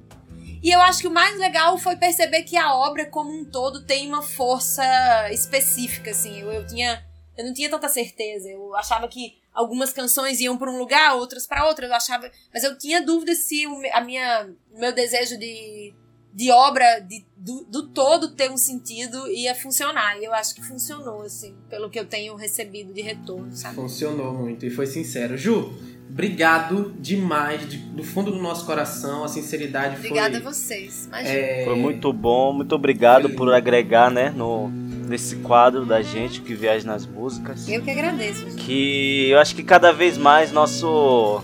E 0.61 0.69
eu 0.69 0.81
acho 0.81 0.99
que 0.99 1.07
o 1.07 1.11
mais 1.11 1.39
legal 1.39 1.77
foi 1.77 1.95
perceber 1.95 2.43
que 2.43 2.55
a 2.57 2.75
obra 2.75 3.05
como 3.05 3.31
um 3.31 3.43
todo 3.45 3.83
tem 3.83 4.07
uma 4.07 4.21
força 4.21 4.83
específica, 5.31 6.11
assim. 6.11 6.41
Eu, 6.41 6.51
eu 6.51 6.67
tinha. 6.67 7.03
Eu 7.37 7.45
não 7.45 7.53
tinha 7.53 7.69
tanta 7.69 7.87
certeza. 7.89 8.49
Eu 8.49 8.75
achava 8.75 9.07
que 9.07 9.35
algumas 9.53 9.91
canções 9.93 10.39
iam 10.39 10.57
para 10.57 10.69
um 10.71 10.77
lugar, 10.77 11.15
outras 11.15 11.47
para 11.47 11.65
outro. 11.67 11.85
Eu 11.85 11.93
achava. 11.93 12.29
Mas 12.53 12.63
eu 12.63 12.77
tinha 12.77 13.01
dúvida 13.01 13.33
se 13.35 13.65
o, 13.67 13.81
a 13.93 14.01
minha, 14.01 14.49
meu 14.75 14.93
desejo 14.93 15.37
de, 15.39 15.93
de 16.33 16.51
obra, 16.51 16.99
de, 16.99 17.25
do, 17.37 17.63
do 17.65 17.87
todo 17.87 18.29
ter 18.35 18.51
um 18.51 18.57
sentido, 18.57 19.27
ia 19.29 19.55
funcionar. 19.55 20.17
E 20.19 20.25
eu 20.25 20.33
acho 20.33 20.53
que 20.55 20.61
funcionou, 20.61 21.21
assim, 21.23 21.55
pelo 21.69 21.89
que 21.89 21.99
eu 21.99 22.05
tenho 22.05 22.35
recebido 22.35 22.93
de 22.93 23.01
retorno, 23.01 23.51
sabe? 23.55 23.75
Funcionou 23.75 24.33
muito 24.33 24.65
e 24.65 24.69
foi 24.69 24.85
sincero. 24.85 25.37
Ju, 25.37 25.73
obrigado 26.09 26.93
demais, 26.99 27.67
de- 27.69 27.77
do 27.77 28.03
fundo 28.03 28.31
do 28.31 28.37
nosso 28.41 28.65
coração, 28.65 29.23
a 29.23 29.27
sinceridade 29.27 29.95
Obrigada 29.95 30.37
a 30.37 30.41
foi. 30.41 30.53
vocês. 30.53 31.05
Imagina. 31.07 31.33
é, 31.39 31.63
Foi 31.65 31.75
muito 31.75 32.11
bom, 32.13 32.53
muito 32.53 32.75
obrigado 32.75 33.23
Foi 33.29 33.35
por 33.37 33.53
agregar, 33.53 34.11
né, 34.11 34.29
no, 34.29 34.67
nesse 35.07 35.37
quadro 35.37 35.85
da 35.85 36.01
gente 36.01 36.41
que 36.41 36.53
viaja 36.53 36.85
nas 36.85 37.05
músicas. 37.05 37.67
Eu 37.67 37.81
que 37.81 37.91
agradeço. 37.91 38.45
Que 38.57 39.29
eu 39.29 39.39
acho 39.39 39.55
que 39.55 39.63
cada 39.63 39.91
vez 39.91 40.17
mais 40.17 40.51
nosso 40.51 41.43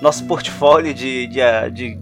nosso 0.00 0.24
portfólio 0.24 0.94
de, 0.94 1.26
de, 1.26 1.70
de 1.72 1.98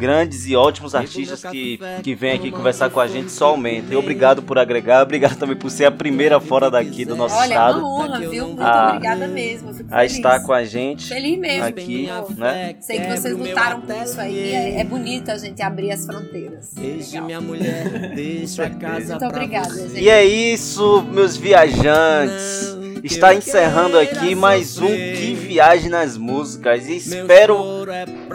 grandes 0.00 0.46
e 0.46 0.56
ótimos 0.56 0.94
artistas 0.94 1.42
que, 1.44 1.78
que 2.02 2.14
vêm 2.14 2.32
aqui 2.32 2.50
conversar 2.50 2.90
com 2.90 2.98
a 2.98 3.06
gente 3.06 3.30
só 3.30 3.48
aumenta. 3.48 3.92
E 3.92 3.96
obrigado 3.96 4.42
por 4.42 4.58
agregar, 4.58 5.02
obrigado 5.02 5.36
também 5.38 5.54
por 5.56 5.70
ser 5.70 5.84
a 5.84 5.90
primeira 5.90 6.40
fora 6.40 6.70
daqui 6.70 7.04
do 7.04 7.14
nosso 7.14 7.34
Olha, 7.36 7.44
é 7.44 7.48
estado 7.48 7.78
uma 7.80 7.88
honra, 7.88 8.20
viu? 8.20 8.46
Muito 8.48 8.62
Ah, 8.62 8.88
obrigada 8.88 9.28
mesmo. 9.28 9.68
Eu 9.70 9.74
fico 9.74 9.88
a 9.94 10.04
estar 10.04 10.40
com 10.40 10.52
a 10.52 10.64
gente 10.64 11.06
Feliz 11.06 11.38
mesmo. 11.38 11.64
aqui, 11.64 12.08
né? 12.36 12.74
Sei 12.80 12.98
que 13.00 13.06
vocês 13.16 13.36
lutaram 13.36 13.82
por 13.82 13.94
isso 13.94 14.20
aí. 14.20 14.52
É, 14.52 14.80
é 14.80 14.84
bonito 14.84 15.30
a 15.30 15.36
gente 15.36 15.62
abrir 15.62 15.92
as 15.92 16.06
fronteiras. 16.06 16.74
Legal. 16.76 17.24
minha 17.26 17.40
mulher, 17.40 18.14
deixa 18.14 18.64
a 18.64 18.70
casa 18.70 19.18
Muito 19.18 19.26
obrigada, 19.26 19.74
gente. 19.88 20.00
E 20.00 20.08
é 20.08 20.24
isso, 20.24 21.02
meus 21.02 21.36
viajantes. 21.36 22.79
Está 23.02 23.34
encerrando 23.34 23.98
aqui 23.98 24.34
mais 24.34 24.78
um 24.78 24.86
Que 24.86 25.34
Viagem 25.34 25.88
nas 25.88 26.16
Músicas. 26.16 26.86
E 26.88 26.96
espero 26.96 27.86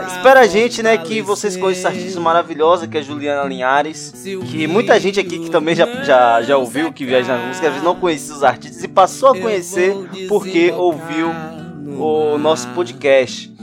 Espera 0.08 0.42
a 0.42 0.48
gente, 0.48 0.82
né, 0.84 0.98
que 0.98 1.22
vocês 1.22 1.56
conheçam 1.56 1.90
essa 1.90 1.98
artista 1.98 2.20
maravilhosa 2.20 2.88
que 2.88 2.98
é 2.98 3.00
a 3.00 3.04
Juliana 3.04 3.48
Linhares. 3.48 4.14
Que 4.52 4.68
muita 4.68 5.00
gente 5.00 5.20
aqui 5.20 5.40
que 5.40 5.50
também 5.50 5.76
já, 5.76 5.86
já, 6.04 6.42
já 6.42 6.58
ouviu 6.58 6.92
que 6.92 7.06
Viaja 7.06 7.38
nas 7.38 7.48
Músicas, 7.48 7.68
às 7.68 7.74
vezes 7.74 7.84
não 7.84 7.96
conhecia 7.96 8.36
os 8.36 8.44
artistas 8.44 8.84
e 8.84 8.88
passou 8.88 9.30
a 9.30 9.40
conhecer 9.40 9.96
porque 10.28 10.72
ouviu 10.72 11.32
o 11.98 12.38
nosso 12.38 12.68
podcast. 12.70 13.55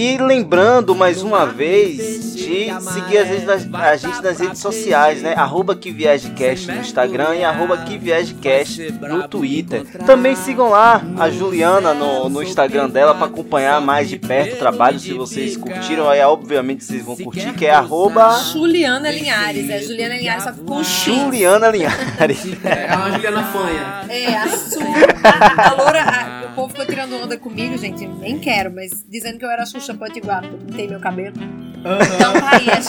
E 0.00 0.16
lembrando 0.16 0.94
mais 0.94 1.22
uma 1.24 1.44
vez 1.44 2.36
de 2.36 2.72
seguir 2.80 3.18
as 3.18 3.28
redes 3.28 3.44
das- 3.44 3.74
a 3.74 3.96
gente 3.96 4.22
nas 4.22 4.38
redes 4.38 4.60
sociais, 4.60 5.20
né? 5.22 5.34
Arroba 5.36 5.74
que 5.74 5.90
viajecast 5.90 6.68
no 6.68 6.76
Instagram 6.80 7.34
e 7.34 7.42
arroba 7.44 7.78
que 7.78 7.98
viajecast 7.98 8.92
no 9.00 9.26
Twitter. 9.26 9.84
Também 10.06 10.36
sigam 10.36 10.68
lá 10.70 11.02
a 11.18 11.28
Juliana 11.30 11.92
no, 11.94 12.28
no 12.28 12.40
Instagram 12.40 12.88
dela 12.88 13.12
para 13.12 13.26
acompanhar 13.26 13.80
mais 13.80 14.08
de 14.08 14.16
perto 14.20 14.54
o 14.54 14.58
trabalho. 14.58 15.00
Se 15.00 15.12
vocês 15.14 15.56
curtiram, 15.56 16.08
aí 16.08 16.20
obviamente 16.20 16.84
vocês 16.84 17.02
vão 17.04 17.16
curtir, 17.16 17.52
que 17.54 17.66
é 17.66 17.70
arroba 17.74 18.38
Juliana 18.52 19.10
Linhares. 19.10 19.68
É 19.68 19.80
Juliana 19.82 20.14
Linhares, 20.16 20.44
só 20.44 20.52
que 20.52 20.60
com 20.60 20.84
X. 20.84 21.12
Juliana 21.12 21.68
Linhares. 21.70 22.46
É 22.64 22.94
uma 22.94 23.10
Juliana 23.10 23.42
Fanha. 23.44 24.04
É, 24.08 24.36
a 24.36 24.48
Su. 24.48 24.78
A, 25.24 25.70
a 25.70 25.74
loura. 25.74 26.02
a- 26.02 26.37
povo 26.58 26.68
ficou 26.70 26.86
tirando 26.86 27.14
onda 27.22 27.36
comigo, 27.38 27.78
gente. 27.78 28.06
Nem 28.06 28.38
quero, 28.38 28.72
mas 28.74 29.04
dizendo 29.08 29.38
que 29.38 29.44
eu 29.44 29.50
era 29.50 29.64
Xuxa 29.64 29.94
Potiguar, 29.94 30.40
porque 30.42 30.54
eu 30.54 30.58
pintei 30.66 30.88
meu 30.88 30.98
cabelo. 31.00 31.36
Então 31.78 32.40
tá 32.40 32.50
aí, 32.56 32.68
é 32.68 32.80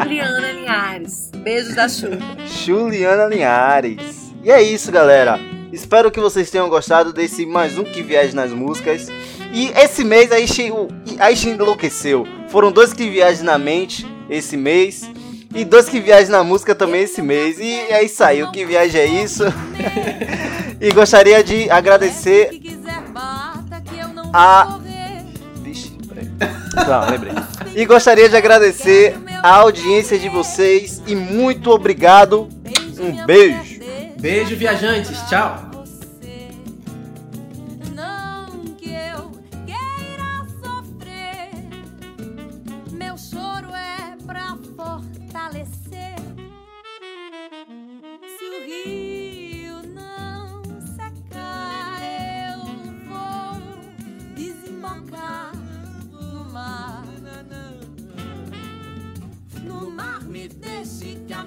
Juliana 0.00 0.52
Linhares. 0.52 1.30
Beijos 1.36 1.74
da 1.74 1.88
Xuxa. 1.88 2.18
Juliana 2.64 3.26
Linhares. 3.26 4.32
E 4.42 4.50
é 4.50 4.60
isso, 4.60 4.90
galera. 4.90 5.38
Espero 5.72 6.10
que 6.10 6.18
vocês 6.20 6.50
tenham 6.50 6.68
gostado 6.68 7.12
desse 7.12 7.46
mais 7.46 7.78
um 7.78 7.84
Que 7.84 8.02
Viagem 8.02 8.34
nas 8.34 8.50
Músicas. 8.50 9.08
E 9.54 9.68
esse 9.68 10.02
mês 10.04 10.32
a 10.32 10.38
Ishi, 10.40 10.70
o- 10.72 10.88
a 11.18 11.30
Ishi 11.30 11.50
enlouqueceu. 11.50 12.26
Foram 12.48 12.72
dois 12.72 12.92
Que 12.92 13.08
Viagem 13.08 13.44
na 13.44 13.56
mente 13.56 14.04
esse 14.28 14.56
mês. 14.56 15.02
E 15.54 15.64
dois 15.64 15.88
que 15.88 16.00
viajam 16.00 16.30
na 16.30 16.44
música 16.44 16.74
também 16.74 17.02
esse 17.02 17.20
mês. 17.20 17.58
E 17.58 17.70
é 17.72 18.02
isso 18.02 18.22
aí, 18.24 18.42
o 18.42 18.50
que 18.50 18.64
viaja 18.64 18.98
é 18.98 19.06
isso. 19.06 19.44
e 20.80 20.90
gostaria 20.92 21.42
de 21.42 21.70
agradecer 21.70 22.50
a. 24.32 24.78
Vixe, 25.62 25.92
peraí. 26.08 26.28
Não, 26.88 27.10
lembrei. 27.10 27.34
E 27.74 27.84
gostaria 27.84 28.28
de 28.28 28.36
agradecer 28.36 29.16
a 29.42 29.56
audiência 29.56 30.18
de 30.18 30.28
vocês 30.28 31.02
e 31.06 31.14
muito 31.14 31.70
obrigado. 31.70 32.48
Um 32.98 33.24
beijo. 33.26 33.80
Beijo, 34.18 34.56
viajantes. 34.56 35.18
Tchau. 35.28 35.71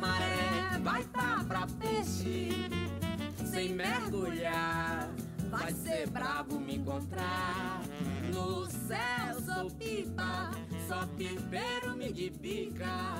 maré 0.05 0.79
vai 0.83 1.01
estar 1.01 1.37
tá 1.39 1.43
pra 1.43 1.67
peixe. 1.79 2.49
Sem 3.51 3.73
mergulhar, 3.73 5.09
vai 5.49 5.73
ser 5.73 6.09
brabo 6.09 6.59
me 6.59 6.75
encontrar. 6.75 7.81
No 8.33 8.65
céu 8.65 9.41
sou 9.45 9.71
pipa, 9.71 10.51
só 10.87 11.07
pipeiro 11.17 11.95
me 11.95 12.11
de 12.11 12.29
bica. 12.29 13.15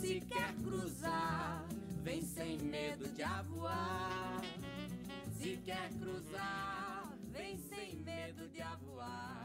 Se 0.00 0.20
quer 0.20 0.52
cruzar, 0.62 1.64
vem 2.02 2.22
sem 2.22 2.58
medo 2.58 3.08
de 3.08 3.22
avoar. 3.22 4.40
Se 5.40 5.56
quer 5.58 5.90
cruzar, 6.00 7.12
vem 7.32 7.58
sem 7.58 7.96
medo 7.96 8.48
de 8.48 8.62
avoar. 8.62 9.41